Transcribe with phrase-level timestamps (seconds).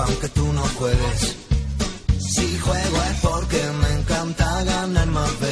[0.00, 1.36] aunque tú no juegues.
[2.18, 5.51] Si juego es porque me encanta ganar más veces.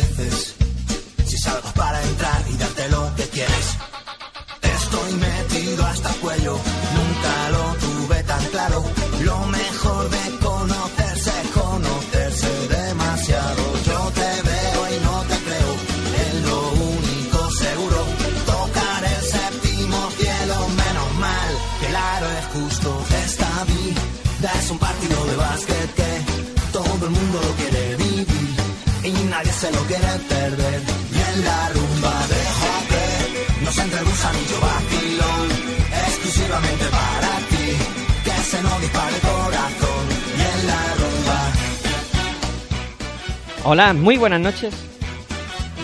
[43.73, 44.75] Hola, muy buenas noches.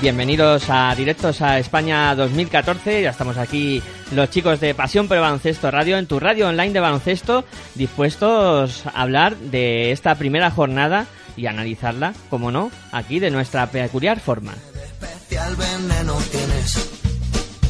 [0.03, 3.03] Bienvenidos a Directos a España 2014.
[3.03, 6.81] Ya estamos aquí los chicos de Pasión por Baloncesto Radio en tu radio online de
[6.81, 7.45] baloncesto,
[7.77, 11.07] dispuestos a hablar de esta primera jornada
[11.37, 14.55] y analizarla, como no, aquí de nuestra peculiar forma.
[14.85, 16.91] especial veneno tienes,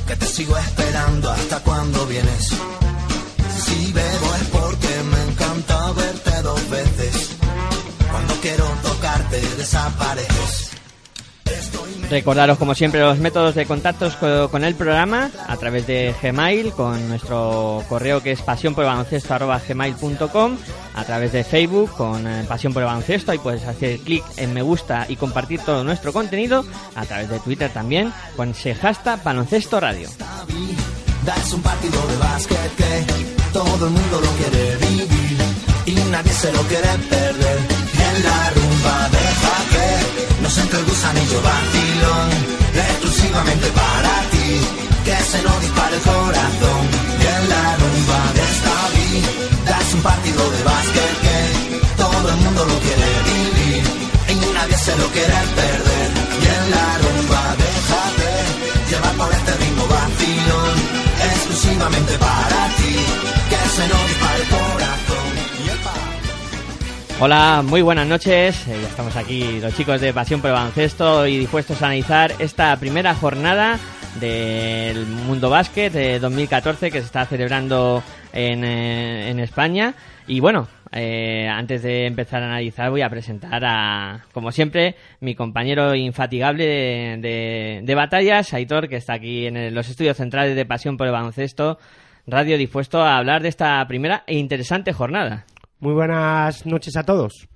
[0.08, 2.48] que te sigo esperando hasta cuando vienes.
[3.67, 7.36] Si bebo es porque me encanta verte dos veces.
[8.47, 10.70] Quiero tocarte desapareces.
[12.08, 16.70] Recordaros como siempre los métodos de contactos co- con el programa a través de Gmail
[16.70, 20.56] con nuestro correo que es pasionporbaloncesto@gmail.com
[20.95, 24.55] a través de Facebook con eh, Pasión por el Baloncesto ahí puedes hacer clic en
[24.55, 26.64] me gusta y compartir todo nuestro contenido
[26.95, 30.08] a través de Twitter también con ese hashtag baloncesto radio.
[31.24, 33.05] Das un partido de básquet que
[33.52, 35.36] todo el mundo lo quiere vivir
[35.86, 37.86] y nadie se lo quiere perder.
[38.17, 42.29] En la rumba deja que nos entre el gusanillo vacilón,
[42.73, 44.49] exclusivamente para ti,
[45.05, 46.83] que se nos dispare el corazón.
[47.21, 51.41] Y en la rumba de esta vida es un partido de básquet que
[52.03, 53.85] todo el mundo lo quiere vivir
[54.33, 56.09] y nadie se lo quiere perder.
[56.41, 58.33] Y en la rumba déjate
[58.89, 60.77] llevar por este ritmo vacilón,
[61.33, 62.97] exclusivamente para ti,
[63.51, 65.05] que se nos dispare el corazón.
[67.19, 68.69] Hola, muy buenas noches.
[68.69, 72.33] Eh, ya estamos aquí los chicos de Pasión por el Baloncesto y dispuestos a analizar
[72.39, 73.79] esta primera jornada
[74.21, 78.03] del Mundo Básquet de 2014 que se está celebrando
[78.35, 79.95] en, eh, en España.
[80.27, 85.35] Y bueno, eh, antes de empezar a analizar voy a presentar a, como siempre, mi
[85.35, 90.67] compañero infatigable de, de- de batallas, Aitor, que está aquí en los estudios centrales de
[90.67, 91.79] Pasión por el Baloncesto
[92.27, 95.47] Radio, dispuesto a hablar de esta primera e interesante jornada.
[95.79, 97.48] Muy buenas noches a todos.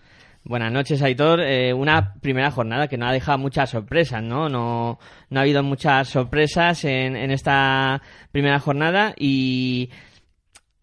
[0.45, 1.41] Buenas noches, Aitor.
[1.41, 4.49] Eh, una primera jornada que no ha dejado muchas sorpresas, ¿no?
[4.49, 4.99] No,
[5.31, 9.91] no ha habido muchas sorpresas en, en esta primera jornada y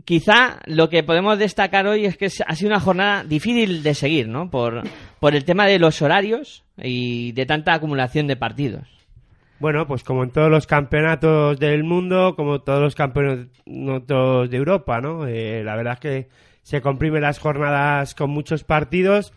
[0.04, 4.28] quizá lo que podemos destacar hoy es que ha sido una jornada difícil de seguir,
[4.28, 4.50] ¿no?
[4.50, 4.82] Por,
[5.20, 8.88] por el tema de los horarios y de tanta acumulación de partidos.
[9.60, 15.02] Bueno, pues como en todos los campeonatos del mundo, como todos los campeonatos de Europa,
[15.02, 15.28] ¿no?
[15.28, 16.30] Eh, la verdad es que
[16.68, 19.32] se comprimen las jornadas con muchos partidos,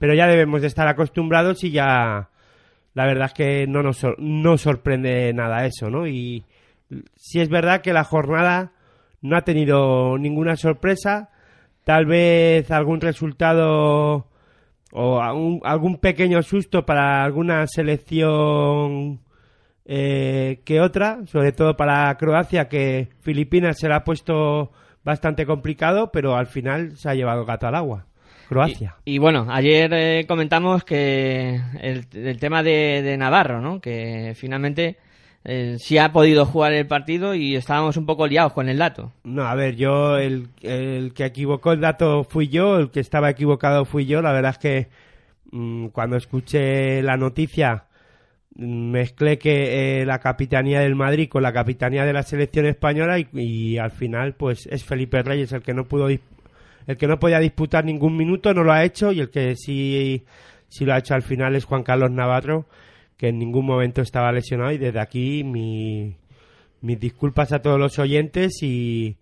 [0.00, 2.28] pero ya debemos de estar acostumbrados y ya
[2.94, 6.08] la verdad es que no nos sor- no sorprende nada eso, ¿no?
[6.08, 6.44] Y
[7.14, 8.72] sí es verdad que la jornada
[9.20, 11.30] no ha tenido ninguna sorpresa,
[11.84, 14.26] tal vez algún resultado
[14.90, 19.20] o algún, algún pequeño susto para alguna selección
[19.84, 24.72] eh, que otra, sobre todo para Croacia, que Filipinas se la ha puesto
[25.04, 28.06] bastante complicado, pero al final se ha llevado gato al agua.
[28.48, 28.96] Croacia.
[29.04, 33.80] Y, y bueno, ayer eh, comentamos que el, el tema de, de Navarro, ¿no?
[33.80, 34.98] Que finalmente
[35.44, 39.12] eh, sí ha podido jugar el partido y estábamos un poco liados con el dato.
[39.24, 43.30] No, a ver, yo, el, el que equivocó el dato fui yo, el que estaba
[43.30, 44.22] equivocado fui yo.
[44.22, 44.88] La verdad es que
[45.50, 47.86] mm, cuando escuché la noticia
[48.54, 53.78] mezclé que eh, la capitanía del Madrid con la capitanía de la selección española y,
[53.78, 57.84] al final pues es Felipe Reyes el que no pudo el que no podía disputar
[57.84, 60.24] ningún minuto no lo ha hecho y el que sí
[60.68, 62.66] sí lo ha hecho al final es Juan Carlos Navarro
[63.16, 66.16] que en ningún momento estaba lesionado y desde aquí mi
[66.82, 69.16] mis disculpas a todos los oyentes y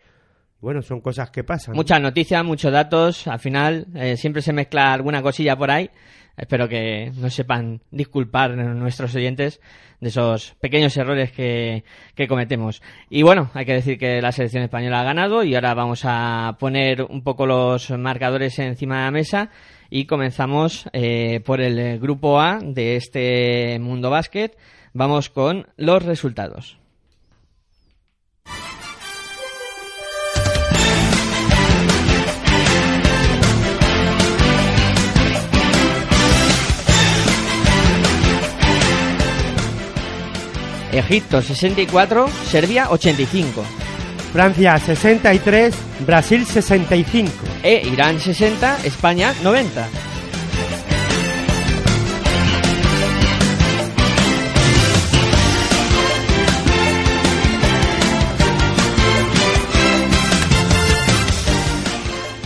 [0.61, 1.75] bueno, son cosas que pasan.
[1.75, 3.27] Muchas noticias, muchos datos.
[3.27, 5.91] Al final eh, siempre se mezcla alguna cosilla por ahí.
[6.41, 9.61] Espero que nos sepan disculpar nuestros oyentes
[10.01, 11.85] de esos pequeños errores que,
[12.15, 12.83] que cometemos.
[13.11, 16.57] Y bueno, hay que decir que la selección española ha ganado y ahora vamos a
[16.59, 19.51] poner un poco los marcadores encima de la mesa
[19.91, 24.57] y comenzamos eh, por el grupo A de este Mundo Básquet.
[24.95, 26.81] Vamos con los resultados.
[40.93, 43.63] Egipto 64, Serbia 85.
[44.33, 45.75] Francia 63,
[46.07, 47.31] Brasil 65.
[47.63, 49.89] E Irán 60, España 90.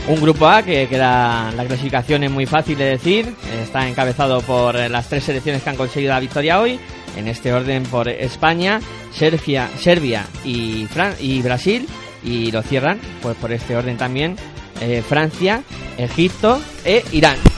[0.06, 4.42] Un grupo A que, que la, la clasificación es muy fácil de decir, está encabezado
[4.42, 6.78] por las tres selecciones que han conseguido la victoria hoy,
[7.16, 8.80] en este orden por España,
[9.12, 11.86] Serbia, Serbia y, Fran y Brasil,
[12.22, 14.36] y lo cierran pues por este orden también
[14.80, 15.62] eh, Francia,
[15.98, 17.53] Egipto e Irán.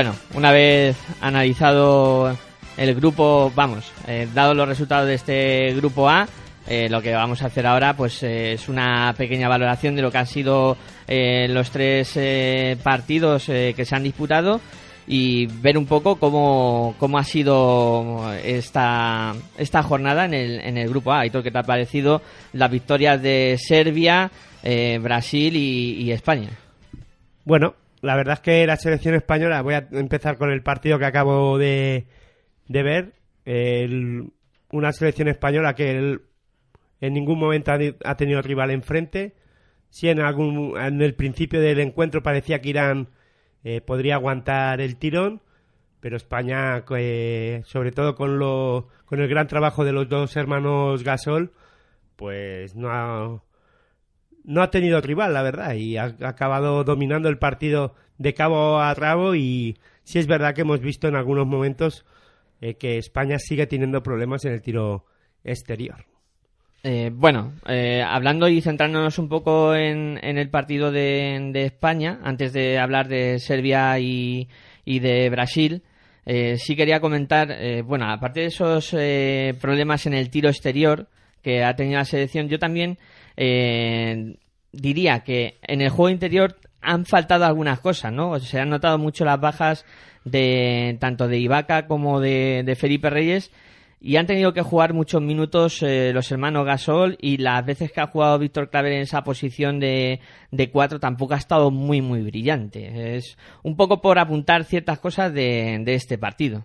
[0.00, 2.34] Bueno, una vez analizado
[2.78, 6.26] el grupo, vamos, eh, dado los resultados de este grupo A,
[6.66, 10.10] eh, lo que vamos a hacer ahora pues eh, es una pequeña valoración de lo
[10.10, 12.18] que han sido eh, los tres
[12.82, 14.62] partidos que se han disputado
[15.06, 20.88] y ver un poco cómo, cómo ha sido esta, esta jornada en el, en el
[20.88, 21.20] grupo A.
[21.20, 22.22] Aitor, ¿qué te ha parecido
[22.54, 24.30] las victorias de Serbia,
[24.62, 26.48] Brasil y, y España?
[27.44, 31.06] Bueno, la verdad es que la selección española, voy a empezar con el partido que
[31.06, 32.06] acabo de,
[32.68, 33.14] de ver.
[34.72, 36.18] Una selección española que
[37.00, 39.34] en ningún momento ha, ha tenido rival enfrente.
[39.90, 43.08] Sí, en, algún, en el principio del encuentro parecía que Irán
[43.64, 45.42] eh, podría aguantar el tirón,
[46.00, 51.02] pero España, eh, sobre todo con, lo, con el gran trabajo de los dos hermanos
[51.02, 51.52] Gasol,
[52.16, 53.42] pues no ha,
[54.44, 58.94] no ha tenido rival, la verdad, y ha, acabado dominando el partido de cabo a
[58.94, 62.04] rabo y sí es verdad que hemos visto en algunos momentos
[62.60, 65.06] eh, que España sigue teniendo problemas en el tiro
[65.44, 66.04] exterior.
[66.82, 72.54] Eh, bueno, eh, hablando y centrándonos un poco en, en el partido de, España, antes
[72.54, 74.48] de hablar de Serbia y,
[74.86, 75.82] y de Brasil,
[76.24, 77.54] eh, sí quería comentar,
[77.84, 78.90] bueno, aparte de esos
[79.60, 81.08] problemas en el tiro exterior
[81.42, 82.98] que ha tenido la selección, yo también
[83.36, 84.36] eh,
[84.72, 88.38] diría que en el juego interior han faltado algunas cosas, ¿no?
[88.40, 89.84] Se han notado mucho las bajas
[90.24, 93.50] de tanto de Ibaka como de, Felipe Reyes
[94.00, 98.00] y han tenido que jugar muchos minutos eh, los hermanos Gasol y las veces que
[98.00, 102.22] ha jugado Víctor Claver en esa posición de, de cuatro tampoco ha estado muy muy
[102.22, 103.16] brillante.
[103.16, 106.64] Es un poco por apuntar ciertas cosas de, este partido.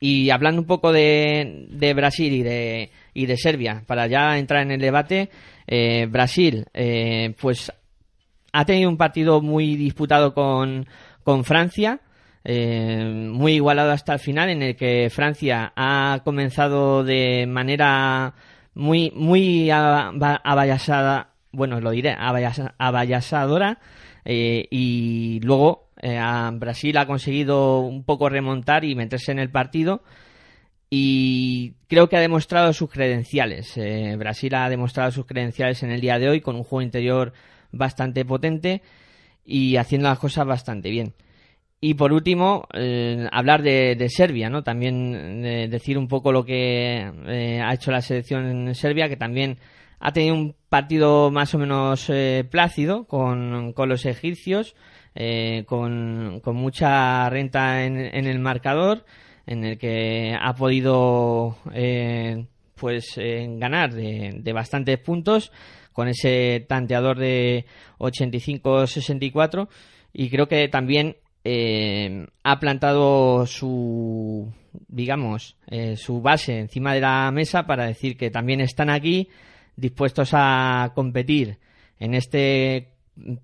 [0.00, 4.72] Y hablando un poco de Brasil y de, y de Serbia, para ya entrar en
[4.72, 5.30] el debate,
[5.66, 7.72] eh, Brasil, eh, pues
[8.52, 10.86] ha tenido un partido muy disputado con,
[11.22, 12.00] con Francia,
[12.44, 18.34] eh, muy igualado hasta el final, en el que Francia ha comenzado de manera
[18.74, 23.78] muy, muy aba- abayasada, bueno, lo diré, abayasa- abayasadora,
[24.24, 26.20] eh, y luego eh,
[26.54, 30.02] Brasil ha conseguido un poco remontar y meterse en el partido
[30.90, 33.76] y creo que ha demostrado sus credenciales.
[33.76, 37.32] Eh, Brasil ha demostrado sus credenciales en el día de hoy con un juego interior
[37.72, 38.82] bastante potente
[39.44, 41.14] y haciendo las cosas bastante bien.
[41.86, 44.62] Y por último, eh, hablar de, Serbia, ¿no?
[44.62, 49.18] También eh, decir un poco lo que eh, ha hecho la selección en Serbia, que
[49.18, 49.58] también
[50.00, 52.10] ha tenido un partido más o menos
[52.50, 54.74] plácido con, con los egipcios,
[55.66, 59.04] con, con mucha renta en, en el marcador,
[59.46, 65.52] en el que ha podido eh, pues eh, ganar de, bastantes puntos
[65.92, 67.66] con ese tanteador de
[67.98, 69.68] 85-64
[70.12, 74.52] y creo que también eh, ha plantado su
[74.88, 79.28] digamos eh, su base encima de la mesa para decir que también están aquí
[79.76, 81.58] dispuestos a competir
[81.98, 82.88] en este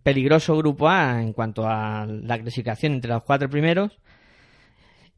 [0.02, 3.98] peligroso grupo A en cuanto a la clasificación entre los cuatro primeros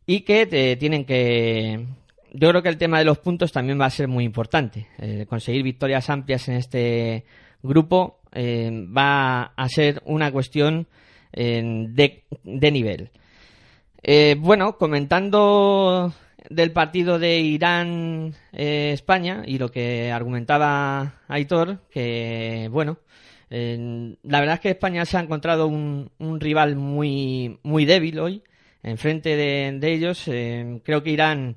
[0.06, 1.86] y que te tienen que
[2.34, 4.86] yo creo que el tema de los puntos también va a ser muy importante.
[4.98, 7.24] Eh, conseguir victorias amplias en este
[7.62, 10.86] grupo eh, va a ser una cuestión
[11.32, 13.10] eh, de, de nivel.
[14.02, 16.12] Eh, bueno comentando
[16.50, 22.98] del partido de Irán eh, España y lo que argumentaba Aitor que bueno
[23.48, 28.42] la verdad es que España se ha encontrado un, un rival muy muy débil hoy
[28.82, 30.26] enfrente de, de ellos.
[30.28, 31.56] Eh, creo que Irán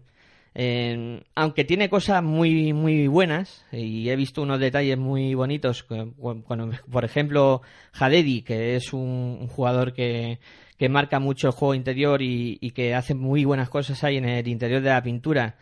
[0.58, 7.04] eh, aunque tiene cosas muy muy buenas y he visto unos detalles muy bonitos, por
[7.04, 10.40] ejemplo, Hadedi, que es un, jugador que,
[10.78, 14.24] que, marca mucho el juego interior y, y, que hace muy buenas cosas ahí en
[14.24, 15.58] el interior de la pintura.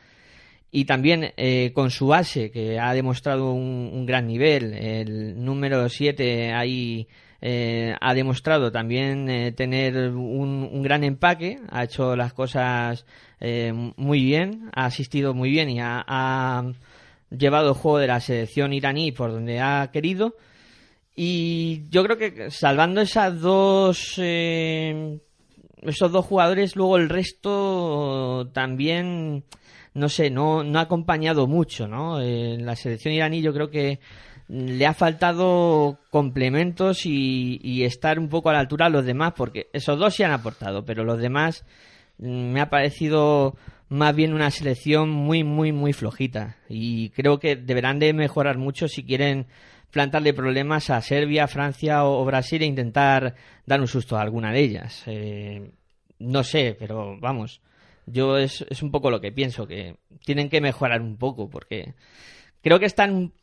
[0.71, 5.89] Y también eh, con su base, que ha demostrado un, un gran nivel, el número
[5.89, 7.07] 7 ahí
[7.45, 13.05] eh, ha demostrado también eh, tener un, gran empaque, ha hecho las cosas
[13.41, 16.63] eh, muy bien, ha asistido muy bien y ha,
[17.29, 20.37] llevado el juego de la selección iraní por donde ha querido.
[21.17, 29.43] Y yo creo que salvando esas dos, esos dos jugadores, luego el resto también,
[29.93, 32.21] no sé, no, no ha acompañado mucho, ¿no?
[32.21, 33.99] la selección iraní yo creo que
[34.47, 39.69] le ha faltado complementos y, estar un poco a la altura de los demás, porque
[39.73, 41.65] esos dos se han aportado, pero los demás
[42.17, 43.55] mm, me ha parecido
[43.89, 46.57] más bien una selección muy, muy, muy flojita.
[46.69, 49.47] Y creo que deberán de mejorar mucho si quieren
[49.91, 53.35] plantarle problemas a Serbia, Francia o, Brasil e intentar
[53.65, 55.03] dar un susto a alguna de ellas.
[55.05, 55.71] Eh,
[56.19, 57.61] no sé, pero vamos,
[58.05, 61.93] yo es, es un poco lo que pienso, que tienen que mejorar un poco, porque
[62.61, 63.33] creo que están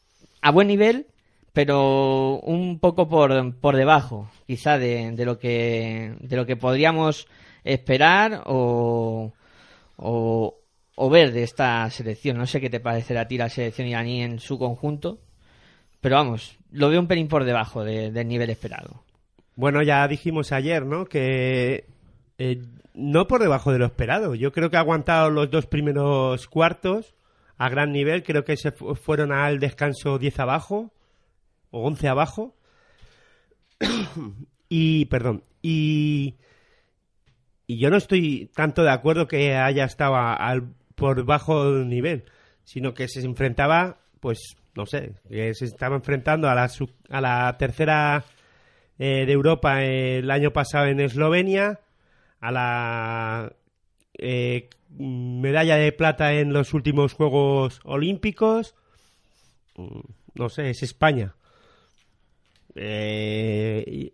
[0.40, 1.06] a buen nivel,
[1.52, 7.26] pero un poco por, por debajo, quizá, de, de, lo que, de lo que podríamos
[7.64, 9.32] esperar o,
[9.96, 12.38] o, ver de esta selección.
[12.38, 15.18] No sé qué te parecerá a ti la selección iraní en su conjunto,
[16.00, 19.02] pero vamos, lo veo un pelín por debajo del nivel esperado.
[19.56, 21.04] Bueno, ya dijimos ayer, ¿no?
[21.04, 21.84] Que
[22.38, 22.62] eh,
[22.94, 24.34] no por debajo de lo esperado.
[24.34, 27.14] Yo creo que ha aguantado los dos primeros cuartos
[27.60, 28.22] a gran nivel.
[28.22, 30.94] Creo que se fueron al descanso 10 abajo
[31.70, 32.56] o 11 abajo.
[34.70, 36.36] y, perdón, y,
[37.66, 40.16] y yo no estoy tanto de acuerdo que haya estado
[40.94, 42.24] por bajo nivel,
[42.64, 46.70] sino que se enfrentaba, pues, no sé, que se estaba enfrentando a la,
[47.10, 48.24] a la tercera
[48.98, 51.80] eh, de Europa el año pasado en Eslovenia,
[52.40, 53.52] a la
[54.16, 58.74] eh, medalla de plata en los últimos Juegos Olímpicos.
[59.76, 60.00] Mm,
[60.34, 61.34] no sé, es España.
[62.74, 64.12] Eh,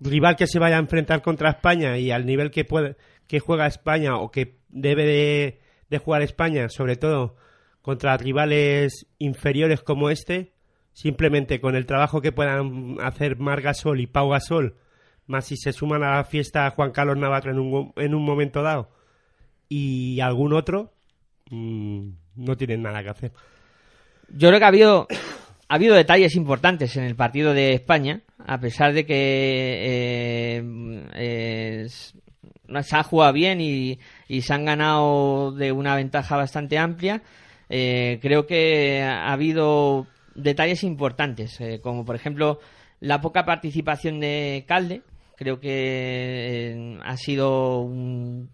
[0.00, 3.66] rival que se vaya a enfrentar contra España y al nivel que puede que juega
[3.66, 5.58] España o que debe
[5.90, 7.36] de, jugar España, sobre todo
[7.82, 10.52] contra rivales inferiores como este,
[10.92, 14.76] simplemente con el trabajo que puedan hacer Mar Gasol y Pau Gasol,
[15.26, 18.62] más si se suman a la fiesta Juan Carlos Navarro en un, en un momento
[18.62, 18.90] dado,
[19.68, 20.92] y algún otro
[21.50, 23.32] mm, no tienen nada que hacer.
[24.28, 25.06] Yo creo que ha habido,
[25.68, 30.62] ha habido detalles importantes en el partido de España, a pesar de que
[31.14, 33.98] eh, se ha jugado bien y,
[34.40, 37.22] se han ganado de una ventaja bastante amplia.
[37.68, 42.60] Eh, creo que ha habido detalles importantes, eh, como por ejemplo
[43.00, 45.02] la poca participación de Calde.
[45.36, 48.48] Creo que ha sido un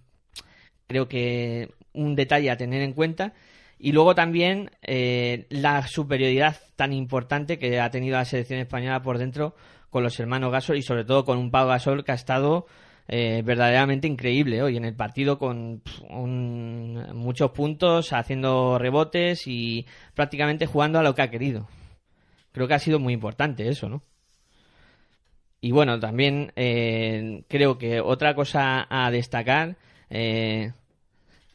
[0.92, 3.32] creo que un detalle a tener en cuenta.
[3.78, 9.18] Y luego también eh, la superioridad tan importante que ha tenido la selección española por
[9.18, 9.56] dentro
[9.90, 12.66] con los hermanos Gasol y sobre todo con un Pau Gasol que ha estado
[13.08, 15.82] eh, verdaderamente increíble hoy en el partido con
[17.14, 21.66] muchos puntos, haciendo rebotes y prácticamente jugando a lo que ha querido.
[22.52, 24.02] Creo que ha sido muy importante eso, ¿no?
[25.60, 29.76] Y bueno, también eh, creo que otra cosa a destacar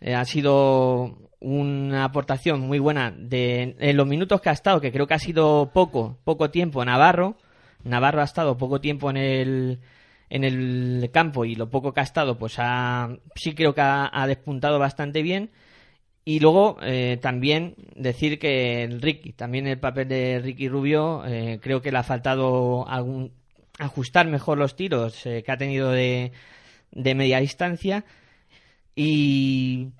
[0.01, 5.07] ha sido una aportación muy buena de en los minutos que ha estado, que creo
[5.07, 7.37] que ha sido poco, poco tiempo Navarro.
[7.83, 9.79] Navarro ha estado poco tiempo en el,
[10.29, 14.25] en el campo y lo poco que ha estado, pues ha, sí creo que ha,
[14.27, 15.51] despuntado bastante bien.
[16.25, 21.59] Y luego eh, también decir que el Ricky, también el papel de Ricky Rubio, eh,
[21.61, 23.31] creo que le ha faltado algún,
[23.79, 26.33] ajustar mejor los tiros que ha tenido de,
[26.91, 28.03] de media distancia
[28.99, 29.91] y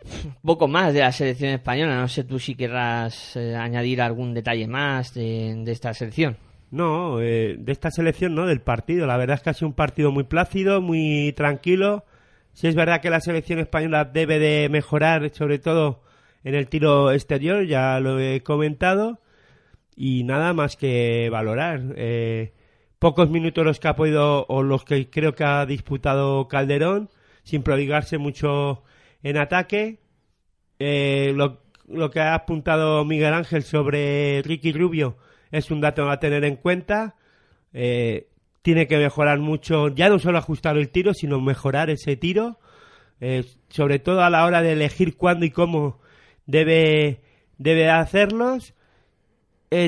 [0.42, 2.02] poco más de la selección española.
[2.02, 6.36] No sé tú si querrás eh, añadir algún detalle más de, esta selección.
[6.72, 9.06] No, eh, de esta selección no, del partido.
[9.06, 12.06] La verdad es que ha sido un partido muy plácido, muy tranquilo.
[12.54, 16.02] Si es verdad que la selección española debe de mejorar, sobre todo
[16.44, 19.20] en el tiro exterior, ya lo he comentado.
[19.96, 21.82] Y nada más que valorar.
[21.98, 22.52] Eh,
[22.98, 27.12] pocos minutos los que ha podido, o los que creo que ha disputado Calderón
[27.48, 28.84] sin prodigarse mucho
[29.24, 30.00] en ataque.
[30.80, 35.18] Eh, lo, que ha apuntado Miguel Ángel sobre Ricky Rubio
[35.50, 37.16] es un dato a tener en cuenta.
[37.72, 38.28] Eh,
[38.64, 42.60] tiene que mejorar mucho, ya no solo ajustar el tiro, sino mejorar ese tiro,
[43.22, 46.02] eh, sobre todo a la hora de elegir cuándo y cómo
[46.48, 47.22] debe,
[47.58, 48.74] debe hacerlos.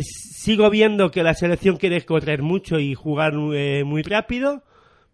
[0.02, 4.64] Sigo viendo que la selección quiere correr mucho y jugar muy rápido.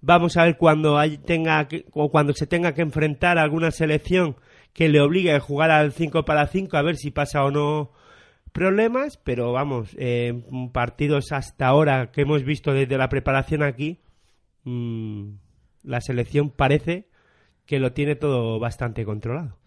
[0.07, 4.35] Vamos a ver cuando hay- tenga que- o cuando se tenga que enfrentar alguna selección
[4.71, 7.91] que le obligue a jugar al 5 para 5 a ver si pasa o no
[8.51, 13.97] problemas, pero vamos, eh, partidos hasta ahora que hemos visto desde la preparación aquí,
[14.63, 15.23] mm,
[15.83, 17.07] la selección parece
[17.65, 19.57] que lo tiene todo bastante controlado.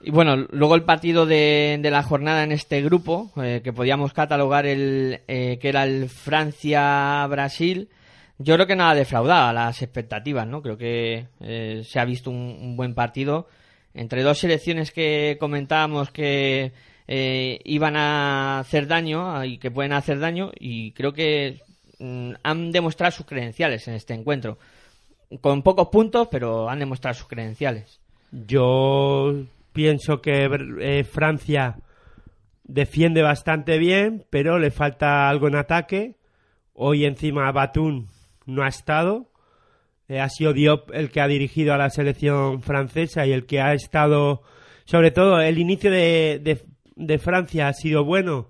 [0.00, 4.12] Y bueno, luego el partido de, de la jornada en este grupo, eh, que podíamos
[4.12, 7.88] catalogar el eh, que era el Francia-Brasil,
[8.38, 10.62] yo creo que nada defraudaba las expectativas, ¿no?
[10.62, 13.48] Creo que eh, se ha visto un, buen partido
[13.94, 16.72] entre dos selecciones que comentábamos que
[17.08, 21.62] eh, iban a hacer daño y que pueden hacer daño y creo que
[21.98, 24.58] mm, han demostrado sus credenciales en este encuentro.
[25.40, 28.00] Con pocos puntos, pero han demostrado sus credenciales.
[28.30, 29.34] Yo
[29.72, 30.48] pienso que
[30.80, 31.76] eh, Francia
[32.62, 36.14] defiende bastante bien, pero le falta algo en ataque.
[36.72, 38.08] Hoy encima Batún
[38.48, 39.30] no ha estado.
[40.08, 43.60] Eh, ha sido Diop el que ha dirigido a la selección francesa y el que
[43.60, 44.42] ha estado,
[44.84, 46.64] sobre todo, el inicio de, de-
[46.96, 48.48] de Francia ha sido bueno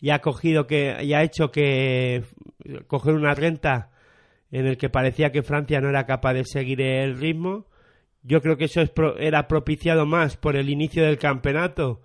[0.00, 2.24] y ha cogido que y ha hecho que
[2.88, 3.90] coger una renta
[4.50, 7.66] en el que parecía que Francia no era capaz de seguir el ritmo.
[8.22, 12.00] Yo creo que eso es pro- era propiciado más por el inicio del campeonato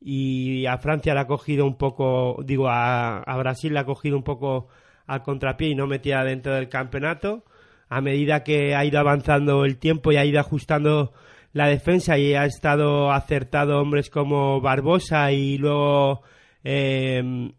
[0.00, 4.16] y a Francia le ha cogido un poco, digo, a, a Brasil le ha cogido
[4.16, 4.68] un poco
[5.06, 7.44] al contrapié y no metía dentro del campeonato.
[7.88, 11.12] A medida que ha ido avanzando el tiempo y ha ido ajustando
[11.52, 16.22] la defensa y ha estado acertado hombres como Barbosa y luego
[16.64, 17.52] eh,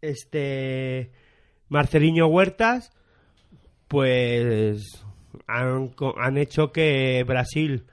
[0.00, 1.12] este
[1.68, 2.92] Marceliño Huertas,
[3.88, 5.04] pues
[5.46, 7.86] han, han hecho que Brasil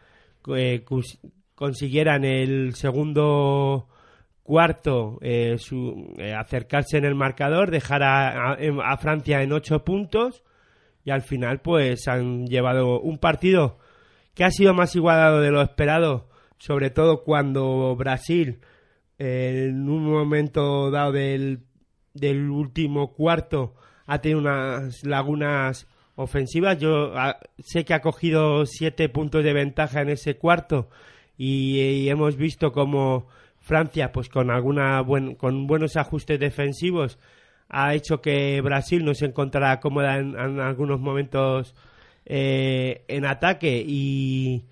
[0.56, 1.20] eh, cus-
[1.56, 3.88] consiguiera en el segundo
[4.50, 9.54] cuarto eh, su- eh, acercarse en el marcador, dejar a, a- em- a Francia en
[9.54, 10.44] ocho puntos
[11.06, 13.78] y al final pues han llevado un partido
[14.34, 18.60] que ha sido más igualado de lo esperado, sobre todo cuando Brasil
[19.20, 21.60] eh, en un momento dado del,
[22.16, 23.76] del último cuarto
[24.08, 26.80] ha tenido unas lagunas ofensivas.
[26.80, 30.90] Yo ah, sé que ha cogido siete puntos de ventaja en ese cuarto
[31.38, 33.28] y, y hemos visto como
[33.70, 37.20] Francia, pues con alguna buen, con buenos ajustes defensivos,
[37.70, 41.76] ha hecho que Brasil no se encontrara cómoda en, algunos momentos
[42.26, 44.66] eh, en ataque y,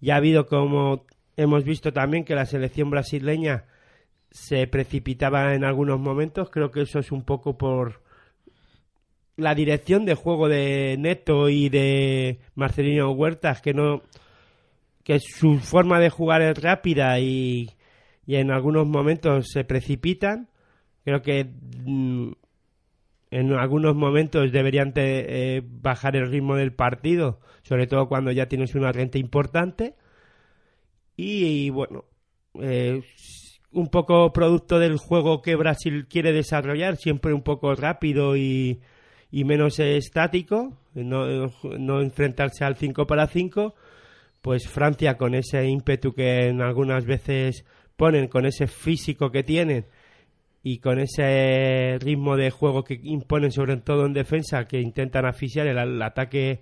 [0.00, 1.06] y ha habido como
[1.36, 3.64] hemos visto también que la selección brasileña
[4.30, 6.48] se precipitaba en algunos momentos.
[6.48, 8.00] Creo que eso es un poco por
[9.36, 14.02] la dirección de juego de Neto y de Marcelino Huertas, que no
[15.02, 17.75] que su forma de jugar es rápida y,
[18.26, 20.48] y en algunos momentos se precipitan.
[21.04, 22.32] Creo que mm,
[23.30, 28.46] en algunos momentos deberían te- eh, bajar el ritmo del partido, sobre todo cuando ya
[28.46, 29.94] tienes una renta importante.
[31.16, 32.04] Y, bueno,
[32.60, 33.02] eh,
[33.72, 38.80] un poco producto del juego que Brasil quiere desarrollar, siempre un poco rápido y,
[39.30, 41.46] y menos estático, no,
[41.78, 43.74] no enfrentarse al 5 para 5,
[44.42, 47.64] pues Francia con ese ímpetu que en algunas veces
[47.96, 49.86] ponen, con ese físico que tienen
[50.62, 55.66] y con ese ritmo de juego que imponen sobre todo en defensa, que intentan asfixiar
[55.66, 56.60] el, el ataque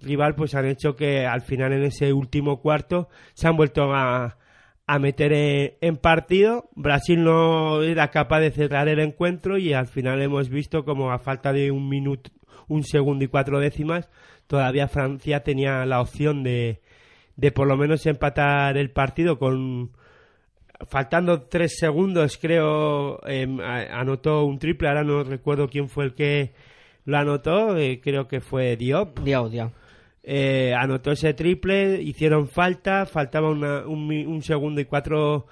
[0.00, 4.38] rival, pues han hecho que al final en ese último cuarto se han vuelto a,
[4.86, 6.68] a meter en, en partido.
[6.74, 11.18] Brasil no era capaz de cerrar el encuentro y al final hemos visto como a
[11.18, 12.30] falta de un minuto,
[12.68, 14.08] un segundo y cuatro décimas,
[14.46, 16.80] todavía Francia tenía la opción de,
[17.36, 19.92] de por lo menos empatar el partido con
[20.86, 23.46] faltando tres segundos creo eh,
[23.90, 26.52] anotó un triple ahora no recuerdo quién fue el que
[27.04, 29.72] lo anotó eh, creo que fue Diop Diao, Diao.
[30.22, 35.46] eh, anotó ese triple, hicieron falta, faltaba una- un, un segundo y cuatro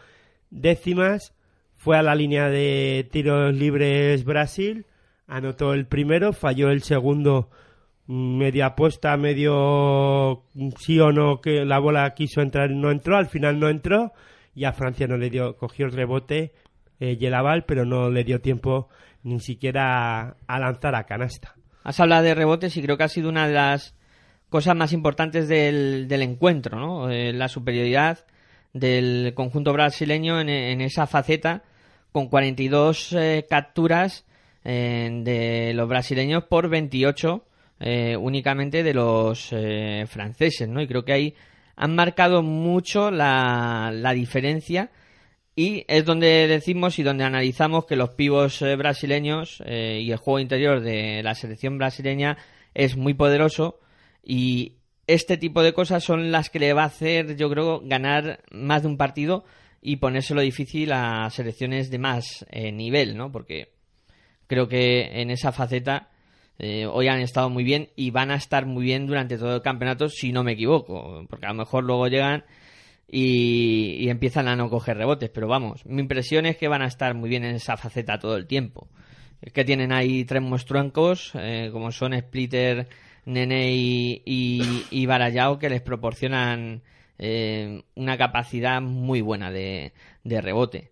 [0.50, 1.34] décimas,
[1.76, 4.86] fue a la línea de tiros libres Brasil,
[5.26, 7.48] anotó el primero, falló el segundo,
[8.06, 13.16] mm, media apuesta, medio mm, sí o no que la bola quiso entrar, no entró,
[13.16, 14.12] al final no entró
[14.56, 16.52] y a Francia no le dio, cogió el rebote
[16.98, 18.88] eh, Yelaval, pero no le dio tiempo
[19.22, 21.54] ni siquiera a, lanzar a canasta.
[21.84, 23.94] Has hablado de rebotes y creo que ha sido una de las
[24.48, 27.10] cosas más importantes del, del encuentro, ¿no?
[27.10, 28.24] Eh, la superioridad
[28.72, 31.62] del conjunto brasileño en, en esa faceta
[32.16, 34.24] con 42 eh, capturas
[34.64, 37.44] eh, de los brasileños por 28
[37.80, 39.50] eh, únicamente de los
[40.08, 40.80] franceses, ¿no?
[40.80, 41.34] Y creo que ahí
[41.76, 44.90] han marcado mucho la, la diferencia
[45.54, 50.18] y es donde decimos y donde analizamos que los pivos eh, brasileños eh, y el
[50.18, 52.36] juego interior de la selección brasileña
[52.74, 53.80] es muy poderoso
[54.22, 54.74] y
[55.06, 58.82] este tipo de cosas son las que le va a hacer, yo creo, ganar más
[58.82, 59.44] de un partido
[59.80, 63.30] y ponérselo difícil a selecciones de más eh, nivel, ¿no?
[63.30, 63.72] Porque
[64.46, 66.10] creo que en esa faceta
[66.58, 70.08] hoy han estado muy bien y van a estar muy bien durante todo el campeonato,
[70.08, 72.44] si no me equivoco, porque a lo mejor luego llegan
[73.08, 75.30] y, empiezan a no coger rebotes.
[75.30, 78.36] Pero vamos, mi impresión es que van a estar muy bien en esa faceta todo
[78.36, 78.88] el tiempo.
[79.40, 82.88] Es que tienen ahí tres monstruancos, eh, como son Splitter,
[83.26, 84.22] Nene y,
[84.90, 86.82] y, Barayao, que les proporcionan
[87.18, 89.92] eh, una capacidad muy buena de,
[90.24, 90.90] rebote.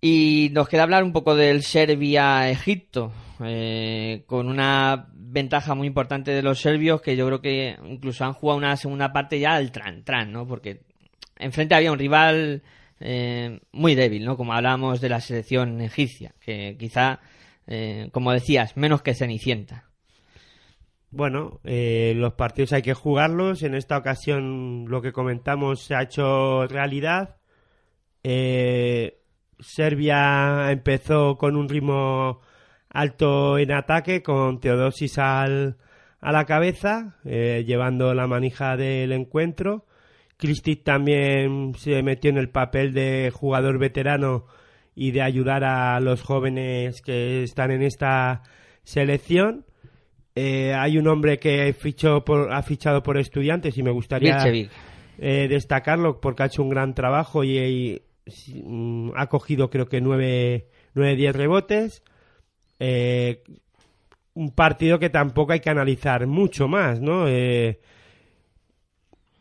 [0.00, 3.12] Y nos queda hablar un poco del Serbia-Egipto,
[3.44, 8.32] eh, con una ventaja muy importante de los serbios que yo creo que incluso han
[8.32, 10.46] jugado una segunda parte ya al tran-tran, ¿no?
[10.46, 10.82] Porque
[11.38, 12.62] enfrente había un rival
[13.00, 14.36] eh, muy débil, ¿no?
[14.36, 17.20] Como hablábamos de la selección egipcia, que quizá,
[17.66, 19.84] eh, como decías, menos que Cenicienta.
[21.10, 23.62] Bueno, eh, los partidos hay que jugarlos.
[23.62, 27.36] En esta ocasión lo que comentamos se ha hecho realidad.
[29.58, 32.40] Serbia empezó con un ritmo
[32.90, 35.76] alto en ataque, con Teodosis al,
[36.20, 39.86] a la cabeza, llevando la manija del encuentro.
[40.36, 44.44] Christie también se metió en el papel de jugador veterano
[44.94, 48.42] y de ayudar a los jóvenes que están en esta
[48.82, 49.66] selección.
[50.34, 54.38] Eh, hay un hombre que fichó por, ha fichado por estudiantes y me gustaría
[55.18, 58.15] eh, destacarlo porque ha hecho un gran trabajo y, mm,
[59.14, 62.02] ha cogido creo que 9 10 rebotes.
[62.78, 63.42] Eh,
[64.34, 67.26] un partido que tampoco hay que analizar mucho más, ¿no?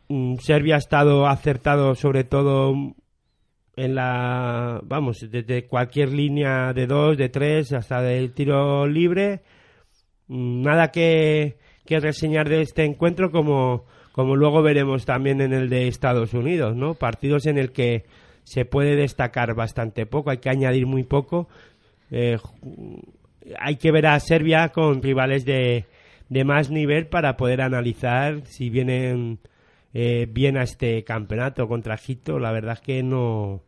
[0.08, 2.74] Mm, Serbia ha estado acertado sobre todo
[3.76, 9.42] en la, vamos, desde cualquier línea de dos, de tres, hasta del tiro libre.
[10.28, 15.70] Mm, nada que, que reseñar de este encuentro como, como luego veremos también en el
[15.70, 16.94] de Estados Unidos, ¿no?
[16.94, 18.06] Partidos en el que
[18.46, 21.50] se puede destacar bastante poco, hay que añadir muy poco.
[22.12, 22.38] Eh,
[23.60, 25.86] hay que ver a Serbia con rivales de,
[26.30, 29.40] de más nivel para poder analizar si vienen
[29.94, 33.62] eh, bien a este campeonato contra Egipto, la verdad es que no...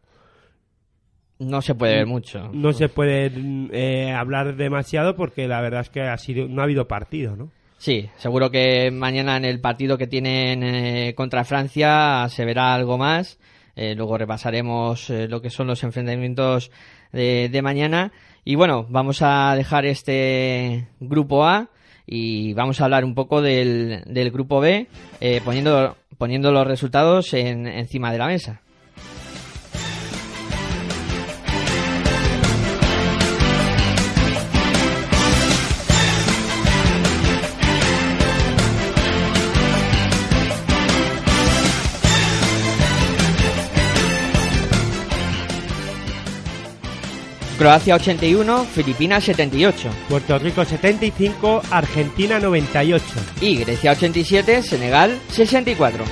[1.39, 2.49] No se puede ver mucho.
[2.51, 3.31] No se puede
[3.71, 7.51] eh, hablar demasiado porque la verdad es que ha sido, no ha habido partido, ¿no?
[7.77, 12.97] Sí, seguro que mañana en el partido que tienen eh, contra Francia se verá algo
[12.97, 13.39] más.
[13.95, 16.71] Luego repasaremos lo que son los enfrentamientos
[17.11, 18.11] de, de, mañana.
[18.43, 21.69] Y bueno, vamos a dejar este grupo A
[22.05, 24.87] y vamos a hablar un poco del, del grupo B,
[25.45, 28.61] poniendo poniendo los resultados en, encima de la mesa.
[47.57, 49.89] Croacia 81, Filipinas 78.
[50.07, 53.03] Puerto Rico 75, Argentina 98.
[53.41, 56.03] Y Grecia 87, Senegal 64.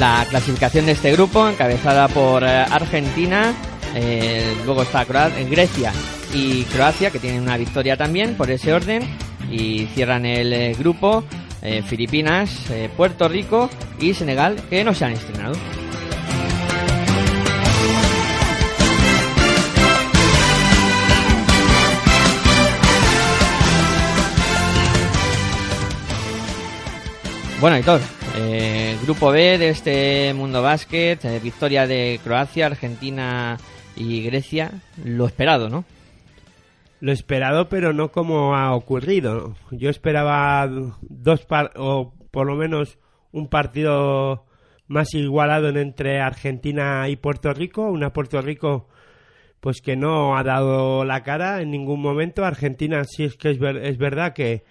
[0.00, 3.54] La clasificación de este grupo, encabezada por eh, Argentina,
[3.94, 5.92] eh, luego está Grecia
[6.34, 9.02] y Croacia, que tienen una victoria también por ese orden,
[9.50, 11.24] y cierran el eh, grupo
[11.62, 13.68] eh, Filipinas, eh, Puerto Rico
[13.98, 15.54] y Senegal, que no se han estrenado.
[27.60, 28.00] Bueno, Hitor,
[28.36, 33.58] eh, grupo B de este mundo básquet, victoria de Croacia, Argentina
[33.96, 34.70] y Grecia,
[35.04, 35.84] lo esperado, ¿no?
[37.00, 39.56] Lo esperado, pero no como ha ocurrido.
[39.70, 40.68] Yo esperaba
[41.00, 42.98] dos par o por lo menos
[43.32, 44.44] un partido
[44.86, 48.88] más igualado entre Argentina y Puerto Rico, una Puerto Rico
[49.60, 52.44] pues que no ha dado la cara en ningún momento.
[52.44, 54.64] Argentina sí es que es, es verdad que,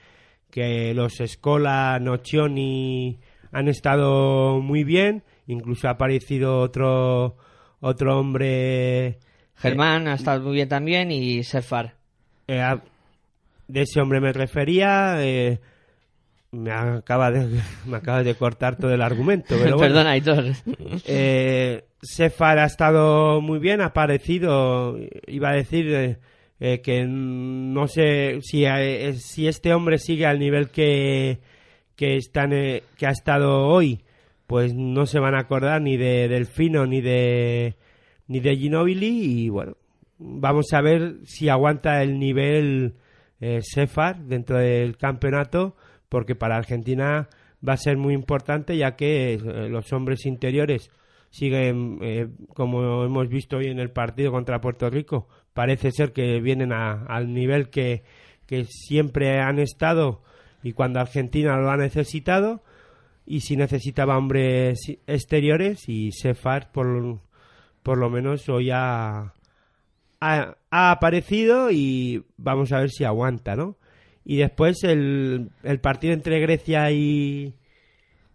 [0.50, 3.20] que los Escola, Nocioni
[3.52, 7.38] han estado muy bien, incluso ha aparecido otro
[7.82, 9.20] otro hombre
[9.56, 11.99] Germán ha estado muy bien también y Sefar
[12.50, 12.78] eh,
[13.68, 15.16] de ese hombre me refería.
[15.20, 15.60] Eh,
[16.52, 19.94] me acaba de me acaba de cortar todo el argumento pero bueno.
[19.94, 20.46] Perdona, Aitor.
[21.06, 26.18] Eh, Sefar ha estado muy bien, ha parecido, iba a decir eh,
[26.60, 28.64] eh, que no sé si,
[29.18, 31.40] si este hombre sigue al nivel que,
[31.96, 34.02] que, están, eh, que ha estado hoy,
[34.48, 37.76] pues no se van a acordar ni de Delfino ni de,
[38.28, 39.76] ni de Ginobili y bueno,
[40.20, 42.96] vamos a ver si aguanta el nivel
[43.40, 43.62] eh,
[44.26, 45.76] dentro del campeonato,
[46.10, 47.30] porque para Argentina
[47.68, 50.92] va a ser muy importante ya que eh, los hombres interiores
[51.30, 56.40] siguen, eh, como hemos visto hoy en el partido contra Puerto Rico, parece ser que
[56.42, 58.04] vienen al nivel que,
[58.46, 60.22] que siempre han estado
[60.64, 62.62] y cuando Argentina lo ha necesitado.
[63.26, 67.20] Y si necesitaba hombres exteriores y Sefar por,
[67.84, 69.34] por lo menos hoy ha,
[70.20, 73.78] ha, ha aparecido y vamos a ver si aguanta, ¿no?
[74.26, 77.56] Y después el, el partido entre Grecia y,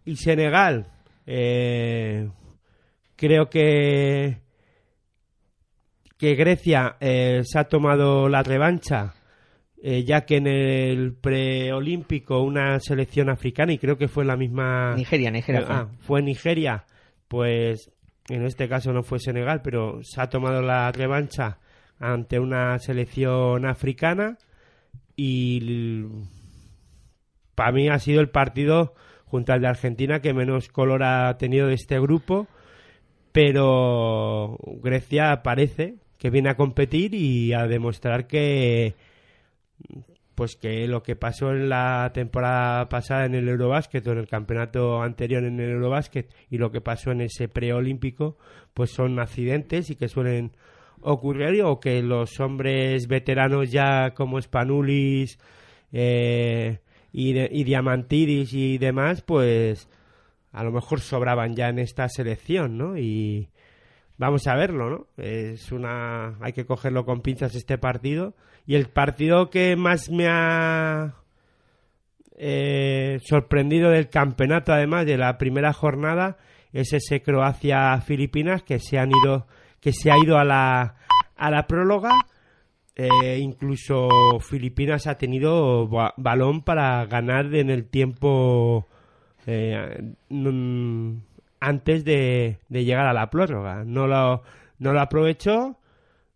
[0.05, 0.87] y Senegal,
[1.27, 2.29] eh,
[3.17, 4.43] creo que
[6.19, 9.15] que Grecia eh, se ha tomado la revancha
[9.87, 14.95] eh, ya que en el preolímpico una selección africana y creo que fue la misma
[14.97, 15.61] Nigeria, Nigeria.
[15.61, 15.75] fue.
[15.75, 16.85] ah, fue Nigeria,
[17.29, 17.91] pues
[18.31, 21.59] en este caso no fue Senegal, pero se ha tomado la revancha
[21.99, 24.39] ante una selección africana
[25.17, 26.05] y
[27.55, 28.95] para mí ha sido el partido
[29.27, 32.47] junto al de Argentina que menos color ha tenido de este grupo,
[33.33, 38.95] pero Grecia parece que viene a competir y a demostrar que
[40.35, 44.29] pues que lo que pasó en la temporada pasada en el Eurobásquet o en el
[44.29, 48.37] campeonato anterior en el Eurobásquet y lo que pasó en ese preolímpico
[48.73, 50.53] pues son accidentes y que suelen
[51.05, 55.39] ocurrir o que los hombres veteranos ya como Spanulis
[55.93, 56.79] eh,
[57.13, 59.89] y, y Diamantidis y demás pues
[60.53, 62.97] a lo mejor sobraban ya en esta selección ¿no?
[62.97, 63.49] y
[64.17, 65.07] vamos a verlo, ¿no?
[65.23, 68.35] Es una hay que cogerlo con pinzas este partido
[68.67, 71.17] y el partido que más me ha
[72.37, 76.39] eh, sorprendido del campeonato además de la primera jornada
[76.73, 79.47] es ese Croacia Filipinas que se han ido
[79.85, 80.97] que se ha ido a la
[81.37, 82.11] a la próloga.
[82.97, 84.09] Eh, incluso
[84.41, 88.87] Filipinas ha tenido ba- balón para ganar en el tiempo
[89.47, 90.15] eh,
[91.61, 93.85] antes de, de llegar a la prórroga.
[93.85, 94.43] No lo,
[94.79, 95.77] no lo aprovechó,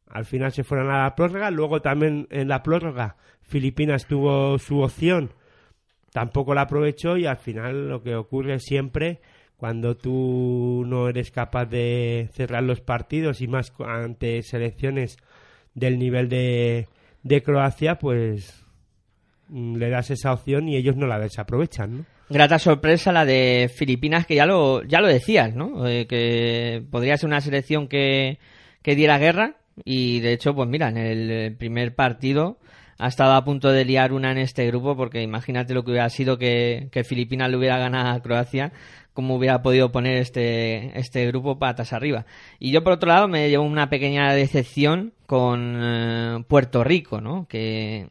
[0.09, 4.81] al final se fueron a la prórroga, luego también en la prórroga Filipinas tuvo su
[4.81, 5.33] opción,
[6.13, 9.21] tampoco la aprovechó y al final lo que ocurre siempre
[9.59, 15.19] cuando tú no eres capaz de cerrar los partidos y más ante selecciones
[15.75, 16.87] del nivel de,
[17.25, 18.65] de Croacia, pues
[19.49, 22.05] mm, le das esa opción y ellos no la desaprovechan, ¿no?
[22.31, 25.89] Grata sorpresa la de Filipinas, que ya lo, ya lo decías, ¿no?
[25.89, 28.39] Eh, que podría ser una selección que,
[28.83, 29.57] que diera guerra.
[29.85, 32.59] Y de hecho, pues mira, en el primer partido
[32.99, 36.11] ha estado a punto de liar una en este grupo, porque imagínate lo que hubiera
[36.11, 38.73] sido que, Filipinas le hubiera ganado a Croacia,
[39.15, 42.27] cómo hubiera podido poner este, este grupo patas arriba.
[42.59, 47.47] Y yo, por otro lado, me llevo una pequeña decepción con eh, Puerto Rico, ¿no?
[47.49, 48.09] Que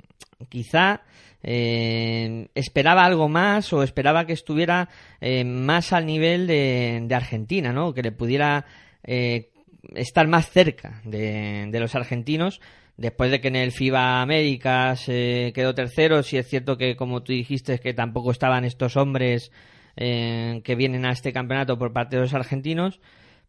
[0.49, 1.01] quizá
[1.43, 4.89] eh, esperaba algo más o esperaba que estuviera
[5.21, 7.93] eh, más al nivel de, de Argentina, ¿no?
[7.93, 8.65] Que le pudiera
[9.03, 9.49] eh,
[9.95, 12.59] estar más cerca de los argentinos.
[12.97, 17.21] Después de que en el FIBA América se quedó tercero, sí es cierto que, como
[17.21, 19.51] tú dijiste, que tampoco estaban estos hombres
[19.95, 22.99] eh, que vienen a este campeonato por parte de los argentinos,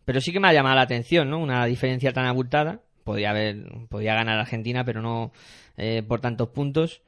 [0.04, 1.38] pero sí que me ha llamado la atención, ¿no?
[1.38, 2.82] Una diferencia tan abultada.
[3.04, 5.32] Podía haber, podía ganar Argentina, pero no
[5.78, 7.00] eh, por tantos puntos.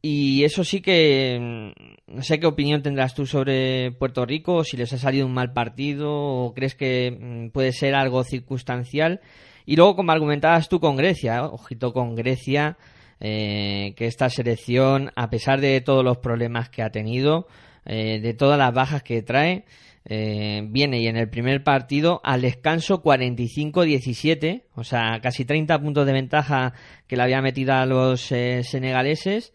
[0.00, 1.72] Y eso sí que
[2.06, 5.52] no sé qué opinión tendrás tú sobre Puerto Rico, si les ha salido un mal
[5.52, 9.20] partido o crees que mm, puede ser algo circunstancial.
[9.68, 12.78] Y luego, como argumentabas tú con Grecia, ojito con Grecia,
[13.20, 17.46] eh, que esta selección, a pesar de todos los problemas que ha tenido,
[17.84, 19.66] eh, de todas las bajas que trae,
[20.06, 26.06] eh, viene y en el primer partido al descanso 45-17, o sea, casi 30 puntos
[26.06, 26.72] de ventaja
[27.06, 29.52] que le había metido a los eh, senegaleses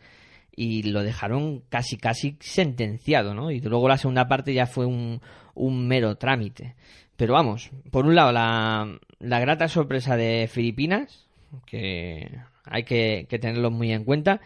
[0.55, 3.49] y lo dejaron casi casi sentenciado, ¿no?
[3.49, 5.21] Y luego la segunda parte ya fue un,
[5.55, 6.75] un mero trámite.
[7.17, 11.27] Pero vamos, por un lado la, la grata sorpresa de Filipinas,
[11.65, 14.41] que hay que, tenerlo muy en cuenta,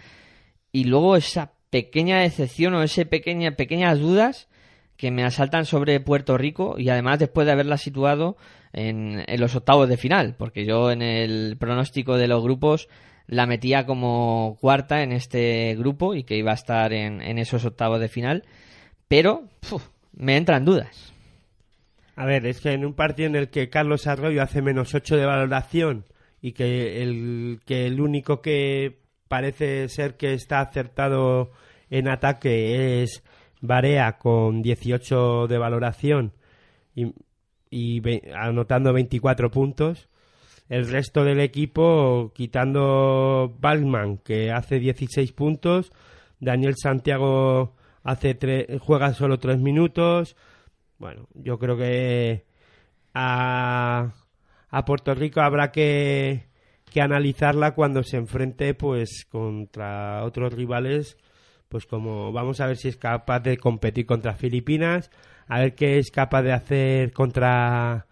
[0.71, 4.47] y luego esa pequeña decepción o ese pequeña, pequeñas dudas
[4.97, 8.37] que me asaltan sobre Puerto Rico y además después de haberla situado
[8.73, 12.89] en, en los octavos de final, porque yo en el pronóstico de los grupos
[13.27, 17.65] la metía como cuarta en este grupo y que iba a estar en, en esos
[17.65, 18.43] octavos de final.
[19.07, 19.43] Pero
[20.13, 21.13] me entran dudas.
[22.17, 25.17] A ver, es que en un partido en el que Carlos Arroyo hace menos 8
[25.17, 26.05] de valoración
[26.41, 31.51] y que el, que el único que parece ser que está acertado
[31.91, 33.23] en ataque es
[33.61, 36.33] Barea con 18 de valoración
[36.95, 37.13] y,
[37.69, 38.01] y
[38.33, 40.09] anotando 24 puntos.
[40.69, 45.93] El resto del equipo, quitando Balman, que hace 16 puntos,
[46.39, 48.35] Daniel Santiago hace
[48.79, 50.35] juega solo 3 minutos.
[50.99, 52.45] Bueno, yo creo que
[53.13, 54.13] a,
[54.69, 56.47] a Puerto Rico habrá que,
[56.91, 61.17] que analizarla cuando se enfrente pues contra otros rivales
[61.69, 65.11] pues como vamos a ver si es capaz de competir contra Filipinas
[65.47, 68.07] a ver qué es capaz de hacer contra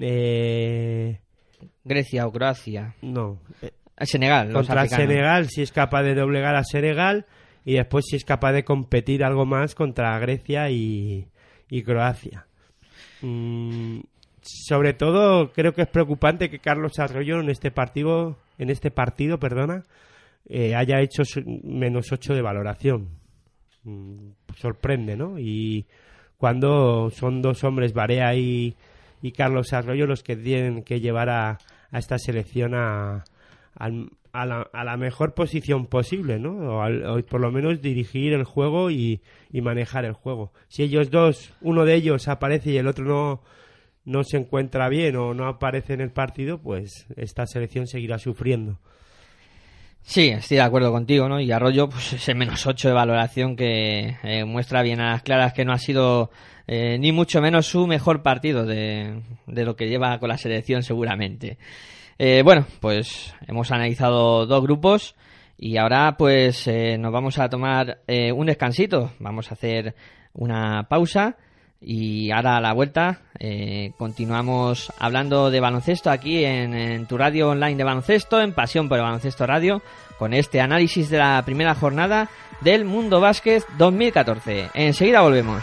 [0.00, 1.20] eh,
[1.84, 2.94] Grecia o Croacia.
[3.02, 3.40] No.
[3.62, 3.70] Eh,
[4.02, 4.52] Senegal.
[4.52, 7.26] Contra Senegal, si es capaz de doblegar a Senegal
[7.64, 11.28] y después si es capaz de competir algo más contra Grecia y,
[11.82, 12.46] Croacia.
[13.22, 14.00] Mm,
[14.42, 19.38] sobre todo creo que es preocupante que Carlos Arroyo en este partido, en este partido,
[19.38, 19.84] perdona,
[20.46, 21.22] eh, haya hecho
[21.62, 23.08] menos 8 de valoración.
[23.84, 25.38] Mm, sorprende, ¿no?
[25.38, 25.86] Y
[26.36, 28.76] cuando son dos hombres, Barea y,
[29.34, 31.58] Carlos Arroyo, los que tienen que llevar a,
[31.92, 33.24] esta selección a,
[34.34, 36.80] la, mejor posición posible, ¿no?
[36.80, 39.20] O, por lo menos dirigir el juego y,
[39.52, 40.52] manejar el juego.
[40.68, 43.42] Si ellos dos, uno de ellos aparece y el otro no,
[44.04, 48.80] no se encuentra bien o no aparece en el partido, pues esta selección seguirá sufriendo.
[50.02, 51.40] Sí, estoy de acuerdo contigo, ¿no?
[51.40, 55.54] Y Arroyo, pues ese menos 8 de valoración que eh, muestra bien a las claras
[55.54, 56.30] que no ha sido
[56.66, 60.82] eh, ni mucho menos su mejor partido de, de, lo que lleva con la selección
[60.82, 61.56] seguramente.
[62.18, 65.14] Eh, bueno, pues hemos analizado dos grupos
[65.56, 69.94] y ahora pues nos vamos a tomar un descansito, vamos a hacer
[70.32, 71.36] una pausa
[71.86, 77.76] y ahora a la vuelta eh, continuamos hablando de baloncesto aquí en, tu radio online
[77.76, 79.82] de baloncesto, en Pasión por el Baloncesto Radio,
[80.18, 82.30] con este análisis de la primera jornada
[82.62, 84.70] del Mundo Básquet 2014.
[84.74, 85.62] Enseguida volvemos.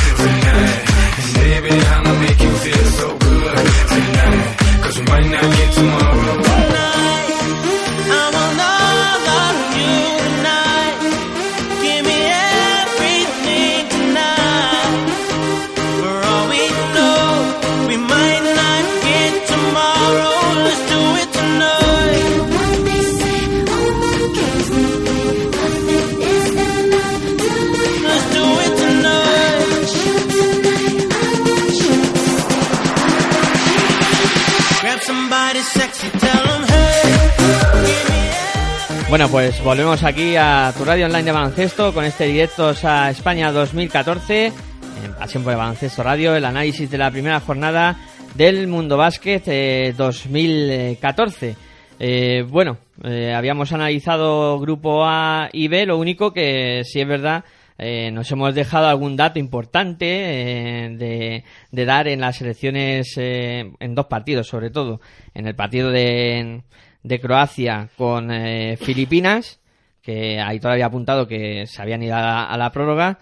[39.11, 43.51] Bueno, pues volvemos aquí a tu radio online de baloncesto con este directos a España
[43.51, 47.97] 2014 en Pasión por el Radio, el análisis de la primera jornada
[48.35, 51.57] del Mundo Básquet eh, 2014.
[51.99, 57.43] Eh, bueno, eh, habíamos analizado grupo A y B, lo único que sí es verdad,
[57.83, 63.95] eh, nos hemos dejado algún dato importante eh, de, dar en las elecciones, eh, en
[63.95, 65.01] dos partidos sobre todo,
[65.33, 66.61] en el partido de,
[67.03, 69.59] de Croacia con eh, Filipinas,
[70.01, 73.19] que ahí todavía apuntado que se habían ido a la, prórroga,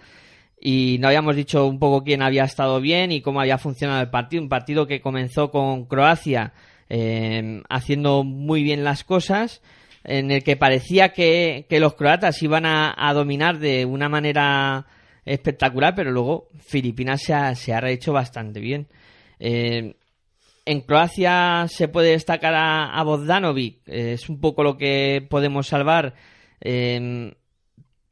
[0.60, 4.10] y no habíamos dicho un poco quién había estado bien y cómo había funcionado el
[4.10, 4.42] partido.
[4.42, 6.52] Un partido que comenzó con Croacia
[6.88, 9.62] eh, haciendo muy bien las cosas,
[10.04, 14.86] en el que parecía que, que los croatas iban a, dominar de una manera
[15.24, 18.88] espectacular, pero luego Filipinas se ha, se ha rehecho bastante bien.
[19.38, 19.94] Eh,
[20.64, 26.14] en Croacia se puede destacar a, a eh, es un poco lo que podemos salvar,
[26.60, 27.34] eh,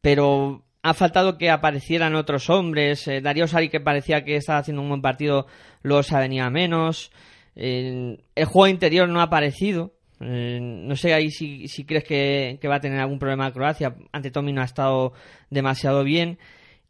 [0.01, 3.07] pero ha faltado que aparecieran otros hombres.
[3.09, 5.47] Eh, Darío Sari, que parecía que estaba haciendo un buen partido,
[5.83, 7.11] luego se ha venido a menos.
[7.55, 9.95] El juego interior no ha aparecido.
[10.21, 13.97] Eh, no sé ahí si, si crees que, que va a tener algún problema Croacia.
[14.13, 15.13] Ante Tommy no ha estado
[15.51, 16.39] demasiado bien.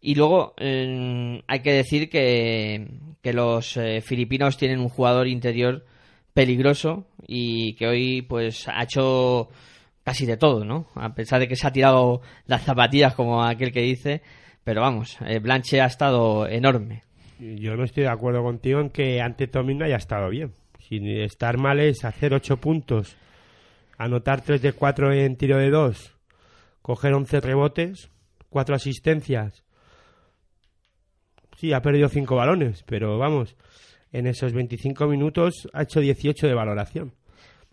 [0.01, 2.89] Y luego hay que decir que,
[3.23, 5.85] que los eh, filipinos tienen un jugador interior
[6.33, 9.49] peligroso y que hoy pues ha hecho
[10.05, 10.87] casi de todo, ¿no?
[10.95, 14.23] A pesar de que se ha tirado las zapatillas como aquel que dice,
[14.65, 17.03] pero vamos, eh, Blanche ha estado enorme.
[17.39, 20.53] Yo no estoy de acuerdo contigo en que ante Tommy no haya estado bien.
[20.81, 23.17] Sin estar mal es hacer 8 puntos,
[23.99, 26.17] anotar 3 de 4 en tiro de 2,
[26.83, 28.11] coger 11 rebotes,
[28.49, 29.65] 4 asistencias.
[31.59, 33.57] Sí, ha perdido 5 balones, pero vamos,
[34.13, 37.13] en esos 25 minutos ha hecho 18 de valoración.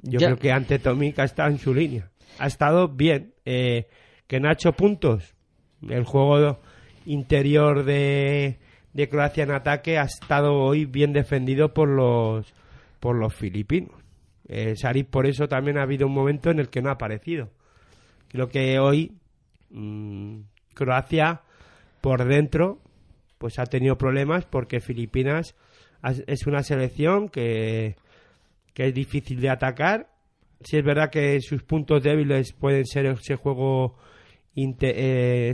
[0.01, 0.27] Yo Ya.
[0.27, 2.09] creo que ante Tomic ha estado en su línea.
[2.39, 3.33] Ha estado bien.
[3.45, 3.87] Eh,
[4.27, 5.35] que no ha hecho puntos.
[5.87, 6.59] El juego
[7.05, 8.57] interior de,
[8.93, 12.51] de Croacia en ataque ha estado hoy bien defendido por los
[12.99, 13.91] por los filipinos.
[14.47, 14.73] Eh,
[15.11, 17.51] por eso también ha habido un momento en el que no ha aparecido.
[18.29, 19.11] Creo que hoy
[19.69, 20.39] mm,
[20.73, 21.41] Croacia
[22.01, 22.79] por dentro
[23.37, 25.55] pues ha tenido problemas porque Filipinas
[26.27, 27.95] es una selección que,
[28.73, 30.09] que es difícil de atacar.
[30.61, 33.97] Si es verdad que sus puntos débiles pueden ser ese juego,
[34.55, 35.53] eh,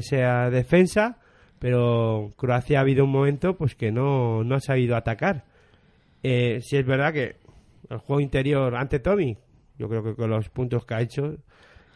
[0.51, 1.19] defensa,
[1.59, 5.45] pero Croacia ha habido un momento pues que no, no ha sabido atacar.
[6.23, 7.35] Eh, si es verdad que
[7.89, 9.37] el juego interior ante Tommy,
[9.77, 11.37] yo creo que con los puntos que ha hecho,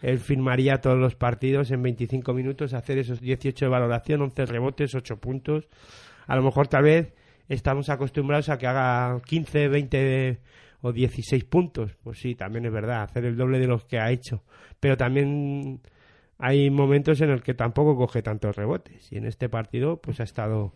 [0.01, 4.93] él firmaría todos los partidos en 25 minutos, hacer esos 18 de valoración, 11 rebotes,
[4.93, 5.67] 8 puntos.
[6.27, 7.13] A lo mejor tal vez
[7.49, 10.39] estamos acostumbrados a que haga 15, 20
[10.81, 11.95] o 16 puntos.
[12.03, 14.43] Pues sí, también es verdad, hacer el doble de los que ha hecho.
[14.79, 15.81] Pero también
[16.37, 19.11] hay momentos en el que tampoco coge tantos rebotes.
[19.11, 20.73] Y en este partido pues ha estado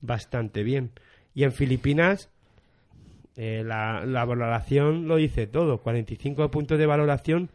[0.00, 0.92] bastante bien.
[1.34, 2.30] Y en Filipinas
[3.36, 5.78] eh, la, la valoración lo dice todo.
[5.78, 7.50] 45 puntos de valoración.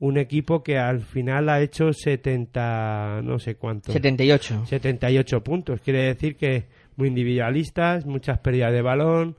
[0.00, 3.92] Un equipo que al final ha hecho 70, no sé cuánto.
[3.92, 4.66] 78.
[4.66, 5.80] 78 puntos.
[5.82, 6.64] Quiere decir que
[6.96, 9.36] muy individualistas, muchas pérdidas de balón,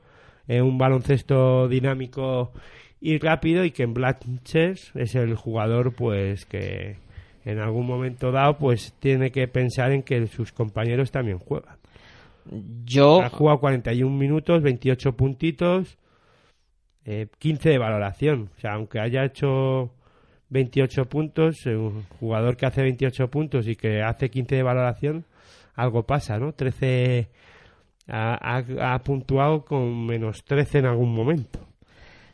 [0.48, 2.52] eh, un baloncesto dinámico
[3.00, 6.96] y rápido y que en Blanchers es el jugador pues que
[7.44, 11.76] en algún momento dado pues tiene que pensar en que sus compañeros también juegan.
[12.84, 15.98] Yo, Ha jugado 41 minutos, 28 puntitos,
[17.04, 18.50] eh, 15 de valoración.
[18.56, 19.90] O sea, aunque haya hecho
[20.52, 25.24] 28 puntos, eh, un jugador que hace 28 puntos y que hace 15 de valoración,
[25.74, 26.52] algo pasa, ¿no?
[26.52, 27.28] 13
[28.08, 31.58] ha, ha- ha puntuado con menos 13 en algún momento.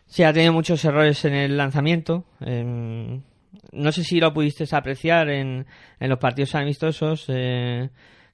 [0.07, 2.25] sí, ha tenido muchos errores en el lanzamiento.
[2.41, 3.23] em,
[3.73, 5.67] no sé si lo pudiste apreciar en,
[6.01, 7.89] en los partidos amistosos, eh,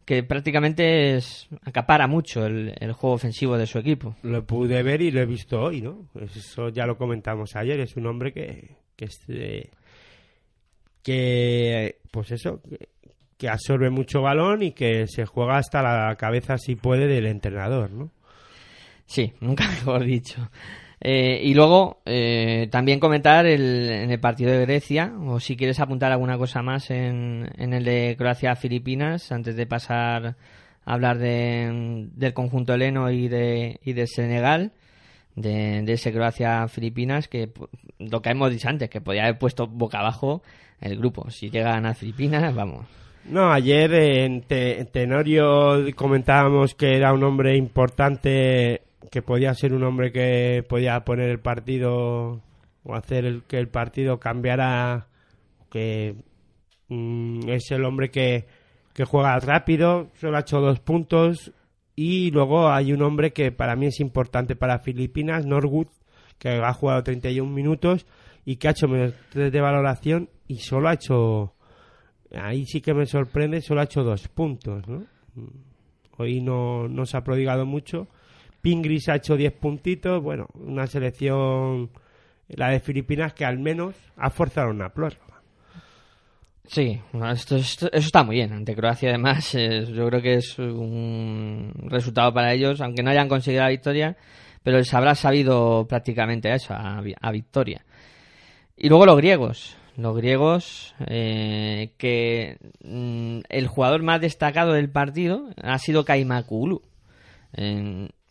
[0.04, 4.16] que prácticamente es, acapara mucho el, el juego ofensivo de su equipo.
[4.22, 6.06] Lo pude ver y lo he visto hoy, ¿no?
[6.20, 7.80] Eso ya lo comentamos ayer.
[7.80, 9.70] Es un hombre que, que, es, eh,
[11.02, 12.88] que pues eso, que,
[13.36, 17.90] que absorbe mucho balón y que se juega hasta la cabeza si puede del entrenador,
[17.90, 18.10] ¿no?
[19.06, 20.50] Sí, nunca mejor dicho.
[21.00, 25.78] Eh, y luego eh, también comentar el, en el partido de Grecia, o si quieres
[25.80, 30.36] apuntar alguna cosa más en, en el de Croacia-Filipinas, antes de pasar
[30.86, 34.72] a hablar de, del conjunto heleno y de, y de Senegal,
[35.36, 37.50] de, ese Croacia-Filipinas, que
[37.98, 40.42] lo que hemos dicho antes, que podía haber puesto boca abajo
[40.80, 41.30] el grupo.
[41.30, 42.86] Si llegan a Filipinas, vamos.
[43.26, 49.72] No, ayer en, Te- en Tenorio comentábamos que era un hombre importante, que podía ser
[49.72, 52.40] un hombre que podía poner el partido
[52.84, 55.06] o hacer que el partido cambiara,
[55.70, 56.16] que
[56.88, 58.44] mm, es el hombre que,
[58.92, 61.50] que juega rápido, solo ha hecho dos puntos.
[61.96, 65.88] Y luego hay un hombre que para mí es importante para Filipinas, Norwood,
[66.38, 68.06] que ha jugado 31 minutos
[68.44, 71.54] y que ha hecho menos 3 de valoración y solo ha hecho.
[72.34, 75.04] Ahí sí que me sorprende, solo ha hecho dos puntos, ¿no?
[75.34, 75.74] Mm,
[76.16, 78.08] Hoy no, no se ha prodigado mucho.
[78.60, 80.22] Pingris ha hecho 10 puntitos.
[80.22, 81.90] Bueno, una selección,
[82.48, 85.23] la de Filipinas, que al menos ha forzado una prórroga.
[86.66, 86.98] Sí,
[87.30, 88.52] esto, eso está muy bien.
[88.52, 93.62] Ante Croacia, además, yo creo que es un resultado para ellos, aunque no hayan conseguido
[93.62, 94.16] la victoria,
[94.62, 97.84] pero les habrá sabido prácticamente a eso, a, vi- a victoria.
[98.76, 99.76] Y luego los griegos.
[99.96, 106.82] Los griegos, eh, que mm, el jugador más destacado del partido ha sido Kaimakulu.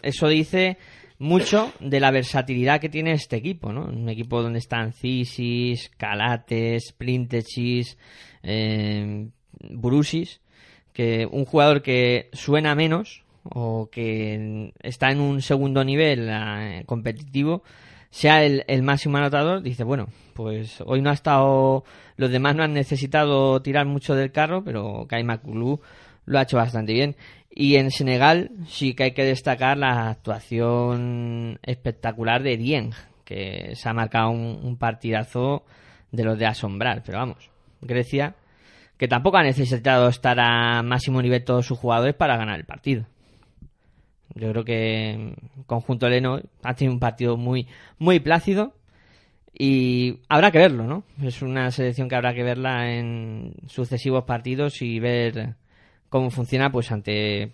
[0.01, 0.77] Eso dice
[1.23, 3.85] mucho de la versatilidad que tiene este equipo, ¿no?
[3.85, 7.97] Un equipo donde están Cisis, Calates, Plintechis,
[8.43, 9.29] eh,
[9.61, 10.41] Brusis,
[10.91, 17.63] que un jugador que suena menos o que está en un segundo nivel eh, competitivo
[18.09, 21.83] sea el, máximo anotador, dice, bueno, pues hoy no ha estado,
[22.15, 25.81] los demás no han necesitado tirar mucho del carro, pero Kaimakulu
[26.25, 27.15] lo ha hecho bastante bien.
[27.49, 32.91] Y en Senegal sí que hay que destacar la actuación espectacular de Dieng,
[33.23, 35.63] que se ha marcado un, un partidazo
[36.11, 37.49] de los de asombrar, pero vamos,
[37.81, 38.35] Grecia,
[38.97, 43.05] que tampoco ha necesitado estar a máximo nivel todos sus jugadores para ganar el partido.
[44.35, 47.67] Yo creo que el conjunto Leno ha tenido un partido muy,
[47.99, 48.73] muy plácido
[49.53, 51.03] y habrá que verlo, ¿no?
[51.21, 55.55] Es una selección que habrá que verla en sucesivos partidos y ver
[56.13, 57.53] cómo funciona pues ante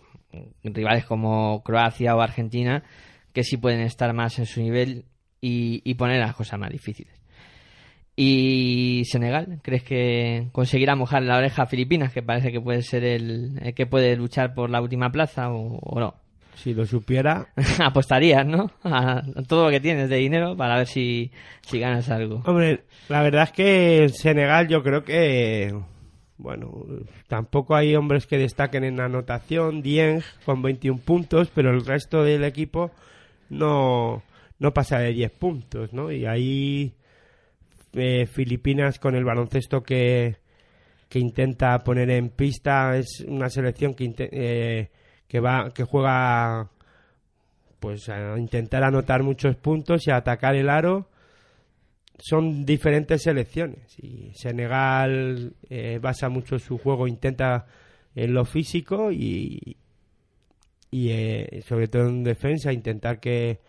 [0.66, 2.84] rivales como Croacia o Argentina
[3.32, 5.06] que sí pueden estar más en su nivel
[5.40, 7.14] y, y poner las cosas más difíciles.
[8.18, 9.62] ¿Y Senegal?
[9.62, 13.74] ¿Crees que conseguirá mojar la oreja a Filipinas, que parece que puede ser el, el
[13.74, 16.16] que puede luchar por la última plaza o, o no?
[16.56, 17.48] Si lo supiera,
[17.80, 18.72] Apostarías, ¿no?
[18.84, 21.32] A todo lo que tienes de dinero para ver si,
[21.62, 22.44] si ganas algo.
[22.46, 25.74] Hombre, la verdad es que en Senegal yo creo que,
[26.40, 26.86] bueno,
[27.28, 29.82] tampoco hay hombres que destaquen en anotación.
[29.82, 32.92] Dieng con 21 puntos, pero el resto del equipo
[33.50, 34.24] no,
[34.58, 36.12] no pasa de 10 puntos, ¿no?
[36.14, 36.94] Y ahí
[37.94, 40.38] eh, Filipinas con el baloncesto que,
[41.10, 44.90] que intenta poner en pista es una selección que, eh,
[45.28, 46.70] que va que juega
[47.82, 51.10] pues a intentar anotar muchos puntos y a atacar el aro
[52.20, 57.66] son diferentes selecciones y Senegal eh, basa mucho su juego intenta
[58.16, 59.78] en lo físico y
[60.92, 63.60] y eh, sobre todo en defensa intentar que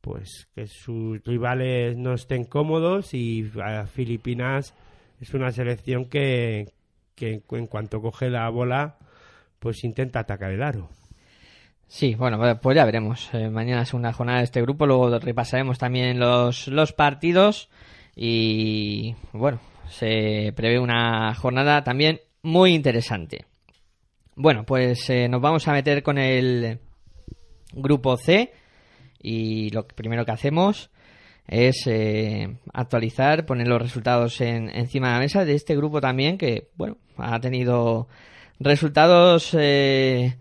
[0.00, 4.74] pues que sus rivales no estén cómodos y a Filipinas
[5.20, 6.72] es una selección que,
[7.14, 8.98] que en cuanto coge la bola
[9.58, 10.90] pues intenta atacar el aro
[11.92, 13.28] Sí, bueno, pues- ya veremos.
[13.34, 17.68] Eh, mañana es una jornada de este grupo, luego repasaremos también los, los partidos
[18.16, 23.44] y bueno, se prevé una jornada también muy interesante.
[24.36, 26.78] Bueno, pues eh, nos vamos a meter con el
[27.74, 28.54] grupo C
[29.20, 30.90] y lo primero que hacemos
[31.46, 36.38] es eh, actualizar, poner los resultados en, encima de la mesa de este grupo también
[36.38, 38.08] que, bueno, ha tenido
[38.60, 40.38] resultados eh,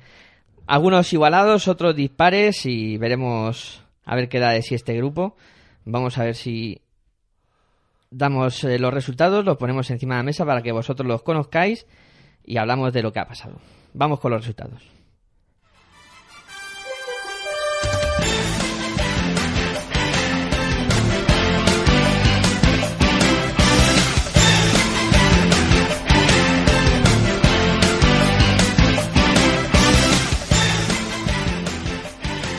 [0.71, 5.35] algunos igualados, otros dispares y veremos a ver qué da de sí este grupo.
[5.83, 6.79] Vamos a ver si
[8.09, 11.85] damos eh, los resultados, los ponemos encima de la mesa para que vosotros los conozcáis
[12.45, 13.59] y hablamos de lo que ha pasado.
[13.93, 15.00] Vamos con los resultados.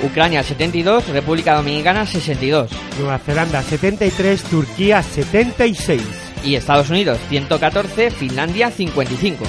[0.03, 6.03] Ucrania 72, República Dominicana 62 Nueva Zelanda 73 Turquía 76
[6.44, 9.44] y Estados Unidos 114, Finlandia 55.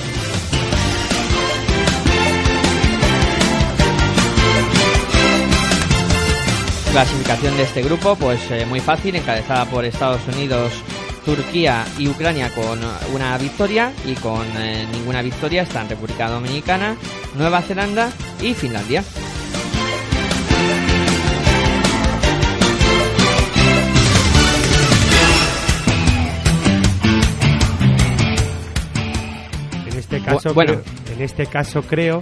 [6.91, 10.72] Clasificación de este grupo, pues eh, muy fácil, encabezada por Estados Unidos,
[11.26, 12.80] Turquía y Ucrania con
[13.14, 16.95] una victoria y con eh, ninguna victoria están República Dominicana,
[17.36, 19.04] Nueva Zelanda y Finlandia.
[30.36, 30.73] Caso, bueno.
[30.73, 32.19] creo, en este caso creo,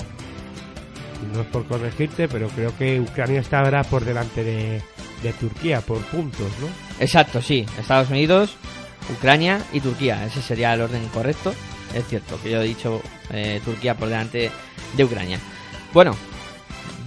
[1.34, 4.82] no es por corregirte, pero creo que Ucrania estará por delante de,
[5.24, 6.68] de Turquía por puntos, ¿no?
[7.00, 7.66] Exacto, sí.
[7.80, 8.58] Estados Unidos
[9.10, 10.26] Ucrania y Turquía.
[10.26, 11.54] Ese sería el orden correcto.
[11.96, 13.02] Es cierto que yo he dicho
[13.32, 14.50] eh, Turquía por delante
[14.96, 15.40] de Ucrania.
[15.94, 16.16] Bueno,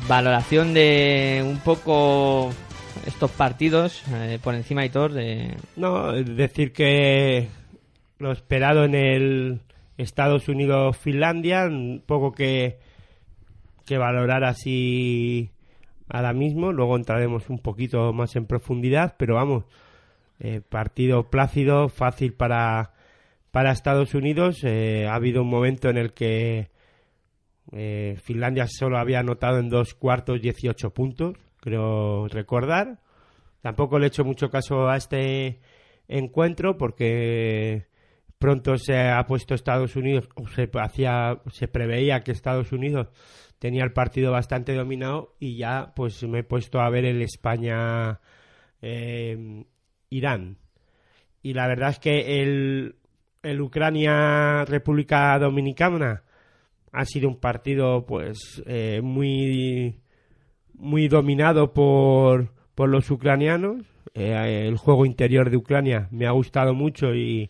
[0.08, 2.50] valoración de un poco
[3.06, 7.48] estos partidos eh, por encima de Thor de No, decir que
[8.18, 9.60] lo esperado en el
[9.96, 12.78] Estados Unidos-Finlandia, un poco que,
[13.86, 15.50] que valorar así
[16.08, 19.64] ahora mismo, luego entraremos un poquito más en profundidad, pero vamos,
[20.40, 22.92] eh, partido plácido, fácil para,
[23.50, 24.58] para Estados Unidos.
[24.64, 26.70] Eh, ha habido un momento en el que
[27.72, 32.98] eh, Finlandia solo había anotado en dos cuartos 18 puntos, creo recordar.
[33.62, 35.60] Tampoco le he hecho mucho caso a este
[36.08, 37.86] encuentro porque
[38.44, 43.08] pronto se ha puesto Estados Unidos, se, hacía, se preveía que Estados Unidos
[43.58, 48.20] tenía el partido bastante dominado y ya pues me he puesto a ver el España
[48.82, 49.64] eh,
[50.10, 50.58] Irán.
[51.40, 52.96] Y la verdad es que el,
[53.42, 56.24] el Ucrania República Dominicana
[56.92, 60.02] ha sido un partido pues eh, muy
[60.74, 63.86] muy dominado por, por los ucranianos.
[64.12, 67.48] Eh, el juego interior de Ucrania me ha gustado mucho y,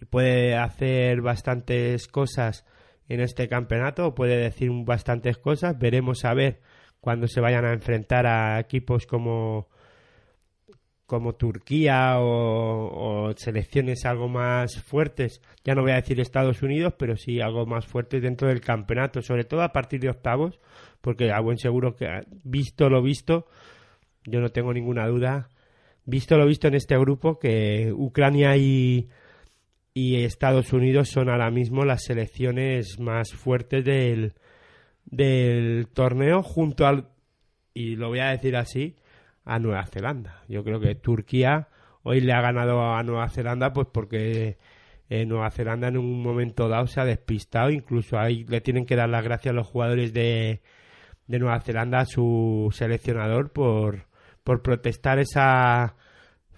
[0.00, 2.64] y puede hacer bastantes cosas
[3.08, 5.78] en este campeonato, puede decir bastantes cosas.
[5.78, 6.60] Veremos a ver
[7.00, 9.68] cuando se vayan a enfrentar a equipos como
[11.06, 16.94] como Turquía o, o selecciones algo más fuertes, ya no voy a decir Estados Unidos,
[16.98, 20.58] pero sí algo más fuertes dentro del campeonato, sobre todo a partir de octavos,
[21.00, 22.08] porque a buen seguro que
[22.42, 23.46] visto lo visto,
[24.24, 25.48] yo no tengo ninguna duda,
[26.04, 29.08] visto lo visto en este grupo, que Ucrania y,
[29.96, 34.34] y Estados Unidos son ahora mismo las selecciones más fuertes del,
[35.06, 37.08] del torneo junto al,
[37.72, 38.96] y lo voy a decir así,
[39.46, 40.42] a Nueva Zelanda.
[40.48, 41.68] Yo creo que Turquía
[42.02, 44.58] hoy le ha ganado a Nueva Zelanda pues porque
[45.08, 48.96] eh, Nueva Zelanda en un momento dado se ha despistado, incluso ahí le tienen que
[48.96, 50.60] dar las gracias a los jugadores de,
[51.26, 54.08] de Nueva Zelanda, a su seleccionador por,
[54.44, 55.96] por protestar esa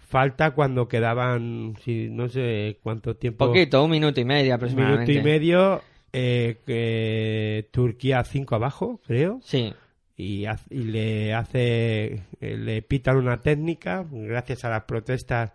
[0.08, 3.46] falta cuando quedaban, si, no sé cuánto tiempo.
[3.46, 5.12] poquito, un minuto y medio Un aproximadamente.
[5.12, 5.82] minuto y medio,
[6.12, 9.72] eh, Turquía 5 abajo, creo Sí,
[10.16, 15.52] y, y le hace eh, le pitan una técnica gracias a las protestas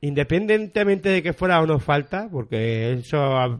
[0.00, 3.58] independientemente de que fuera o no falta porque eso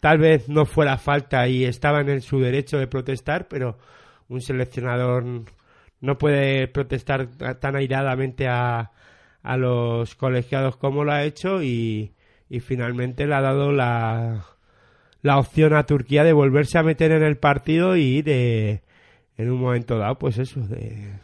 [0.00, 3.78] tal vez no fuera falta y estaban en su derecho de protestar pero
[4.28, 5.24] un seleccionador
[6.00, 8.90] no puede protestar ta- tan airadamente a,
[9.48, 12.12] a los colegiados como lo ha hecho y,
[12.50, 14.44] y finalmente le ha dado la,
[15.22, 18.82] la opción a Turquía de volverse a meter en el partido y de
[19.38, 21.14] en un momento dado pues eso de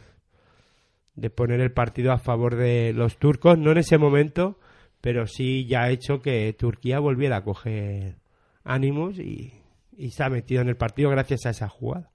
[1.13, 3.59] de poner el partido a favor de los turcos.
[3.59, 4.57] No en ese momento
[5.01, 8.15] pero sí ya ha hecho que Turquía volviera a coger
[8.63, 9.53] ánimos y,
[9.95, 12.09] y se ha metido en el partido gracias a esa jugada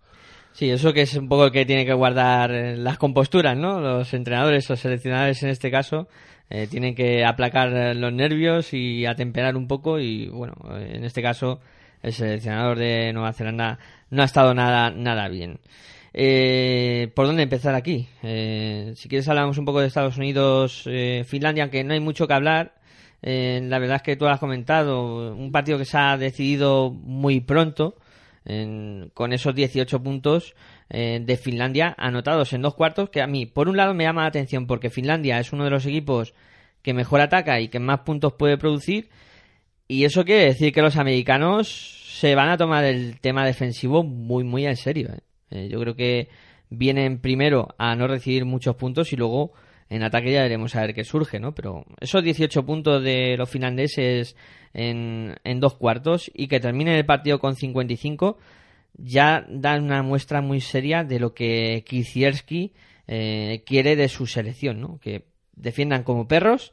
[0.53, 3.81] sí, eso que es un poco el que tiene que guardar eh, las composturas, ¿no?
[3.81, 6.09] Los entrenadores o seleccionadores en este caso
[6.49, 11.23] eh, tienen que aplacar eh, los nervios y atemperar un poco y bueno, en este
[11.23, 11.61] caso
[12.03, 13.79] el seleccionador de Nueva Zelanda
[14.11, 15.61] no ha estado nada nada bien.
[16.13, 18.09] Eh, ¿Por dónde empezar aquí?
[18.23, 22.27] Eh, si quieres hablamos un poco de Estados Unidos, eh, Finlandia, aunque no hay mucho
[22.27, 22.75] que hablar.
[23.23, 27.41] La verdad es que tú lo has comentado, un partido que se ha decidido muy
[27.41, 27.97] pronto,
[28.45, 30.55] en- con esos 18 puntos
[30.89, 34.23] eh, de Finlandia anotados en dos cuartos, que a mí, por un lado, me llama
[34.23, 36.35] la atención porque Finlandia es uno de los equipos
[36.83, 39.09] que mejor ataca y que más puntos puede producir,
[39.87, 41.69] y eso quiere decir que los americanos
[42.19, 45.11] se van a tomar el tema defensivo muy, muy en serio.
[45.11, 45.21] ¿eh?
[45.51, 46.29] Eh, yo creo que
[46.71, 49.53] vienen primero a no recibir muchos puntos y luego
[49.91, 51.53] en ataque ya veremos a ver qué surge, ¿no?
[51.53, 54.37] Pero esos 18 puntos de los finlandeses
[54.73, 58.39] en, en dos cuartos y que terminen el partido con 55
[58.95, 62.73] ya dan una muestra muy seria de lo que Kicierski
[63.09, 64.99] eh, quiere de su selección, ¿no?
[65.01, 65.25] Que
[65.57, 66.73] defiendan como perros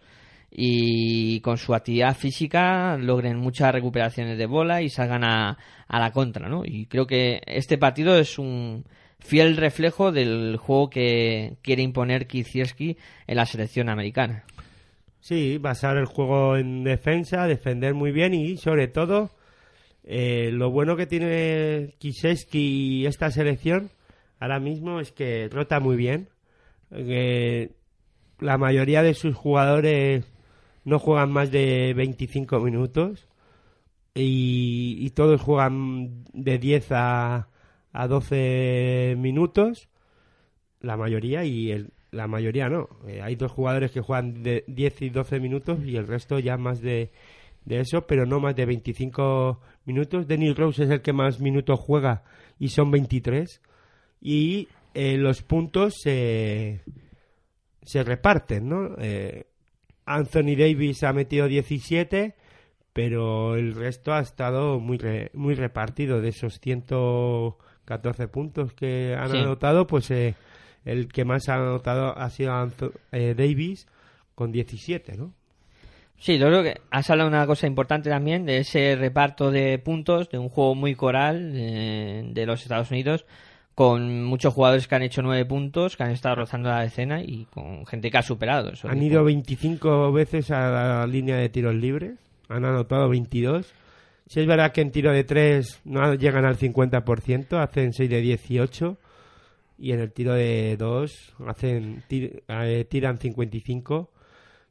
[0.51, 5.57] y con su actividad física logren muchas recuperaciones de bola y salgan a,
[5.87, 6.63] a la contra, ¿no?
[6.63, 8.85] Y creo que este partido es un
[9.19, 12.97] fiel reflejo del juego que quiere imponer Kicierski
[13.27, 14.43] en la selección americana.
[15.19, 19.31] Sí, basar el juego en defensa, defender muy bien y sobre todo
[20.05, 23.89] eh, lo bueno que tiene Kiseski esta selección
[24.39, 26.29] ahora mismo es que rota muy bien.
[26.89, 30.31] La mayoría de sus jugadores
[30.85, 33.27] no juegan más de 25 minutos
[34.15, 37.49] y, y todos juegan de 10 a,
[37.99, 39.89] a 12 minutos,
[40.81, 42.87] la mayoría, y el, la mayoría no.
[43.07, 46.57] Eh, hay dos jugadores que juegan de 10 y 12 minutos y el resto ya
[46.57, 47.09] más de,
[47.65, 50.27] de eso, pero no más de 25 minutos.
[50.27, 52.23] Daniel Rose es el que más minutos juega
[52.59, 53.61] y son 23.
[54.21, 56.81] Y eh, los puntos se,
[57.81, 58.95] se reparten, ¿no?
[58.99, 59.47] Eh,
[60.05, 62.35] Anthony Davis ha metido 17,
[62.93, 66.21] pero el resto ha estado muy, re- muy repartido.
[66.21, 66.59] De esos
[67.87, 69.37] 114 puntos que han Sí.
[69.37, 70.35] anotado, pues eh,
[70.85, 72.53] el que más ha anotado ha sido
[73.11, 73.87] eh, Davis
[74.35, 75.33] con 17, ¿no?
[76.19, 80.29] Sí, yo creo que has hablado una cosa importante también, de ese reparto de puntos,
[80.29, 83.25] de un juego muy coral eh, de los Estados Unidos,
[83.75, 87.45] con muchos jugadores que han hecho nueve puntos, que han estado rozando la decena y
[87.51, 88.71] con gente que ha superado.
[88.71, 88.89] eso.
[88.89, 92.17] Han ido 25 veces a la línea de tiros libres,
[92.49, 93.71] han anotado 22.
[94.27, 98.21] Si es verdad que en tiro de 3 no llegan al 50%, hacen 6 de
[98.21, 98.97] 18.
[99.79, 104.11] Y en el tiro de 2 hacen, tir- eh, tiran 55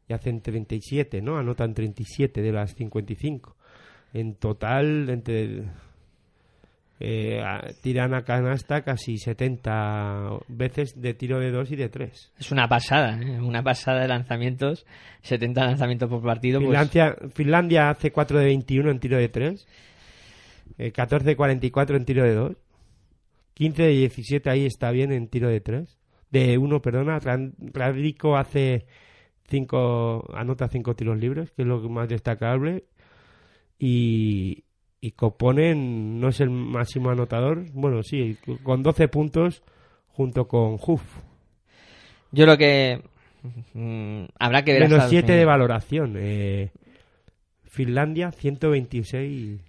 [0.09, 1.39] y hacen 37, ¿no?
[1.39, 3.57] Anotan 37 de las 55.
[4.13, 5.65] En total, entre
[6.99, 7.43] eh,
[7.83, 12.33] tiran a canasta casi 70 veces de tiro de 2 y de 3.
[12.39, 13.41] Es una pasada, ¿eh?
[13.41, 14.87] una pasada de lanzamientos,
[15.23, 16.59] 70 lanzamientos por partido.
[16.61, 19.67] pues- Finlandia, Finlandia hace 4 de 21 en tiro de 3.
[20.93, 22.57] 14 de 44 en tiro de 2.
[23.55, 25.99] 15 de 17 ahí está bien en tiro de 3.
[26.31, 27.19] De 1, perdona.
[27.73, 28.87] Radrico hace
[29.49, 32.85] 5, anota 5 tiros libres, que es lo más destacable.
[33.79, 34.65] Y,
[35.07, 37.65] y Koponen no es el máximo anotador.
[37.73, 39.63] Bueno, sí, con 12 puntos
[40.09, 41.03] junto con Huff.
[42.33, 43.03] Yo creo que
[43.75, 45.39] mm, habrá que ver Menos hasta el 7 final.
[45.39, 46.15] de valoración.
[46.19, 46.71] Eh,
[47.65, 49.61] Finlandia 126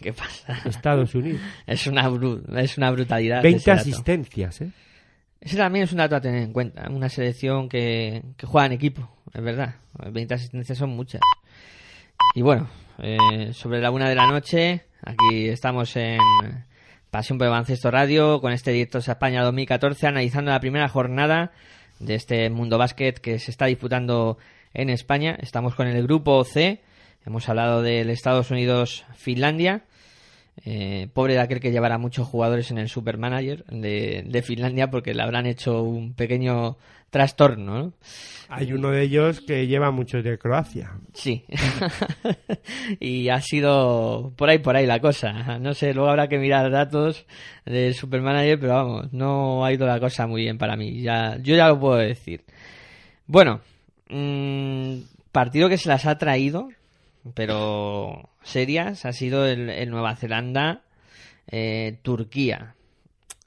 [0.00, 0.58] ¿Qué pasa?
[0.64, 1.40] Estados Unidos.
[1.66, 3.42] Es una, bru- es una brutalidad.
[3.42, 3.80] 20 ese dato.
[3.82, 4.70] asistencias, ¿eh?
[5.40, 6.88] Ese también es un dato a tener en cuenta.
[6.90, 9.76] Una selección que, que juega en equipo, es verdad.
[10.12, 11.20] 20 asistencias son muchas.
[12.34, 12.68] Y bueno,
[12.98, 16.18] eh, sobre la una de la noche, aquí estamos en
[17.10, 21.50] Pasión por el Baloncesto Radio con este Directos a España 2014, analizando la primera jornada
[21.98, 24.38] de este Mundo Básquet que se está disputando
[24.74, 25.36] en España.
[25.40, 26.82] Estamos con el grupo C.
[27.26, 29.84] Hemos hablado del Estados Unidos-Finlandia.
[30.64, 35.14] Eh, pobre de aquel que llevará muchos jugadores en el Supermanager de, de Finlandia porque
[35.14, 36.76] le habrán hecho un pequeño
[37.10, 37.92] trastorno, ¿no?
[38.48, 40.92] Hay uno de ellos que lleva muchos de Croacia.
[41.12, 41.44] Sí.
[43.00, 45.58] y ha sido por ahí, por ahí la cosa.
[45.60, 47.26] No sé, luego habrá que mirar datos
[47.64, 51.00] del Supermanager, pero vamos, no ha ido la cosa muy bien para mí.
[51.00, 52.44] Ya, yo ya lo puedo decir.
[53.26, 53.60] Bueno,
[54.08, 54.96] mm,
[55.30, 56.70] partido que se las ha traído,
[57.34, 60.82] pero serias, ha sido el, el Nueva Zelanda,
[61.48, 62.74] eh, Turquía.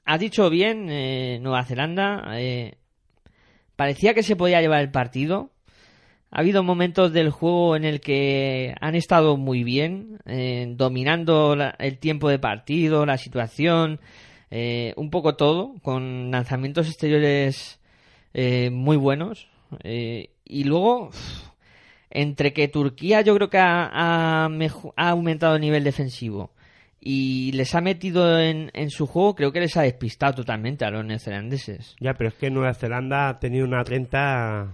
[0.06, 2.38] Has dicho bien, eh, Nueva Zelanda.
[2.38, 2.76] eh,
[3.76, 5.50] parecía que se podía llevar el partido.
[6.30, 11.98] Ha habido momentos del juego en el que han estado muy bien, eh, dominando el
[11.98, 14.00] tiempo de partido, la situación,
[14.50, 17.80] eh, un poco todo, con lanzamientos exteriores
[18.34, 19.48] eh, muy buenos.
[19.84, 21.10] eh, y luego,
[22.10, 26.53] entre que Turquía yo creo que ha, ha aumentado el nivel defensivo
[27.06, 30.90] y les ha metido en, en su juego, creo que les ha despistado totalmente a
[30.90, 31.94] los neozelandeses.
[32.00, 34.72] Ya, pero es que Nueva Zelanda ha tenido una renta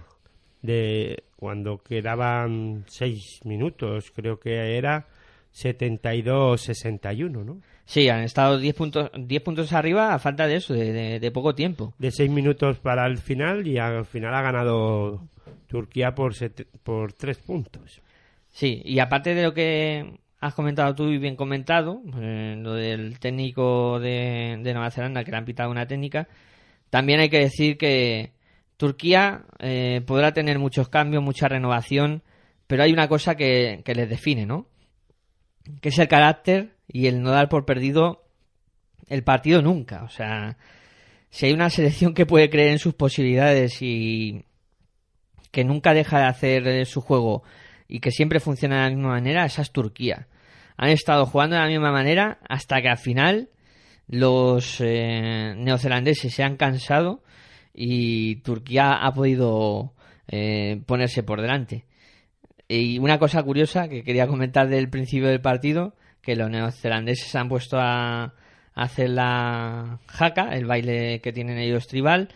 [0.61, 5.07] de cuando quedaban 6 minutos, creo que era
[5.53, 7.61] 72-61, ¿no?
[7.85, 11.31] Sí, han estado 10 puntos, 10 puntos arriba a falta de eso, de, de- de
[11.31, 11.93] poco tiempo.
[11.97, 15.21] De 6 minutos para el final y al final ha ganado
[15.67, 18.01] Turquía por, set- por 3 puntos.
[18.47, 23.19] Sí, y aparte de lo que has comentado tú y bien comentado, eh, lo del
[23.19, 26.27] técnico de, de Nueva Zelanda que le han pitado una técnica,
[26.89, 28.33] también hay que decir que
[28.75, 32.23] Turquía eh, podrá tener muchos cambios, mucha renovación,
[32.65, 34.67] pero hay una cosa que, que les define, ¿no?
[35.79, 38.25] Que es el carácter y el no dar por perdido
[39.07, 40.03] el partido nunca.
[40.03, 40.57] O sea,
[41.29, 44.43] si hay una selección que puede creer en sus posibilidades y
[45.51, 47.43] que nunca deja de hacer eh, su juego
[47.87, 50.27] y que siempre funciona de la misma manera, esa es Turquía.
[50.81, 53.49] Han estado jugando de la misma manera hasta que al final
[54.07, 57.21] los eh, neozelandeses se han cansado
[57.71, 59.93] y Turquía ha podido
[60.27, 61.85] eh, ponerse por delante.
[62.67, 67.37] Y una cosa curiosa que quería comentar del principio del partido, que los neozelandeses se
[67.37, 68.33] han puesto a
[68.73, 72.29] hacer la jaca, el baile que tienen ellos tribal,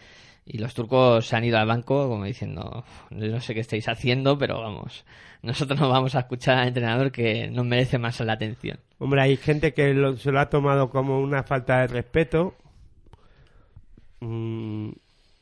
[0.46, 3.88] y los turcos se han ido al banco como diciendo, "Yo no sé qué estáis
[3.88, 5.06] haciendo, pero vamos,
[5.42, 8.80] nosotros no vamos a escuchar al entrenador que nos merece más la atención.
[9.00, 12.56] Hombre, hay gente que lo- se lo ha tomado como una falta de respeto.
[14.20, 14.90] Mm,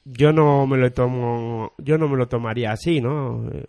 [0.05, 3.47] yo no me lo tomo, yo no me lo tomaría así, ¿no?
[3.51, 3.63] Eh,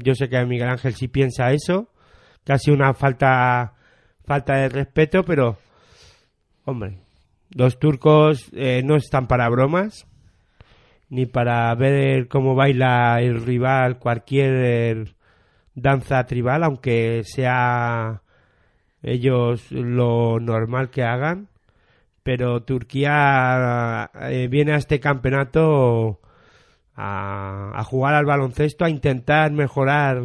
[0.00, 1.88] Yo sé que Miguel Ángel sí piensa eso,
[2.44, 3.74] casi una falta,
[4.24, 5.58] falta de respeto, pero,
[6.64, 6.98] hombre,
[7.50, 10.06] los turcos eh, no están para bromas,
[11.10, 15.14] ni para ver cómo baila el rival cualquier
[15.74, 18.22] danza tribal, aunque sea
[19.02, 21.48] ellos lo normal que hagan.
[22.22, 26.20] Pero Turquía eh, viene a este campeonato
[26.94, 30.24] a, jugar al baloncesto, a intentar mejorar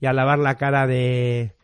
[0.00, 1.54] y a lavar la cara de,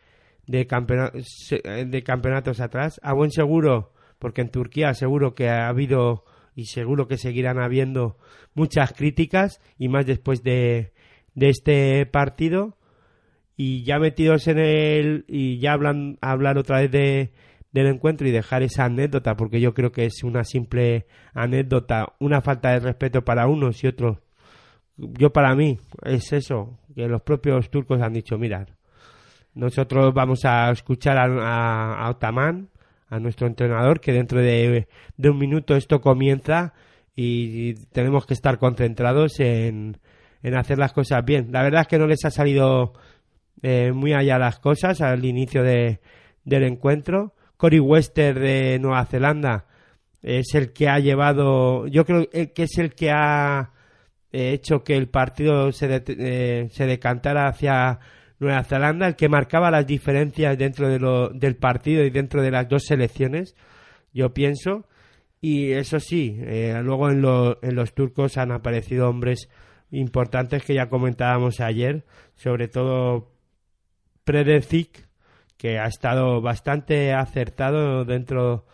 [0.47, 2.99] de, campeona- se- de campeonatos atrás.
[3.03, 6.23] A buen seguro, porque en Turquía seguro que ha habido
[6.55, 8.17] y seguro que seguirán habiendo
[8.55, 10.91] muchas críticas y más después de,
[11.35, 12.77] de este partido.
[13.55, 17.31] Y ya metidos en el y ya hablan hablar otra vez de
[17.71, 22.41] del encuentro y dejar esa anécdota porque yo creo que es una simple anécdota una
[22.41, 24.17] falta de respeto para unos y otros.
[24.97, 28.69] Yo para mí es eso que los propios turcos han dicho mirad
[29.55, 32.69] nosotros vamos a escuchar a, a, a Otaman,
[33.09, 34.87] a nuestro entrenador, que dentro de,
[35.17, 36.73] de un minuto esto comienza
[37.15, 39.97] y tenemos que estar concentrados en,
[40.43, 41.49] en hacer las cosas bien.
[41.51, 42.93] La verdad es que no les ha salido
[43.61, 45.99] eh, muy allá las cosas al inicio de,
[46.43, 47.33] del encuentro.
[47.57, 49.65] Cory Wester de Nueva Zelanda
[50.21, 53.71] es el que ha llevado, yo creo eh, que es el que ha
[54.31, 57.99] eh, hecho que el partido se, eh, se decantara hacia
[58.39, 62.51] Nueva Zelanda, el que marcaba las diferencias dentro de lo- del partido y dentro de
[62.51, 63.55] las dos selecciones,
[64.13, 64.87] yo pienso.
[65.47, 67.23] Y eso sí, eh, luego en,
[67.61, 69.47] en los turcos han aparecido hombres
[69.91, 73.29] importantes que ya comentábamos ayer, sobre todo
[74.23, 75.07] Predecic,
[75.57, 78.65] que ha estado bastante acertado dentro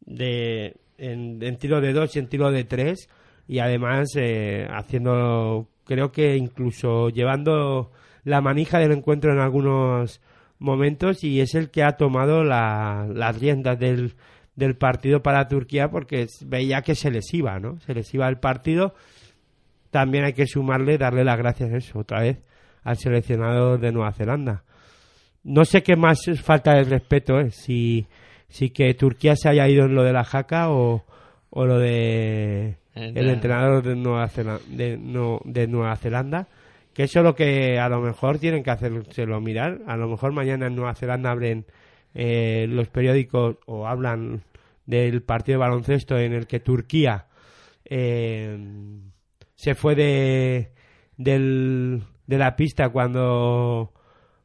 [0.00, 3.08] de en, en tiro de dos y en tiro de tres
[3.48, 7.92] y además eh, haciendo creo que incluso llevando
[8.24, 10.20] la manija del encuentro en algunos
[10.58, 14.14] momentos y es el que ha tomado la- las riendas del,
[14.56, 17.78] del partido para Turquía porque veía que se les iba, ¿no?
[17.80, 18.94] Se les iba el partido.
[19.90, 22.38] También hay que sumarle, darle las gracias eso, otra vez
[22.84, 24.62] al seleccionador de Nueva Zelanda.
[25.42, 28.06] No sé qué más falta de respeto es, si,
[28.48, 31.04] si que Turquía se haya ido en lo de la jaca o,
[31.50, 36.46] o lo de El entrenador de Nueva, Zelanda, de, no- de Nueva Zelanda,
[36.92, 39.78] que eso es lo que a lo mejor tienen que hacérselo mirar.
[39.86, 41.64] A lo mejor mañana en Nueva Zelanda abren
[42.14, 44.42] eh, los periódicos o hablan
[44.86, 47.26] del partido de baloncesto en el que Turquía
[47.84, 48.58] eh,
[49.54, 50.72] se fue de,
[51.16, 53.92] del- de la pista cuando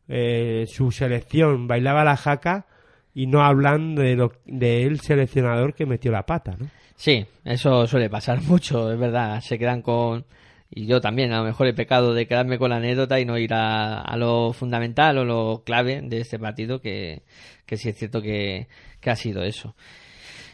[0.07, 2.65] eh, su selección bailaba la jaca
[3.13, 6.67] y no hablan de lo, del seleccionador que metió la pata, ¿no?
[6.97, 9.39] Sí, eso suele pasar mucho, es verdad.
[9.41, 10.25] Se quedan con.
[10.69, 13.37] Y yo también, a lo mejor he pecado de quedarme con la anécdota y no
[13.37, 17.23] ir a, a lo fundamental o lo clave de este partido, que,
[17.65, 18.67] que sí es cierto que,
[18.99, 19.75] que ha sido eso.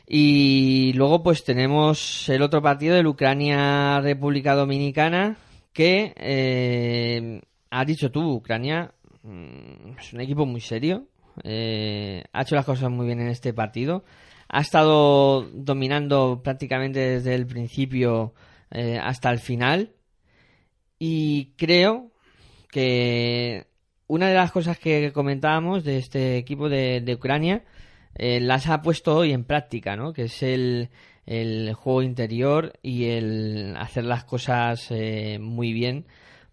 [0.07, 5.38] Y luego, pues tenemos el otro partido del Ucrania-República Dominicana,
[5.72, 8.93] que eh, has dicho tú, Ucrania
[9.24, 11.07] mm, es un equipo muy serio,
[11.43, 14.03] eh, ha hecho las cosas muy bien en este partido,
[14.49, 18.34] ha estado dominando prácticamente desde el principio
[18.70, 19.93] eh, hasta el final
[21.04, 22.12] y creo
[22.70, 23.66] que
[24.06, 27.64] una de las cosas que comentábamos de este equipo de, Ucrania
[28.14, 30.14] eh, las ha puesto hoy en práctica, ¿no?
[30.14, 30.89] Que es el,
[31.26, 36.06] el juego interior y el hacer las cosas eh, muy bien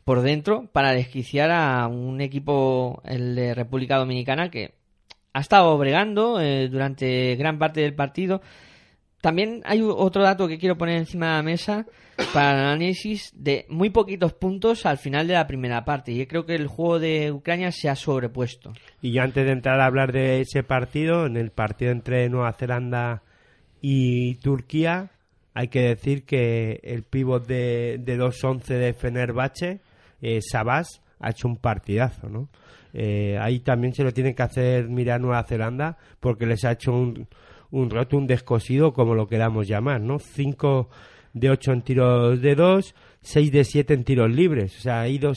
[0.02, 4.72] por dentro para desquiciar a un equipo, el de República Dominicana, que
[5.34, 8.40] ha estado bregando eh, durante gran parte del partido.
[9.20, 11.86] También hay otro dato que quiero poner encima de la mesa
[12.32, 16.12] para el análisis de muy poquitos puntos al final de la primera parte.
[16.12, 18.72] Y creo que el juego de Ucrania se ha sobrepuesto.
[19.02, 22.52] Y yo antes de entrar a hablar de ese partido, en el partido entre Nueva
[22.52, 23.22] Zelanda
[23.80, 25.10] y Turquía,
[25.52, 29.80] hay que decir que el pívot de, de 2-11 de Fenerbahce,
[30.22, 32.48] eh, Sabas, ha hecho un partidazo, ¿no?
[32.92, 36.92] Eh, ahí también se lo tiene que hacer mirar Nueva Zelanda porque les ha hecho
[36.92, 37.28] un,
[37.70, 40.18] un roto, un descosido, como lo queramos llamar, ¿no?
[40.18, 40.88] 5
[41.32, 44.76] de 8 en tiros de 2, 6 de 7 en tiros libres.
[44.78, 45.32] O sea, ha ido,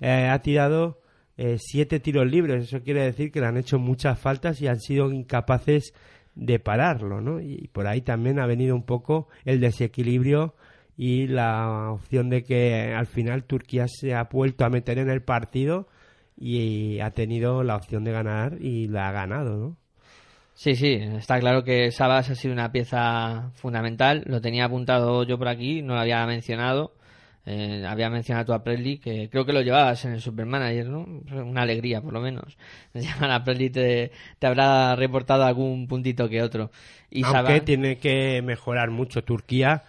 [0.00, 1.00] eh, ha tirado
[1.36, 2.64] eh, siete tiros libres.
[2.64, 5.92] Eso quiere decir que le han hecho muchas faltas y han sido incapaces
[6.34, 7.40] de pararlo, ¿no?
[7.40, 10.54] Y por ahí también ha venido un poco el desequilibrio
[10.96, 15.22] y la opción de que al final Turquía se ha vuelto a meter en el
[15.22, 15.88] partido
[16.36, 19.76] y ha tenido la opción de ganar y la ha ganado, ¿no?
[20.58, 24.22] Sí, sí, está claro que Sabas ha sido una pieza fundamental.
[24.24, 26.94] Lo tenía apuntado yo por aquí, no lo había mencionado.
[27.44, 31.06] Eh, había mencionado a Presley, que creo que lo llevabas en el Supermanager, ¿no?
[31.44, 32.56] Una alegría, por lo menos.
[32.94, 36.70] Llamar a Presley te, te habrá reportado algún puntito que otro.
[37.10, 39.84] Y Aunque Sabas- tiene que mejorar mucho Turquía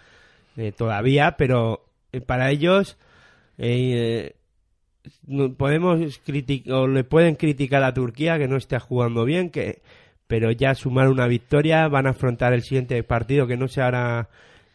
[0.58, 2.98] eh, todavía, pero eh, para ellos
[3.56, 4.34] eh,
[5.26, 9.80] no- podemos criticar o le pueden criticar a Turquía que no esté jugando bien, que
[10.28, 14.28] pero ya sumar una victoria van a afrontar el siguiente partido que no sé ahora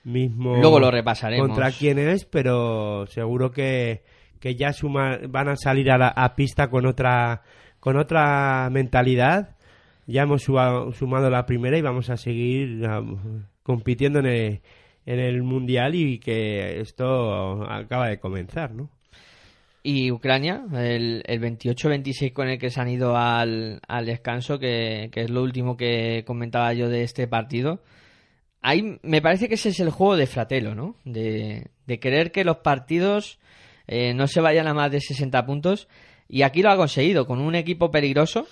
[0.03, 1.47] mismo Luego lo repasaremos.
[1.47, 4.01] contra quién es, pero seguro que,
[4.41, 7.43] que ya suma- van a salir a, la, a pista con otra
[7.79, 9.55] con otra mentalidad.
[10.07, 12.85] Ya hemos sumado la primera y vamos a seguir
[13.63, 14.61] compitiendo en el,
[15.05, 18.89] en el mundial y que esto acaba de comenzar, ¿no?
[19.83, 25.09] Y Ucrania, el, el 28-26 con el que se han ido al, al descanso, que,
[25.11, 27.83] que es lo último que comentaba yo de este partido.
[28.61, 30.95] Ahí me parece que ese es el juego de Fratelo, ¿no?
[31.03, 33.39] De, de querer que los partidos
[33.87, 35.89] eh, no se vayan a más de 60 puntos.
[36.29, 38.47] Y aquí lo ha conseguido con un equipo peligroso,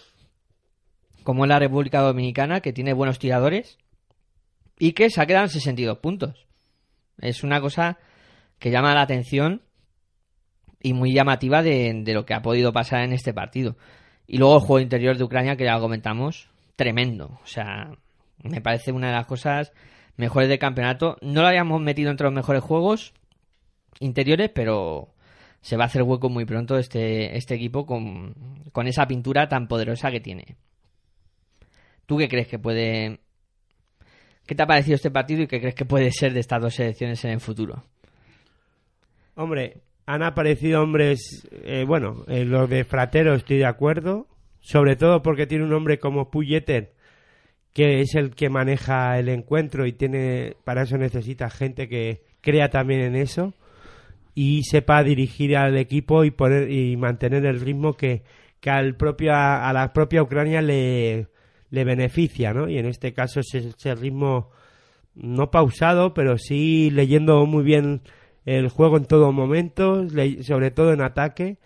[1.24, 3.78] como es la República Dominicana, que tiene buenos tiradores
[4.78, 6.46] y que se ha quedado en 62 puntos.
[7.22, 8.00] Es una cosa
[8.60, 9.62] que llama la atención
[10.82, 13.78] y muy llamativa de, lo que ha podido pasar en este partido.
[14.28, 17.40] Y luego el juego interior de Ucrania, que ya lo comentamos, tremendo.
[17.44, 17.92] O sea,
[18.44, 19.74] me parece una de las cosas
[20.16, 21.18] mejores del campeonato.
[21.22, 23.14] No lo habíamos metido entre los mejores juegos
[24.00, 25.14] interiores, pero
[25.62, 28.34] se va a hacer hueco muy pronto este, este equipo con,
[28.72, 30.56] con esa pintura tan poderosa que tiene.
[32.06, 33.20] ¿Tú qué crees que puede...
[34.46, 36.74] ¿Qué te ha parecido este partido y qué crees que puede ser de estas dos
[36.74, 37.84] selecciones en el futuro?
[39.36, 39.82] Hombre,
[40.14, 44.28] han aparecido hombres, eh, bueno, en lo de Fratero estoy de acuerdo,
[44.60, 46.92] sobre todo porque tiene un hombre como Puyeter,
[47.74, 52.70] que es el que maneja el encuentro y tiene, para eso necesita gente que crea
[52.70, 53.54] también en eso
[54.36, 58.24] y sepa dirigir al equipo y poner y mantener el ritmo que,
[58.60, 61.28] que al propia, a la propia Ucrania le,
[61.70, 62.68] le beneficia, ¿no?
[62.68, 64.50] Y en este caso es ese ritmo
[65.16, 68.02] no pausado, pero sí leyendo muy bien
[68.46, 70.08] el juego en todo momento,
[70.42, 71.58] sobre todo en ataque.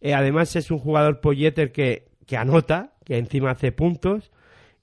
[0.00, 4.30] Eh, además es un jugador Poyeter que, que anota, que encima hace puntos.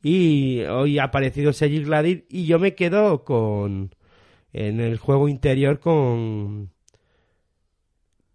[0.01, 3.93] Y hoy ha aparecido Sergi Gladir y yo me quedo con
[4.53, 6.71] en el juego interior con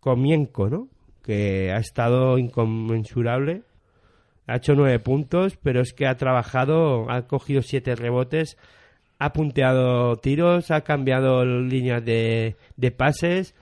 [0.00, 0.88] con Mienko, ¿no?
[1.22, 3.62] Que ha estado inconmensurable.
[4.46, 8.58] Ha hecho nueve puntos, pero es que ha trabajado, ha cogido siete rebotes,
[9.24, 13.54] ha punteado tiros, ha cambiado líneas de, de pases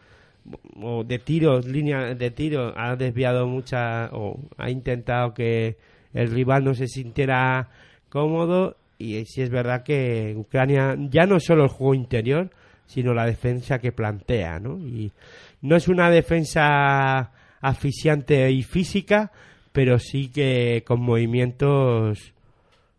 [0.81, 5.77] o de tiros, líneas de tiro, ha desviado mucha o ha intentado que
[6.15, 7.69] el rival no se sintiera
[8.09, 12.51] cómodo y sí es verdad que Ucrania ya no solo el juego interior,
[12.87, 14.79] sino la defensa que plantea, ¿no?
[14.79, 15.13] Y
[15.61, 17.31] no es una defensa
[17.61, 19.31] asfixiante y física,
[19.73, 22.33] pero sí que con movimientos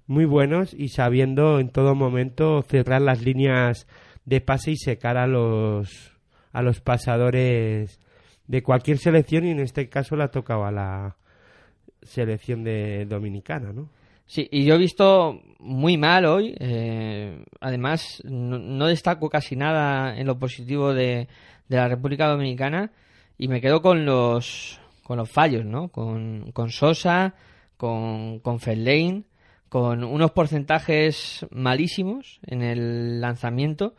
[0.07, 3.87] muy buenos y sabiendo en todo momento cerrar las líneas
[4.25, 6.11] de pase y secar a los
[6.51, 7.99] a los pasadores
[8.47, 11.15] de cualquier selección y en este caso la tocaba la
[12.03, 13.89] selección de dominicana, ¿no?
[14.25, 16.55] Sí, y yo he visto muy mal hoy.
[16.59, 21.27] eh, además, no, no destaco casi nada en lo positivo de,
[21.67, 22.91] de la República Dominicana
[23.37, 25.89] y me quedo con los con los fallos, ¿no?
[25.89, 27.35] Con, con Sosa,
[27.77, 29.23] con, con Feldlane,
[29.73, 33.95] con unos porcentajes malísimos en el lanzamiento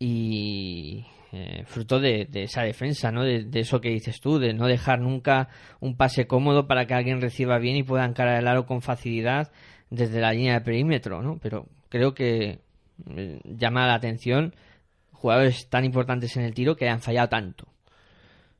[0.00, 3.22] y eh, fruto de, esa defensa, ¿no?
[3.22, 6.94] De, de eso que dices tú, de no dejar nunca un pase cómodo para que
[6.94, 9.52] alguien reciba bien y pueda encarar el aro con facilidad
[9.88, 11.38] desde la línea de perímetro, ¿no?
[11.40, 12.58] Pero creo que
[13.08, 14.52] eh, llama la atención
[15.12, 17.68] jugadores tan importantes en el tiro que han fallado tanto.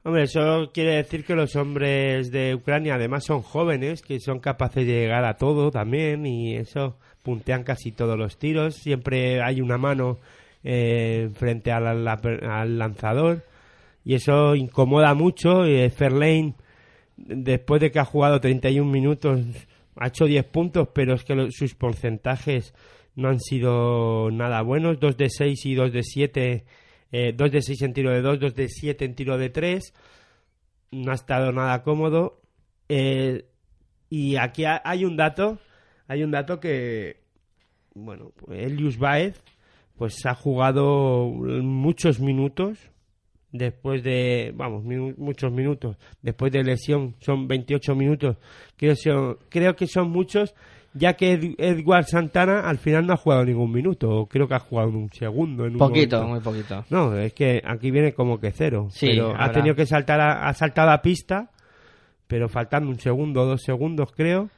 [0.04, 4.84] Hombre, eso quiere decir que los hombres de Ucrania además son jóvenes, que son capaces
[4.84, 8.74] de llegar a todo también y eso puntean casi todos los tiros.
[8.74, 10.18] Siempre hay una mano
[10.64, 12.20] eh, frente al, la-
[12.50, 13.44] al lanzador
[14.04, 15.64] y eso incomoda mucho.
[15.66, 15.92] Eh,
[17.16, 19.40] después de que ha jugado 31 minutos,
[19.96, 22.74] ha hecho 10 puntos, pero es que lo- sus porcentajes
[23.14, 24.98] no han sido nada buenos.
[24.98, 26.64] 2 de 6 y 2 de 7.
[27.12, 29.93] Eh, 2 de 6 en tiro de 2, 2 de 7 en tiro de 3.
[30.90, 32.40] No ha estado nada cómodo.
[32.89, 33.44] Eh,
[34.09, 35.59] y aquí ha- hay un dato.
[36.09, 37.22] Hay un dato que.
[37.94, 39.40] Bueno, Elius Baez
[39.97, 42.78] pues ha jugado muchos minutos
[43.52, 48.39] después de, vamos, muchos minutos, después de lesión, son 28 minutos,
[48.78, 50.55] creo, son- creo que son muchos
[50.94, 54.59] ya que Ed- Edward Santana al final no ha jugado ningún minuto, creo que ha
[54.60, 55.64] jugado un segundo.
[55.66, 56.51] En un Poquito, momento.
[56.51, 56.85] muy poquito.
[56.90, 58.89] No, es que aquí viene como que cero.
[58.90, 61.51] Sí, pero ha tenido que saltar, a, ha saltado a pista,
[62.27, 64.48] pero faltando un segundo o dos segundos, creo.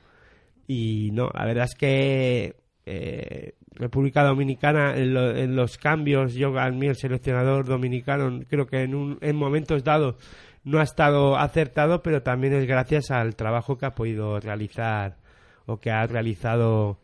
[0.66, 2.56] Y no, la verdad es que
[2.86, 8.66] eh, República Dominicana, en, lo- en los cambios, yo a mí el seleccionador dominicano, creo
[8.66, 10.16] que en, un- en momentos dados
[10.64, 15.16] no ha estado acertado, pero también es gracias al trabajo que ha podido realizar
[15.66, 16.98] o que ha realizado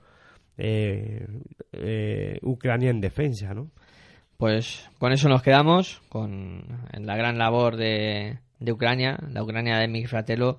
[0.59, 1.27] eh,
[1.73, 3.71] eh, Ucrania en defensa, ¿no?
[4.37, 9.89] Pues con eso nos quedamos, con la gran labor de, de Ucrania, la Ucrania de
[9.89, 10.59] Miguel Fratello,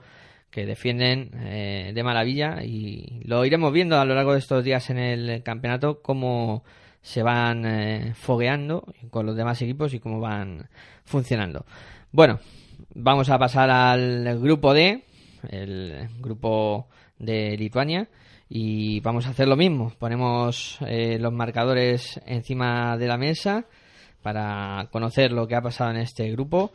[0.52, 4.90] que defienden eh, de maravilla y lo iremos viendo a lo largo de estos días
[4.90, 6.64] en el campeonato cómo
[7.02, 10.70] se van eh, fogueando con los demás equipos y cómo van
[11.06, 11.66] funcionando.
[12.12, 12.40] Bueno,
[12.94, 15.06] vamos a pasar al grupo D,
[15.50, 16.90] el grupo
[17.22, 18.10] de Lituania
[18.50, 19.94] y vamos a hacer lo mismo.
[19.98, 23.66] Ponemos eh, los marcadores encima de la mesa
[24.22, 26.72] para conocer lo que ha pasado en este grupo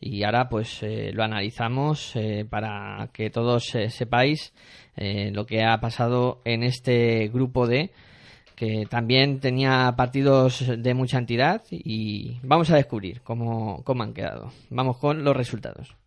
[0.00, 4.52] y ahora pues eh, lo analizamos eh, para que todos eh, sepáis
[5.00, 7.92] lo que ha pasado en este grupo D
[8.56, 14.50] que también tenía partidos de mucha entidad y vamos a descubrir cómo, cómo han quedado.
[14.70, 15.97] Vamos con los resultados.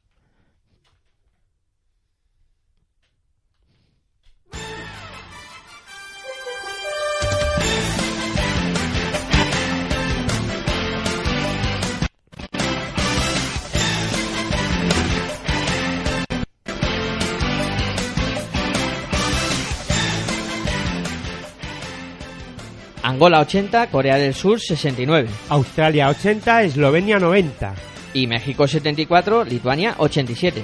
[23.22, 27.76] Angola 80, Corea del Sur 69 Australia 80, Eslovenia 90.
[28.16, 30.64] y México 74, Lituania 87.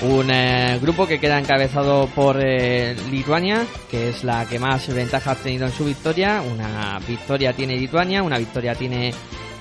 [0.00, 5.32] Un eh, grupo que queda encabezado por eh, Lituania, que es la que más ventaja
[5.32, 6.40] ha obtenido en su victoria.
[6.40, 9.12] Una victoria tiene Lituania, una victoria tiene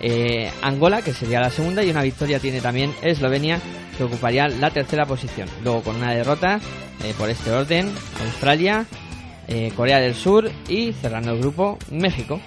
[0.01, 3.59] eh, Angola, que sería la segunda, y una victoria tiene también Eslovenia,
[3.97, 5.49] que ocuparía la tercera posición.
[5.63, 6.59] Luego con una derrota,
[7.03, 7.91] eh, por este orden,
[8.25, 8.85] Australia,
[9.47, 12.39] eh, Corea del Sur y cerrando el grupo, México.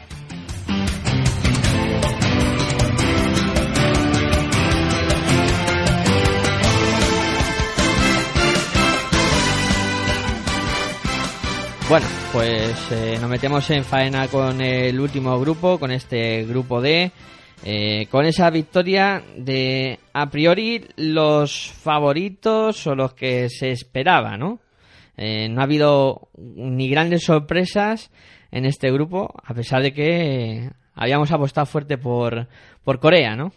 [11.89, 12.75] Bueno, pues
[13.21, 17.13] nos metemos en faena con el último grupo, con este grupo D,
[17.65, 24.61] eh, con esa victoria de a priori los favoritos o los que se esperaba, ¿no?
[25.17, 28.11] Eh, no ha habido ni grandes sorpresas
[28.51, 32.49] en este grupo, a pesar de que habíamos apostado fuerte por,
[32.83, 33.53] por Corea, ¿no?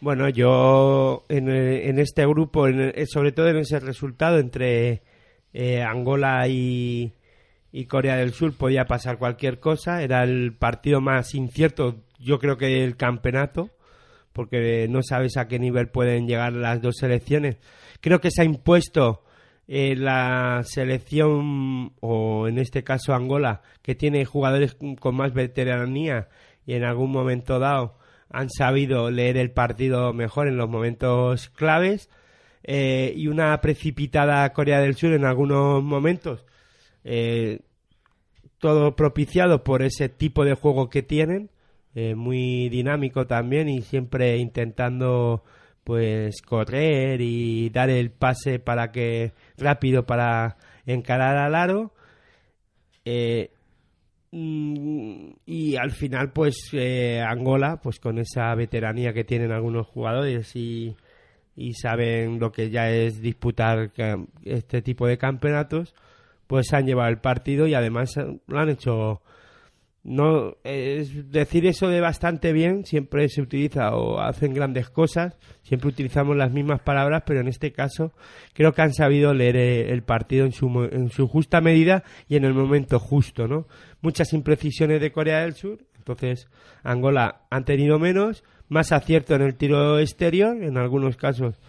[0.00, 5.02] Bueno, yo en, eh, este grupo, en el- sobre todo en ese resultado entre
[5.54, 7.12] eh, Angola y,
[7.70, 10.02] y Corea del Sur, podía pasar cualquier cosa.
[10.02, 13.70] Era el partido más incierto, yo creo que del campeonato,
[14.32, 17.58] porque no sabes a qué nivel pueden llegar las dos selecciones.
[18.00, 19.24] Creo que se ha impuesto
[19.68, 26.28] eh, la selección, o en este caso Angola, que tiene jugadores con más veteranía
[26.66, 27.98] y en algún momento dado
[28.32, 32.08] han sabido leer el partido mejor en los momentos claves
[32.64, 36.46] eh, y una precipitada Corea del Sur en algunos momentos.
[37.04, 37.60] Eh,
[38.58, 41.50] todo propiciado por ese tipo de juego que tienen,
[41.94, 45.44] eh, muy dinámico también y siempre intentando
[45.84, 50.56] pues correr y dar el pase para que rápido para
[50.86, 51.92] encarar al aro.
[53.04, 53.50] Eh,
[54.30, 60.54] mm, y al final pues eh, Angola pues con esa veteranía que tienen algunos jugadores
[60.56, 60.96] y,
[61.56, 63.90] y saben lo que ya es disputar
[64.44, 65.94] este tipo de campeonatos
[66.46, 68.14] pues han llevado el partido y además
[68.46, 69.22] lo han hecho
[70.04, 76.36] no decir eso de bastante bien siempre se utiliza o hacen grandes cosas siempre utilizamos
[76.36, 78.12] las mismas palabras pero en este caso
[78.52, 82.34] creo que han sabido leer eh, el partido en su en su justa medida y
[82.34, 83.68] en el momento justo no
[84.00, 86.48] muchas imprecisiones de Corea del Sur entonces
[86.82, 91.60] Angola han tenido menos más acierto en el tiro exterior en algunos casos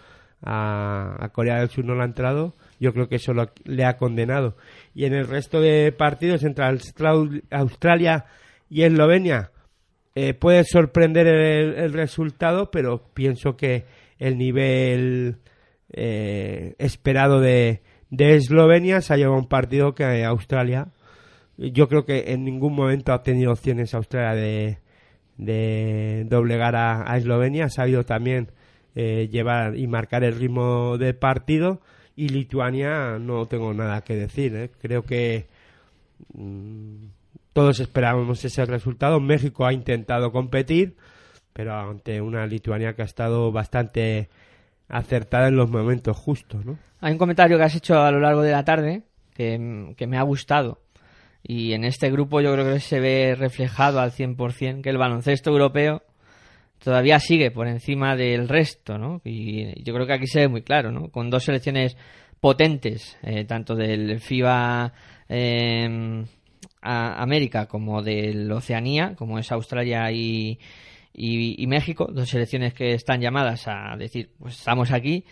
[0.42, 3.84] a, a Corea del Sur no le ha entrado yo creo que eso lo- le
[3.84, 4.56] ha condenado
[4.94, 8.26] y en el resto de partidos entre Austra- Australia
[8.70, 9.50] y Eslovenia
[10.14, 13.84] eh, puede sorprender el, el resultado, pero pienso que
[14.18, 15.38] el nivel
[15.92, 20.88] eh, esperado de, de Eslovenia se ha llevado un partido que Australia,
[21.56, 24.78] yo creo que en ningún momento ha tenido opciones Australia de,
[25.36, 28.52] de doblegar a, Eslovenia, ha sabido también
[28.94, 31.80] eh, llevar y marcar el ritmo del partido
[32.16, 34.70] y Lituania no tengo nada que decir, ¿eh?
[34.80, 35.46] creo que
[36.34, 37.06] mm,
[37.52, 40.96] todos esperábamos ese resultado, México ha intentado competir,
[41.52, 44.28] pero ante una Lituania que ha estado bastante
[44.88, 46.78] acertada en los momentos justos, ¿no?
[47.00, 49.02] Hay un comentario que has hecho a lo largo de la tarde
[49.34, 50.80] que, que me ha gustado.
[51.42, 55.50] Y en este grupo yo creo que se ve reflejado al 100% que el baloncesto
[55.50, 56.02] europeo
[56.84, 59.20] todavía sigue por encima del resto, ¿no?
[59.24, 61.08] Y yo creo que aquí se ve muy claro, ¿no?
[61.08, 61.96] Con dos selecciones
[62.40, 64.92] potentes, eh, tanto del FIBA
[65.28, 66.24] eh,
[66.82, 70.58] América como del Oceanía, como es Australia y,
[71.14, 75.24] y, y México, dos selecciones que están llamadas a decir, pues estamos aquí.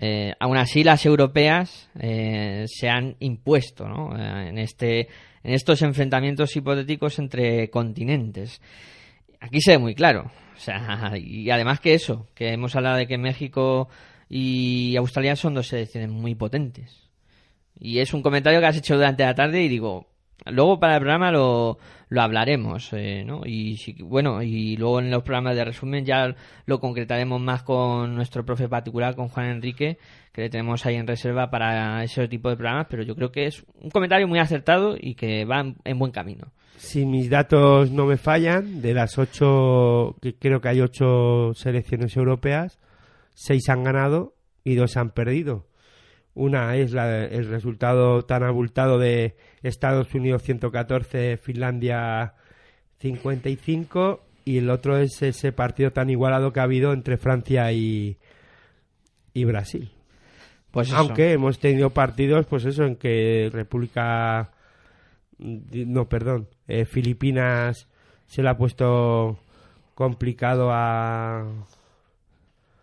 [0.00, 4.16] Eh, aún así, las europeas eh, se han impuesto ¿no?
[4.16, 5.08] Eh, en, este,
[5.42, 8.62] en estos enfrentamientos hipotéticos entre continentes.
[9.40, 10.30] Aquí se ve muy claro.
[10.58, 13.88] O sea, y además que eso, que hemos hablado de que México
[14.28, 17.08] y Australia son dos selecciones muy potentes.
[17.78, 20.08] Y es un comentario que has hecho durante la tarde y digo,
[20.46, 21.78] luego para el programa lo,
[22.10, 23.42] lo hablaremos, eh, ¿no?
[23.44, 26.34] Y si- bueno, y luego en los programas de resumen ya
[26.66, 29.98] lo concretaremos más con nuestro profe particular, con Juan Enrique,
[30.32, 33.46] que le tenemos ahí en reserva para ese tipo de programas, pero yo creo que
[33.46, 36.52] es un comentario muy acertado y que va en, en buen camino.
[36.76, 42.16] Si mis datos no me fallan, de las ocho, que creo que hay ocho selecciones
[42.16, 42.78] europeas,
[43.34, 45.66] seis han ganado y dos han perdido.
[46.34, 52.34] Una es la- el resultado tan abultado de Estados Unidos 114, Finlandia
[52.98, 58.18] 55 y el otro es ese partido tan igualado que ha habido entre Francia y,
[59.34, 59.90] y Brasil.
[60.70, 60.96] Pues eso.
[60.96, 64.50] Aunque hemos tenido partidos, pues eso, en que República.
[65.38, 66.48] No, perdón.
[66.66, 67.88] eh, Filipinas
[68.26, 69.38] se le ha puesto
[69.94, 71.46] complicado a,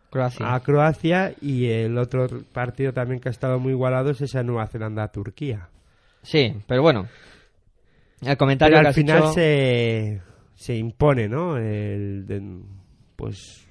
[0.10, 0.53] Croacia.
[0.53, 4.68] a Croacia y el otro partido también que ha estado muy igualado es esa Nueva
[4.68, 5.69] Zelanda-Turquía.
[6.26, 7.07] Sí, pero bueno.
[8.22, 10.22] El comentario Pero que al has final hecho- se,
[10.56, 11.57] se impone, ¿no?
[11.57, 12.60] El, de-
[13.15, 13.68] pues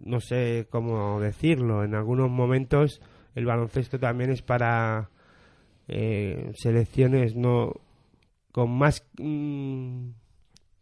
[0.00, 1.82] no sé cómo decirlo.
[1.84, 3.00] En algunos momentos
[3.34, 5.08] el baloncesto también es para
[5.88, 7.72] eh, selecciones no
[8.52, 10.08] con más mm,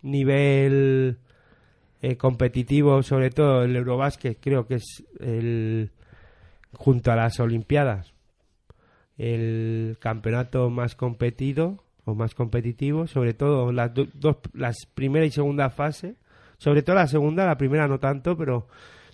[0.03, 1.19] nivel
[2.03, 5.91] eh, competitivo, sobre todo el Eurobásquet, creo que es el
[6.73, 8.13] junto a las Olimpiadas
[9.19, 15.31] el campeonato más competido o más competitivo, sobre todo las do- dos las primera y
[15.31, 16.15] segunda fase,
[16.57, 18.67] sobre todo la segunda, la primera no tanto, pero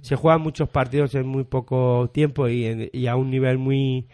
[0.02, 4.06] se juegan muchos partidos en muy poco tiempo y, en- y a un nivel muy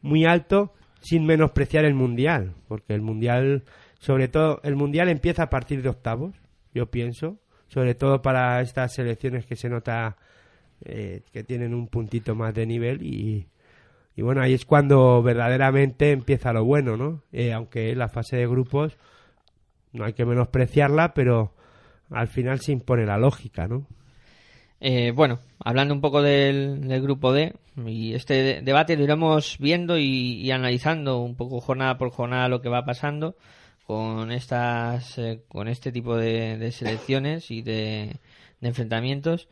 [0.00, 3.64] muy alto sin menospreciar el mundial, porque el mundial
[3.98, 6.34] sobre todo el mundial empieza a partir de octavos,
[6.74, 7.38] yo pienso,
[7.68, 10.16] sobre todo para estas selecciones que se nota
[10.84, 13.46] eh, que tienen un puntito más de nivel y,
[14.16, 17.22] y bueno, ahí es cuando verdaderamente empieza lo bueno, ¿no?
[17.32, 18.96] Eh, aunque la fase de grupos
[19.92, 21.52] no hay que menospreciarla, pero
[22.10, 23.86] al final se impone la lógica, ¿no?
[24.80, 27.54] Eh, bueno, hablando un poco del, del grupo D,
[27.86, 32.48] y este de- debate lo iremos viendo y, y analizando un poco jornada por jornada
[32.48, 33.36] lo que va pasando
[33.86, 38.16] con estas eh, con este tipo de, selecciones y de
[38.60, 39.48] enfrentamientos.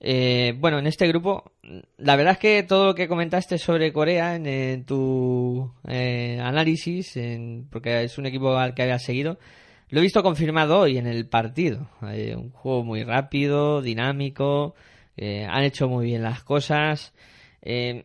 [0.00, 1.52] Eh, bueno, en este grupo,
[1.98, 7.66] la verdad es que todo lo que comentaste sobre Corea en, tu eh, análisis, en-
[7.70, 9.38] porque es un equipo al que habías seguido,
[9.90, 11.88] lo he visto confirmado hoy en el partido.
[12.00, 14.74] Un juego muy rápido, dinámico,
[15.16, 17.12] eh, han hecho muy bien las cosas.
[17.62, 18.04] Eh,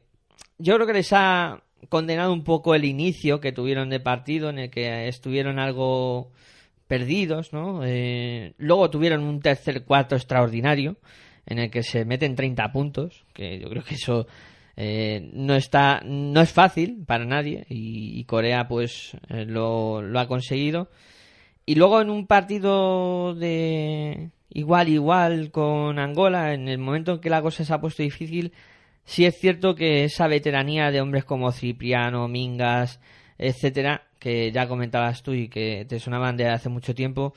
[0.57, 4.59] yo creo que les ha condenado un poco el inicio que tuvieron de partido, en
[4.59, 6.31] el que estuvieron algo
[6.88, 7.81] perdidos, ¿no?
[7.84, 10.97] Eh, luego tuvieron un tercer cuarto extraordinario,
[11.45, 14.27] en el que se meten 30 puntos, que yo creo que eso
[14.77, 20.19] eh, no está no es fácil para nadie y, y Corea pues eh, lo, lo
[20.19, 20.89] ha conseguido.
[21.65, 27.30] Y luego en un partido de igual igual con Angola en el momento en que
[27.30, 28.53] la cosa se ha puesto difícil
[29.03, 32.99] sí es cierto que esa veteranía de hombres como Cipriano Mingas
[33.38, 37.34] etcétera que ya comentabas tú y que te sonaban de hace mucho tiempo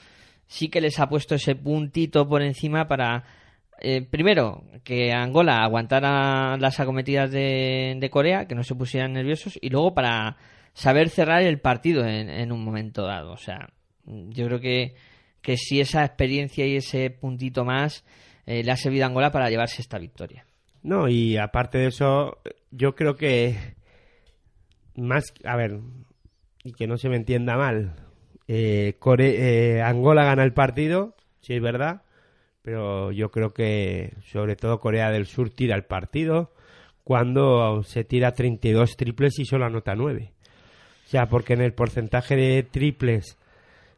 [0.47, 3.25] sí que les ha puesto ese puntito por encima para
[3.81, 9.71] eh, primero, que Angola aguantara las acometidas de, Corea, que no se pusieran nerviosos, y
[9.71, 10.37] luego para
[10.73, 13.33] saber cerrar el partido en, un momento dado.
[13.33, 13.71] O sea,
[14.05, 14.95] yo creo que,
[15.43, 18.05] que sí esa experiencia y ese puntito más
[18.47, 20.45] eh, le ha servido a Angola para llevarse esta victoria.
[20.83, 22.39] No, y aparte de eso,
[22.71, 23.57] yo creo que
[24.97, 25.81] más, a ver,
[26.65, 27.97] y que no se me entienda mal,
[28.47, 32.03] eh, eh, Angola gana el partido sí es verdad,
[32.69, 36.53] pero yo creo que sobre todo Corea del Sur tira el partido
[37.03, 40.33] cuando se tira 32 triples y solo anota 9.
[41.07, 43.39] O sea, porque en el porcentaje de triples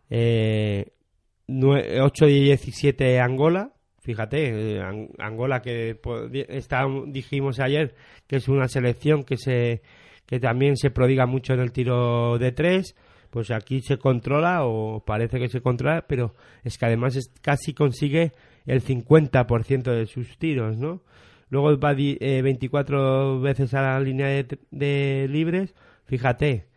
[0.08, 0.92] eh,
[1.48, 3.72] nue- 8 y 17 Angola,
[4.02, 5.98] fíjate, eh, An- Angola que
[6.48, 7.96] está, dijimos ayer
[8.28, 9.82] que es una selección que se
[10.26, 12.94] que también se prodiga mucho en el tiro de tres,
[13.30, 17.74] pues aquí se controla o parece que se controla, pero es que además es- casi
[17.74, 18.30] consigue
[18.66, 21.02] el 50% de sus tiros, ¿no?
[21.50, 24.28] Luego va eh, 24 veces a la línea
[24.70, 25.74] de, libres,
[26.06, 26.68] fíjate,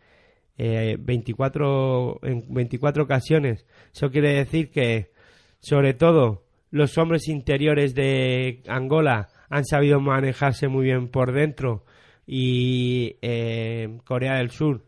[0.58, 3.66] eh, 24 en 24 ocasiones.
[3.92, 5.12] Eso quiere decir que
[5.60, 11.84] sobre todo los hombres interiores de Angola han sabido manejarse muy bien por dentro
[12.26, 14.84] y eh, Corea del Sur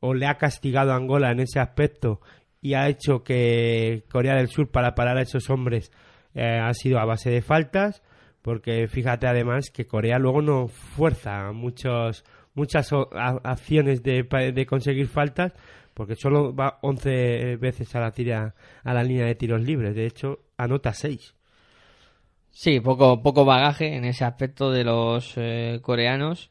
[0.00, 2.20] o le ha castigado a Angola en ese aspecto
[2.60, 5.92] y ha hecho que Corea del Sur para parar a esos hombres
[6.34, 8.02] eh, ha sido a base de faltas
[8.42, 12.24] porque fíjate además que Corea luego no fuerza muchos
[12.54, 12.90] muchas
[13.44, 15.52] acciones de conseguir faltas
[15.94, 20.06] porque solo va 11 veces a la tira a la línea de tiros libres de
[20.06, 21.34] hecho anota 6
[22.60, 26.50] Sí, poco, poco bagaje en ese aspecto de los eh, coreanos.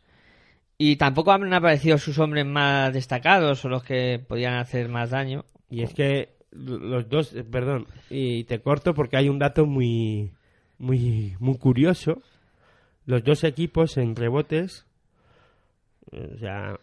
[0.78, 5.44] Y tampoco han aparecido sus hombres más destacados o los que podían hacer más daño.
[5.70, 10.32] Y es que los dos, eh, perdón, y te corto porque hay un dato muy,
[10.78, 12.22] muy, muy curioso.
[13.06, 14.86] Los dos equipos en rebotes,
[16.12, 16.80] eh, o sea,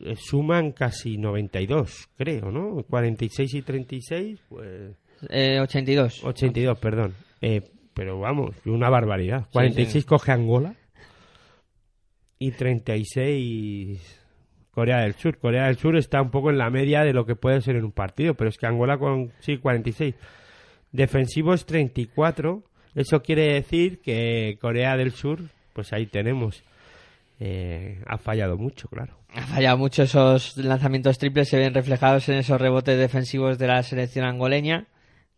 [0.00, 2.82] eh, suman casi 92, creo, ¿no?
[2.84, 4.96] 46 y 36, pues
[5.28, 6.24] Eh, 82.
[6.24, 7.14] 82, perdón.
[7.40, 7.62] Eh,
[7.94, 9.46] pero vamos, una barbaridad.
[9.52, 10.08] 46 sí.
[10.08, 10.74] coge Angola
[12.38, 14.21] y 36
[14.72, 15.38] Corea del Sur.
[15.38, 17.84] Corea del Sur está un poco en la media de lo que puede ser en
[17.84, 20.14] un partido, pero es que Angola con sí 46.
[20.92, 22.62] Defensivos 34.
[22.94, 25.40] Eso quiere decir que Corea del Sur,
[25.72, 26.62] pues ahí tenemos.
[27.40, 29.16] eh, ha fallado mucho, claro.
[29.34, 33.82] Ha fallado mucho esos lanzamientos triples, se ven reflejados en esos rebotes defensivos de la
[33.82, 34.86] selección angoleña,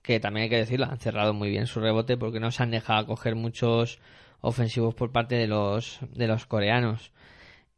[0.02, 2.72] que también hay que decirlo, han cerrado muy bien su rebote porque no se han
[2.72, 4.00] dejado coger muchos
[4.40, 7.12] ofensivos por parte de los, de los coreanos.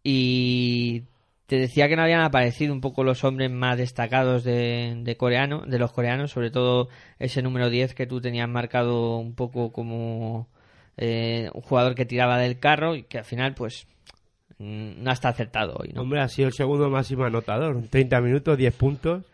[0.03, 1.03] Y
[1.47, 5.79] te decía que no habían aparecido un poco los hombres más destacados de, coreano, de
[5.79, 10.49] los coreanos, sobre todo ese número 10 que tú tenías marcado un poco como
[10.97, 13.87] eh, un jugador que tiraba del carro y que al final pues
[14.59, 15.93] mm, no está acertado hoy.
[15.97, 17.81] Hombre, ha sido el segundo máximo anotador.
[17.91, 19.25] 30 minutos, 10 puntos.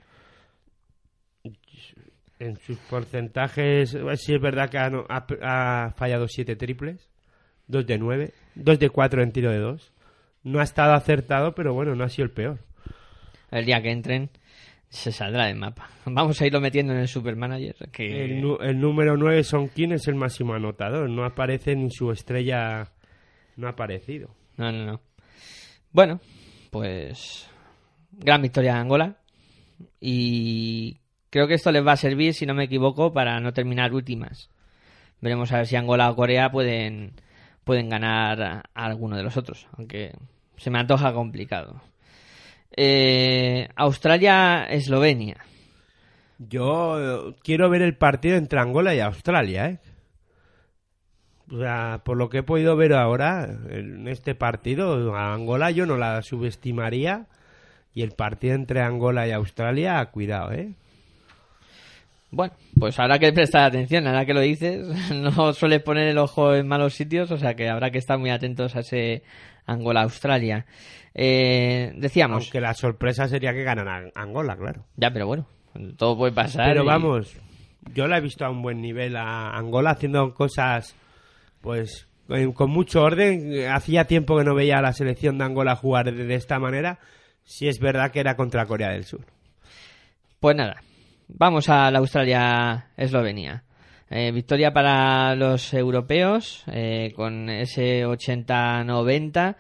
[2.39, 4.91] En sus porcentajes, eh, sí es verdad que ha-
[5.87, 7.09] ha fallado 7 triples.
[7.69, 8.33] 2 de 9.
[8.57, 9.93] 2 de 4 en tiro de 2.
[10.45, 12.59] No ha estado acertado, pero bueno, no ha sido el peor.
[13.51, 14.31] El día que entren
[14.89, 15.89] se saldrá del mapa.
[16.05, 17.91] Vamos a irlo metiendo en el Supermanager.
[17.91, 18.25] Que...
[18.25, 21.09] El, el número 9, Son King, es el máximo anotador.
[21.09, 22.93] No aparece ni su estrella.
[23.57, 24.35] No ha aparecido.
[24.57, 25.01] No, no, no.
[25.93, 26.21] Bueno,
[26.71, 27.49] pues
[28.11, 29.17] gran victoria de Angola.
[30.01, 30.99] Y
[31.31, 34.51] creo que esto les va a servir, si no me equivoco, para no terminar últimas.
[35.21, 37.13] Veremos a ver si Angola o Corea pueden,
[37.65, 39.69] pueden ganar a, alguno de los otros.
[39.77, 40.13] Aunque
[40.57, 41.81] se me antoja complicado.
[42.77, 45.37] Eh, Australia-Eslovenia.
[46.39, 49.79] Yo eh, quiero ver el partido entre Angola y Australia, ¿eh?
[51.51, 55.85] O sea, por lo que he podido ver ahora en este partido, a Angola yo
[55.85, 57.27] no la subestimaría.
[57.95, 60.73] Y el partido entre Angola y Australia, cuidado, ¿eh?
[62.33, 66.55] Bueno, pues habrá que prestar atención, ahora que lo dices, no sueles poner el ojo
[66.55, 69.23] en malos sitios, o sea que habrá que estar muy atentos a ese
[69.67, 70.65] Angola-Australia.
[71.15, 74.87] Eh, decíamos, Aunque la sorpresa sería que ganara Angola, claro.
[74.97, 75.47] ya, pero bueno,
[75.99, 76.69] todo puede pasar.
[76.69, 77.37] Pero y- vamos,
[77.95, 80.97] yo la he visto a un buen nivel a Angola haciendo cosas,
[81.61, 82.09] pues,
[82.55, 83.69] con, mucho orden.
[83.71, 86.99] Hacía tiempo que no veía a la selección de Angola jugar de esta manera.
[87.45, 89.27] Si es verdad que era contra Corea del Sur.
[90.41, 90.81] Pues nada,
[91.29, 93.65] vamos a la Australia-Eslovenia.
[94.11, 99.57] Eh, victoria para los europeos eh, con ese 80-90.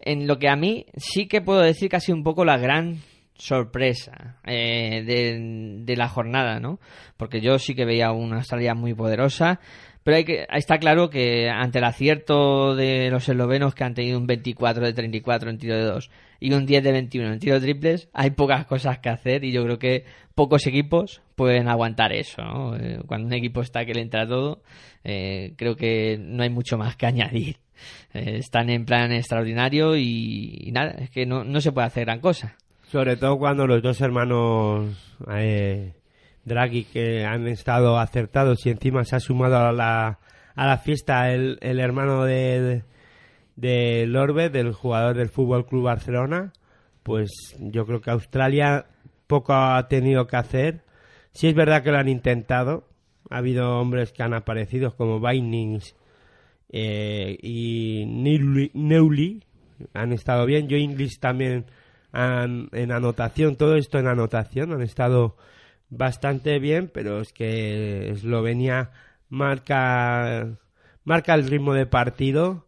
[0.00, 2.98] En lo que a mí sí que puedo decir sido un poco la gran
[3.36, 6.80] sorpresa eh, de, de la jornada, ¿no?
[7.16, 9.60] Porque yo sí que veía una Australia muy poderosa,
[10.02, 14.18] pero hay que, está claro que ante el acierto de los eslovenos que han tenido
[14.18, 16.10] un 24 de 34 en tiro de 2
[16.44, 19.64] y un 10 de 21 en tiro triples, hay pocas cosas que hacer y yo
[19.64, 20.04] creo que
[20.34, 22.76] pocos equipos pueden aguantar eso, ¿no?
[22.76, 24.60] Eh, Cuando un equipo está que le entra todo,
[25.04, 27.56] eh, creo que no hay mucho más que añadir.
[28.12, 32.20] Eh, están en plan extraordinario y, nada, es que no, no se puede hacer gran
[32.20, 32.56] cosa.
[32.88, 35.94] Sobre todo cuando los dos hermanos eh,
[36.44, 40.18] Draghi que han estado acertados y encima se ha sumado a la,
[40.54, 42.82] a la fiesta el, el hermano de
[43.56, 46.52] Lorbe, del jugador del Fútbol Club Barcelona,
[47.02, 48.86] pues yo creo que Australia
[49.26, 50.82] poco ha tenido que hacer.
[51.32, 52.88] Sí es verdad que lo han intentado.
[53.30, 55.94] Ha habido hombres que han aparecido como Bindings
[56.70, 58.04] eh, y
[58.74, 59.42] Neuli.
[59.92, 60.68] Han estado bien.
[60.68, 61.66] Yo English también
[62.12, 63.56] han- en anotación.
[63.56, 64.72] Todo esto en anotación.
[64.72, 65.36] Han estado
[65.90, 68.90] bastante bien, pero es que Eslovenia
[69.28, 70.48] marca,
[71.04, 72.63] marca el ritmo de partido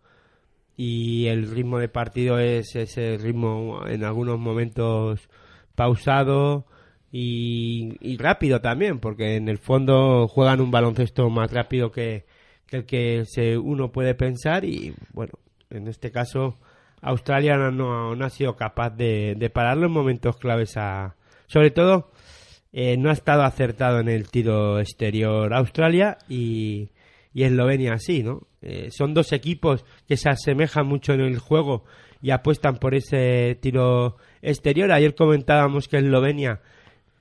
[0.77, 5.29] y el ritmo de partido es ese ritmo en algunos momentos
[5.75, 6.67] pausado
[7.13, 12.27] y, rápido también, porque en el fondo juegan un baloncesto más rápido que,
[12.71, 15.33] el que se, uno puede pensar y bueno,
[15.71, 16.59] en este caso
[17.01, 21.17] Australia no, no- no ha sido capaz de, de pararlo en momentos claves a...
[21.47, 22.11] Sobre todo,
[22.73, 26.91] eh, no ha estado acertado en el tiro exterior Australia y,
[27.33, 28.43] y Eslovenia sí, ¿no?
[28.69, 31.85] Eh, son dos equipos que se asemejan mucho en el juego
[32.21, 34.91] y apuestan por ese tiro exterior.
[34.91, 36.63] Ayer comentábamos que Eslovenia,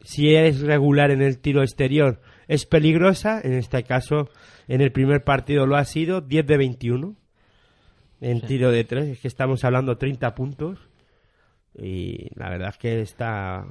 [0.02, 3.40] si es regular en el tiro exterior, es peligrosa.
[3.44, 4.28] En este caso,
[4.68, 7.16] en el primer partido lo ha sido, 10 de 21
[8.22, 9.10] en tiro de tres.
[9.10, 10.80] Es que estamos hablando 30 puntos
[11.78, 13.68] y la verdad es que está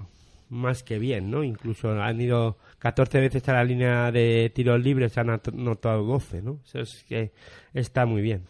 [0.48, 1.42] más que bien, ¿no?
[1.44, 6.60] Incluso han ido 14 veces a la línea de tiros libres, han anotado 12, ¿no?
[6.64, 7.32] Eso es que
[7.72, 8.44] está muy bien.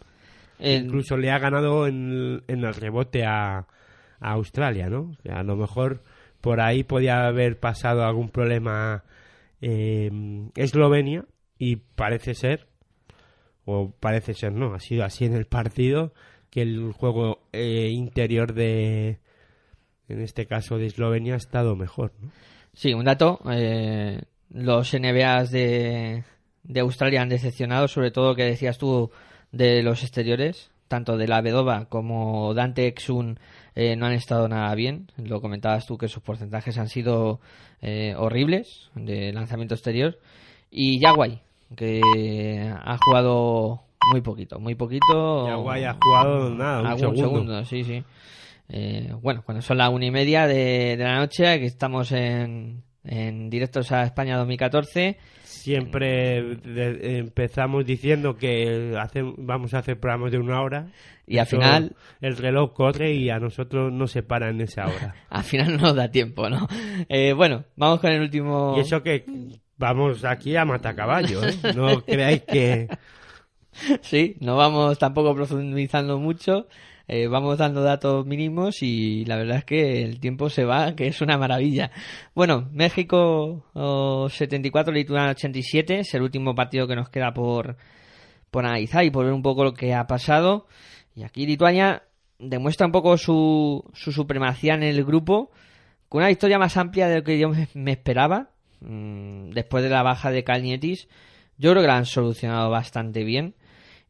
[0.59, 3.67] El- Incluso le ha ganado en, en el rebote a, a
[4.31, 5.15] Australia, ¿no?
[5.23, 6.01] Que a lo mejor
[6.41, 9.03] por ahí podía haber pasado algún problema
[9.61, 10.11] eh,
[10.55, 11.25] Eslovenia
[11.57, 12.67] y parece ser,
[13.65, 16.13] o parece ser no, ha sido así en el partido,
[16.51, 19.19] que el juego eh, interior de,
[20.09, 22.29] en este caso de Eslovenia, ha estado mejor, ¿no?
[22.73, 23.39] Sí, un dato.
[23.51, 26.23] eh, los NBAs de,
[26.63, 29.11] de Australia han decepcionado, sobre todo que decías tú
[29.51, 33.39] de los exteriores, tanto de la Vedova como Dante Exun
[33.75, 35.07] eh, no han estado nada bien.
[35.17, 37.39] Lo comentabas tú que sus porcentajes han sido
[37.81, 40.19] eh, horribles de lanzamiento exterior.
[40.69, 41.41] Y Yaguay,
[41.75, 45.47] que ha jugado muy poquito, muy poquito.
[45.47, 47.65] Yaguay ha jugado nada, un algún segundo.
[47.65, 48.03] sí, sí.
[48.69, 52.83] Eh, bueno, cuando son las una y media de, de la noche, que estamos en,
[53.03, 55.17] en directos a España 2014.
[55.43, 60.87] Siempre de- empezamos diciendo que hace- vamos a hacer programas de una hora.
[61.27, 65.15] Y al final- El reloj corre y a nosotros no se para en esa hora.
[65.29, 66.67] Al final no nos da tiempo, ¿no?
[67.09, 68.75] Eh, bueno, vamos con el último.
[68.77, 69.25] Y eso que
[69.77, 71.55] vamos aquí a matacaballo, ¿eh?
[71.75, 72.87] No creáis que...
[74.01, 76.67] Sí, no vamos tampoco profundizando mucho.
[77.07, 81.07] Eh, vamos dando datos mínimos y la verdad es que el tiempo se va, que
[81.07, 81.91] es una maravilla.
[82.33, 87.77] Bueno, México oh, 74, Lituania 87, es el último partido que nos queda por,
[88.49, 90.65] por analizar y por ver un poco lo que ha pasado.
[91.15, 92.03] Y aquí Lituania
[92.39, 95.51] demuestra un poco su, su supremacía en el grupo,
[96.09, 98.49] con una victoria más amplia de lo que yo me, esperaba.
[98.81, 101.07] Mm, después de la baja de Kalnietis,
[101.57, 103.55] yo creo que la han solucionado bastante bien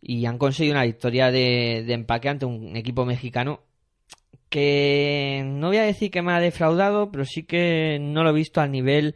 [0.08, 3.62] y han conseguido una victoria de, de empaque ante un equipo mexicano
[4.50, 8.34] que no voy a decir que me ha defraudado, pero sí que no lo he
[8.34, 9.16] visto al nivel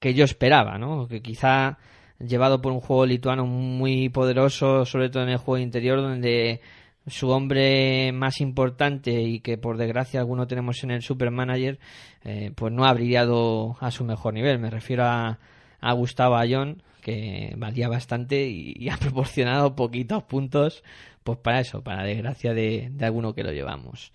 [0.00, 1.06] que yo esperaba, ¿no?
[1.06, 1.78] Que quizá
[2.18, 6.60] llevado por un juego lituano muy poderoso, sobre todo en el juego interior, donde
[7.06, 11.78] su hombre más importante y que por desgracia alguno tenemos en el Supermanager,
[12.24, 14.58] eh, pues no ha brillado a su mejor nivel.
[14.58, 15.38] Me refiero a,
[15.80, 20.82] a Gustavo Ayón, que valía bastante y, ha proporcionado poquitos puntos,
[21.22, 24.12] pues para eso, para desgracia de, de alguno que lo llevamos.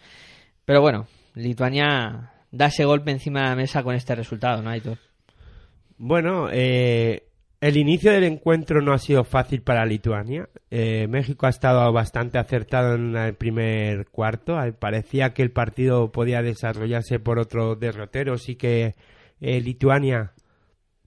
[0.66, 1.06] Pero bueno,
[1.36, 4.98] Lituania da ese golpe encima de la mesa con este resultado, ¿no, Aitor?
[6.00, 7.28] Bueno, eh,
[7.60, 10.48] el inicio del encuentro no ha sido fácil para Lituania.
[10.70, 14.62] Eh, México ha estado bastante acertado en el primer cuarto.
[14.64, 18.38] Eh, Parecía que el partido podía desarrollarse por otro derrotero.
[18.38, 18.94] Sí que
[19.42, 20.34] eh, Lituania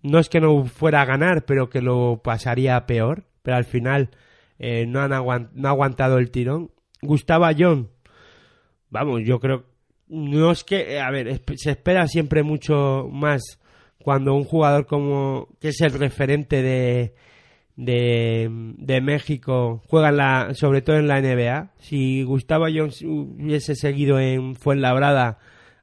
[0.02, 3.24] no es que no fuera a ganar, pero que lo pasaría peor.
[3.42, 4.10] Pero al final
[4.58, 6.70] eh, no, han no ha aguantado el tirón.
[7.02, 7.90] Gustavo Ayón,
[8.90, 9.64] vamos, yo creo.
[10.08, 13.60] No es que, eh, a ver, se espera siempre mucho más
[14.02, 17.14] cuando un jugador como que es el referente de,
[17.76, 21.72] de, de México juega en la, sobre todo en la NBA.
[21.78, 25.38] Si Gustavo Jones hubiese seguido en Fuenlabrada,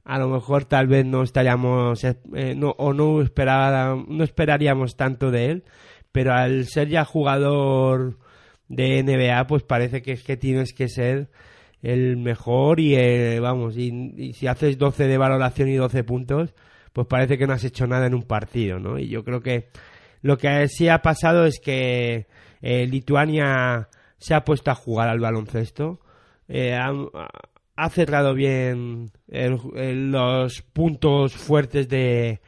[0.08, 5.32] a lo mejor tal vez no estaríamos eh, no, o no esperaba, no esperaríamos tanto
[5.32, 5.64] de él,
[6.14, 8.18] pero al ser ya jugador
[8.70, 11.30] de NBA, pues parece que es que tienes que ser
[11.82, 16.54] el mejor y eh, vamos, y, si haces 12 de valoración y 12 puntos,
[16.94, 18.98] pues parece que no has hecho nada en un partido, ¿no?
[18.98, 19.68] Y yo creo que
[20.22, 22.28] lo que sí ha pasado es que
[22.62, 23.90] eh, Lituania
[24.20, 26.00] se ha puesto a jugar al baloncesto,
[26.48, 26.94] eh, ha,
[27.76, 32.40] ha cerrado bien el- el- los puntos fuertes de,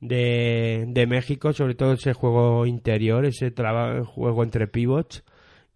[0.00, 5.24] de, México, sobre todo ese juego interior, ese traba- juego entre pivots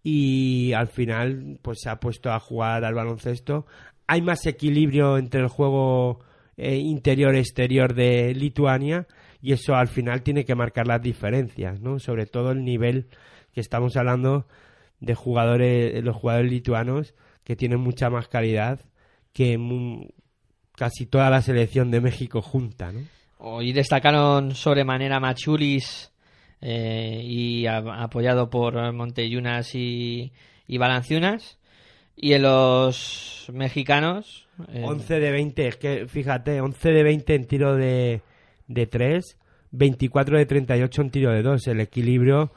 [0.03, 3.65] y al final pues se ha puesto a jugar al baloncesto.
[4.07, 6.19] Hay más equilibrio entre el juego
[6.57, 9.07] eh, interior-exterior de Lituania
[9.41, 11.99] y eso al final tiene que marcar las diferencias, ¿no?
[11.99, 13.07] Sobre todo el nivel
[13.53, 14.47] que estamos hablando
[14.99, 17.13] de jugadores, los jugadores lituanos
[17.43, 18.79] que tienen mucha más calidad
[19.33, 19.57] que
[20.77, 23.01] casi toda la selección de México junta, ¿no?
[23.39, 26.11] Hoy destacaron sobremanera Machulis
[26.61, 30.31] eh, y a- apoyado por Monteyunas y,
[30.67, 31.57] y Balanciunas.
[32.15, 34.47] Y en los mexicanos.
[34.69, 38.21] eh, 11 de 20, es que fíjate, 11 de 20 en tiro de,
[38.67, 39.37] de 3,
[39.71, 41.67] 24 de 38 en tiro de 2.
[41.67, 42.51] El equilibrio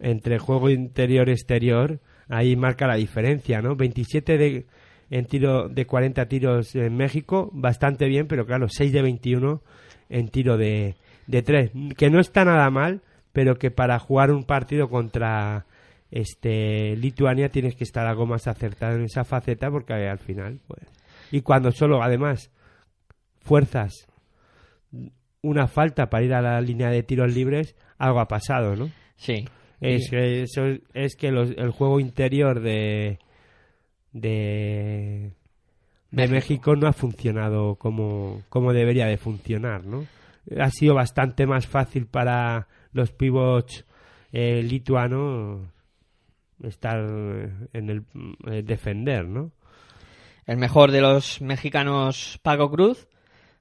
[0.00, 3.76] entre juego interior-exterior ahí marca la diferencia, ¿no?
[3.76, 4.66] 27 de,
[5.10, 9.62] en tiro de 40 tiros en México, bastante bien, pero claro, 6 de 21
[10.08, 10.94] en tiro de,
[11.26, 13.02] de 3, que no está nada mal,
[13.32, 15.66] pero que para jugar un partido contra
[16.10, 20.82] este Lituania tienes que estar algo más acertado en esa faceta porque al final pues
[21.32, 22.52] y cuando solo además
[23.40, 24.06] fuerzas
[25.42, 29.44] una falta para ir a la línea de tiros libres algo ha pasado no Sí.
[29.80, 30.62] es que eso
[30.92, 33.18] es que los- el juego interior de
[34.14, 35.32] de
[36.14, 36.34] de México.
[36.34, 40.06] México no ha funcionado como, como debería de funcionar, ¿no?
[40.58, 43.84] Ha sido bastante más fácil para los pivots
[44.32, 45.60] eh, lituanos
[46.62, 48.04] estar en el
[48.46, 49.50] eh, defender, ¿no?
[50.46, 53.08] El mejor de los mexicanos, Paco Cruz,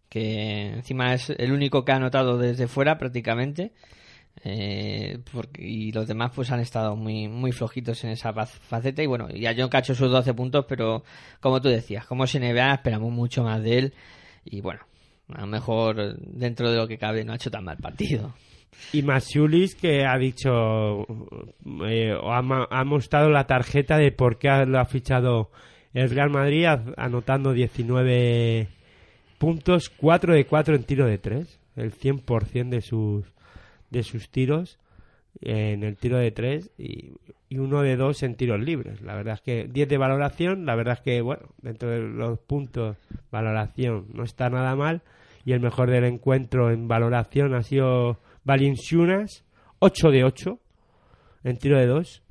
[0.09, 3.71] que encima es el único que ha anotado desde fuera prácticamente.
[4.43, 5.19] Eh,
[5.57, 9.53] y los demás pues han estado muy muy flojitos en esa faceta y bueno, ya
[9.55, 11.03] John Cacho sus 12 puntos, pero
[11.39, 13.93] como tú decías, como es NBA esperamos mucho más de él
[14.43, 14.81] y bueno,
[15.34, 18.34] a lo mejor dentro de lo que cabe no ha hecho tan mal partido.
[18.91, 21.05] Y Masiulis que ha dicho,
[21.85, 25.51] eh, ha, ha mostrado la tarjeta de por qué lo ha fichado
[25.93, 26.65] el Real Madrid
[26.97, 28.68] anotando 19
[29.38, 33.26] puntos, 4 de 4 en tiro de 3, el 100% de sus,
[33.93, 34.79] de sus tiros
[35.41, 37.13] en el tiro de 3 y,
[37.57, 39.01] uno de 2 en tiros libres.
[39.01, 42.39] La verdad es que 10 de valoración, la verdad es que, bueno, dentro de los
[42.39, 42.97] puntos,
[43.31, 45.03] valoración no está nada mal.
[45.45, 49.45] Y el mejor del encuentro en valoración ha sido Valenciunas,
[49.79, 50.59] 8 de 8
[51.43, 52.23] en tiro de 2,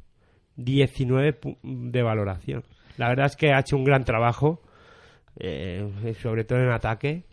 [0.56, 2.64] 19 pu- de valoración.
[2.96, 4.60] La verdad es que ha hecho un gran trabajo,
[5.38, 7.24] eh, sobre todo en ataque.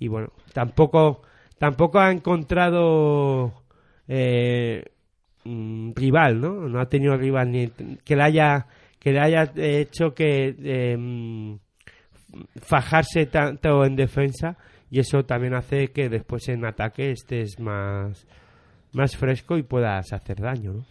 [0.00, 1.22] Y bueno, tampoco,
[1.58, 3.52] tampoco ha encontrado
[4.08, 4.84] eh,
[5.44, 6.68] mm, rival, ¿no?
[6.68, 7.70] No ha tenido rival ni
[8.04, 8.66] que le haya,
[8.98, 11.56] que le haya hecho que eh, mm,
[12.62, 14.56] fajarse tanto en defensa
[14.90, 18.26] y eso también hace que después en ataque estés más
[18.92, 20.84] más fresco y puedas hacer daño, ¿no?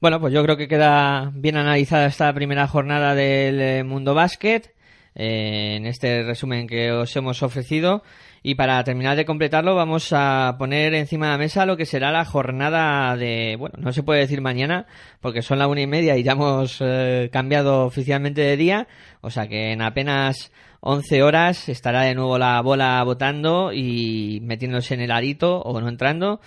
[0.00, 4.74] Bueno, pues yo creo que queda bien analizada esta primera jornada del eh, Mundo Básquet
[5.14, 8.02] en este resumen que os hemos ofrecido.
[8.46, 12.12] Y para terminar de completarlo, vamos a poner encima de la mesa lo que será
[12.12, 13.56] la jornada de.
[13.58, 14.86] Bueno, no se puede decir mañana,
[15.22, 18.86] porque son la una y media y ya hemos eh, cambiado oficialmente de día.
[19.22, 24.92] O sea que en apenas 11 horas estará de nuevo la bola botando y metiéndose
[24.92, 26.42] en el arito o no entrando.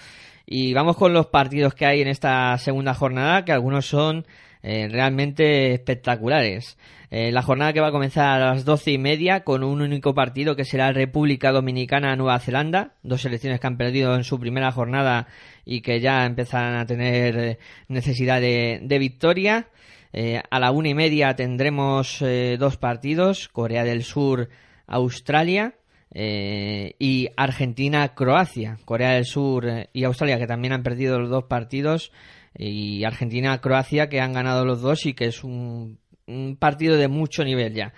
[0.45, 4.27] Y vamos con los partidos que hay en esta segunda jornada, que algunos son
[4.63, 6.77] eh, realmente espectaculares.
[7.09, 10.13] Eh, la jornada que va a comenzar a las doce y media con un único
[10.13, 15.27] partido que será República Dominicana-Nueva Zelanda, dos selecciones que han perdido en su primera jornada
[15.65, 17.57] y que ya empezarán a tener eh,
[17.87, 19.67] necesidad de, de victoria.
[20.49, 22.23] A la una y media tendremos
[22.57, 24.49] dos partidos, Corea del Sur,
[24.87, 25.75] Australia
[26.13, 28.77] eh, y Argentina-Croacia.
[28.85, 32.11] Corea del Sur y Australia que también han perdido los dos partidos
[32.57, 37.43] y Argentina-Croacia que han ganado los dos y que es un, un partido de mucho
[37.43, 37.93] nivel ya.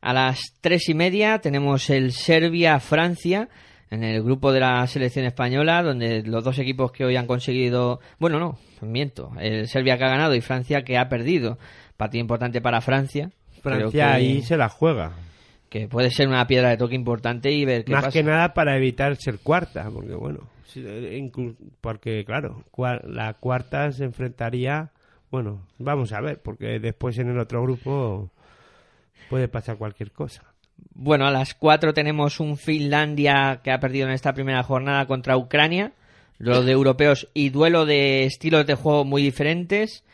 [0.00, 3.48] A las tres y media tenemos el Serbia-Francia
[3.90, 8.00] en el grupo de la selección española, donde los dos equipos que hoy han conseguido,
[8.18, 11.58] bueno, no, miento, el Serbia que ha ganado y Francia que ha perdido.
[11.96, 13.30] Partido importante para Francia.
[13.62, 15.12] Francia que- ahí se la juega.
[15.68, 18.12] que puede ser una piedra de toque importante y ver qué Más pasa.
[18.12, 20.40] que nada para evitar ser cuarta, porque bueno,
[21.80, 22.64] porque claro,
[23.04, 24.90] la cuarta se enfrentaría,
[25.30, 28.30] bueno, vamos a ver, porque después en el otro grupo
[29.28, 30.42] puede pasar cualquier cosa.
[30.94, 35.36] Bueno, a las 4 tenemos un Finlandia que ha perdido en esta primera jornada contra
[35.36, 35.92] Ucrania.
[36.38, 40.04] Duelo de europeos y duelo de estilos de juego muy diferentes.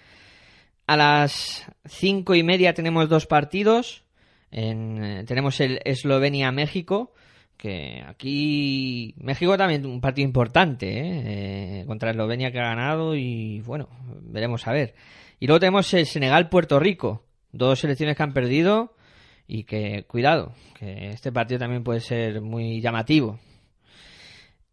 [0.87, 4.03] A las cinco y media tenemos dos partidos.
[4.51, 7.12] En, eh, tenemos el Eslovenia-México,
[7.57, 11.81] que aquí México también un partido importante ¿eh?
[11.81, 13.89] Eh, contra Eslovenia que ha ganado y bueno,
[14.23, 14.95] veremos a ver.
[15.41, 18.95] Y luego tenemos el Senegal-Puerto Rico, dos selecciones que han perdido
[19.47, 23.39] y que cuidado, que este partido también puede ser muy llamativo.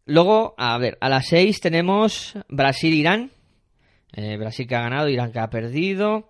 [0.06, 3.32] Luego, a ver, a las 6 tenemos Brasil-Irán.
[4.12, 6.30] Eh, Brasil que ha ganado, Irán que ha perdido.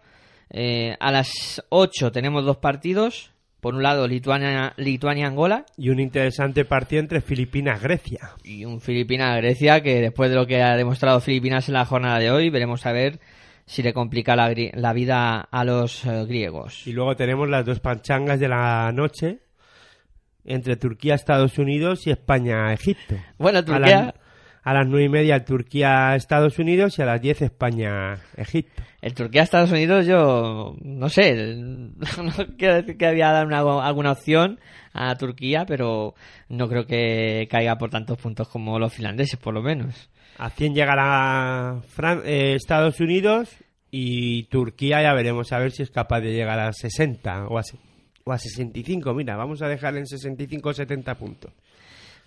[0.50, 3.33] Eh, a las 8 tenemos dos partidos.
[3.64, 8.32] Por un lado, Lituania- Lituania-Angola Y un interesante partido entre Filipinas-Grecia.
[8.44, 12.30] y un Filipinas-Grecia que después de lo que ha demostrado Filipinas en la jornada de
[12.30, 13.20] hoy, veremos a ver
[13.66, 16.86] si le complica la, la vida a los eh, griegos.
[16.86, 19.40] Y luego tenemos las dos panchangas de la noche
[20.46, 23.16] entre Turquía, Estados Unidos y España, Egipto.
[23.38, 24.14] Bueno, Turquía,
[24.64, 28.82] a las nueve y media Turquía, Estados Unidos y a las 10 España, Egipto.
[29.02, 34.60] el Turquía-Estados Unidos yo no sé, no quiero decir que había dado una- alguna opción
[34.94, 36.14] a Turquía, pero
[36.50, 40.10] no creo que caiga por tantos puntos como los finlandeses, por lo menos.
[40.38, 43.50] A 100 llegará Fran- eh, Estados Unidos
[43.92, 47.64] y Turquía ya veremos a ver si es capaz de llegar a 60 o a,
[47.64, 47.78] se-
[48.24, 49.14] o a 65.
[49.14, 51.52] Mira, vamos a dejar en 65 o 70 puntos.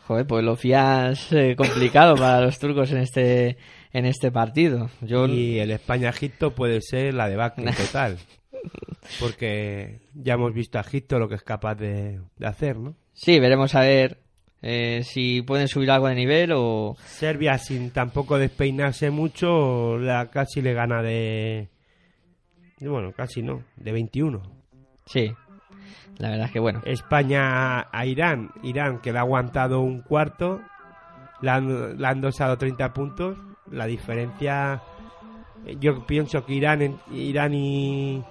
[0.07, 3.57] Joder, pues lo fías eh, complicado para los turcos en este
[3.93, 4.91] en este partido.
[5.01, 8.19] Yo Y el España-Egipto puede ser la debacle total.
[9.21, 12.95] Porque ya hemos visto a Egipto lo que es capaz de, de hacer, ¿no?
[13.13, 14.19] sí, veremos a ver
[14.63, 20.61] eh, si pueden subir algo de nivel o Serbia, sin tampoco despeinarse mucho, la casi
[20.61, 21.69] le gana de...
[22.81, 24.43] Bueno, casi no, de 21.
[25.07, 25.33] sí.
[26.19, 26.81] La verdad es que bueno.
[26.85, 28.51] España a Irán.
[28.63, 30.61] Irán que le ha aguantado un cuarto.
[31.43, 33.37] Le han, han dosado 30 puntos.
[33.71, 34.81] La diferencia.
[35.67, 38.25] eh, Yo pienso que Irán, Irán y,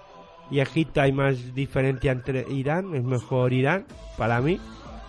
[0.52, 2.95] Egipto hay más diferencia entre Irán.
[2.95, 3.86] Es mejor Irán
[4.18, 4.60] para mí.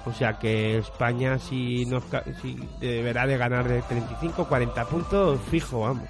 [0.05, 2.05] O sea que España si, nos,
[2.41, 6.09] si deberá de ganar de 35 40 puntos fijo, vamos.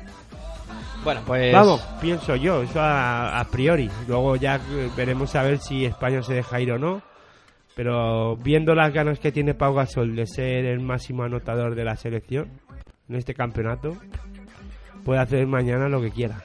[1.07, 3.89] Bueno, pues Vamos, pienso yo, eso a, a priori.
[4.09, 7.01] Luego ya eh, veremos a ver si España se deja ir o no.
[7.77, 11.95] Pero viendo las ganas que tiene Pau Gasol de ser el máximo anotador de la
[11.95, 12.49] selección
[13.09, 13.97] en este campeonato,
[15.05, 16.43] puede hacer mañana lo que quiera.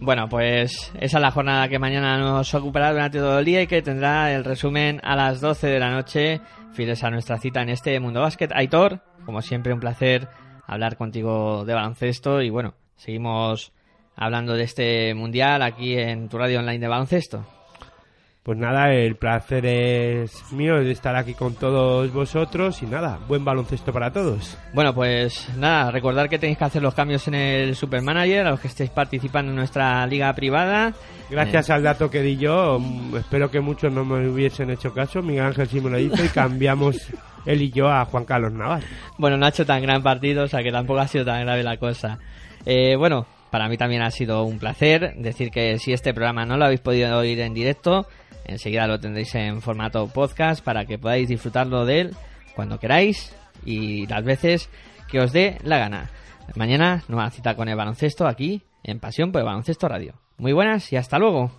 [0.00, 3.66] Bueno, pues esa es la jornada que mañana nos ocupará durante todo el día y
[3.66, 6.42] que tendrá el resumen a las 12 de la noche,
[6.72, 8.52] fieles a nuestra cita en este Mundo Básquet.
[8.54, 10.28] Aitor, como siempre, un placer
[10.66, 13.72] hablar contigo de baloncesto y bueno, seguimos
[14.18, 17.46] hablando de este mundial aquí en tu radio online de baloncesto.
[18.42, 23.44] Pues nada, el placer es mío de estar aquí con todos vosotros y nada, buen
[23.44, 24.56] baloncesto para todos.
[24.72, 28.60] Bueno, pues nada, recordar que tenéis que hacer los cambios en el Supermanager, a los
[28.60, 30.94] que estéis participando en nuestra liga privada.
[31.28, 35.20] Gracias al dato que di yo, mm, espero que muchos no me hubiesen hecho caso.
[35.20, 36.96] Miguel Ángel sí me lo hizo y cambiamos
[37.44, 38.86] él y yo a Juan Carlos Navarro.
[39.18, 41.62] Bueno, no ha hecho tan gran partido, o sea que tampoco ha sido tan grave
[41.62, 42.18] la cosa.
[42.64, 46.56] Eh, bueno, para mí también ha sido un placer decir que si este programa no
[46.56, 48.06] lo habéis podido oír en directo,
[48.44, 52.16] enseguida lo tendréis en formato podcast para que podáis disfrutarlo de él
[52.54, 53.34] cuando queráis
[53.64, 54.68] y las veces
[55.08, 56.10] que os dé la gana.
[56.54, 60.14] Mañana nueva cita con el baloncesto aquí en Pasión por el Baloncesto Radio.
[60.38, 61.50] Muy buenas y hasta luego.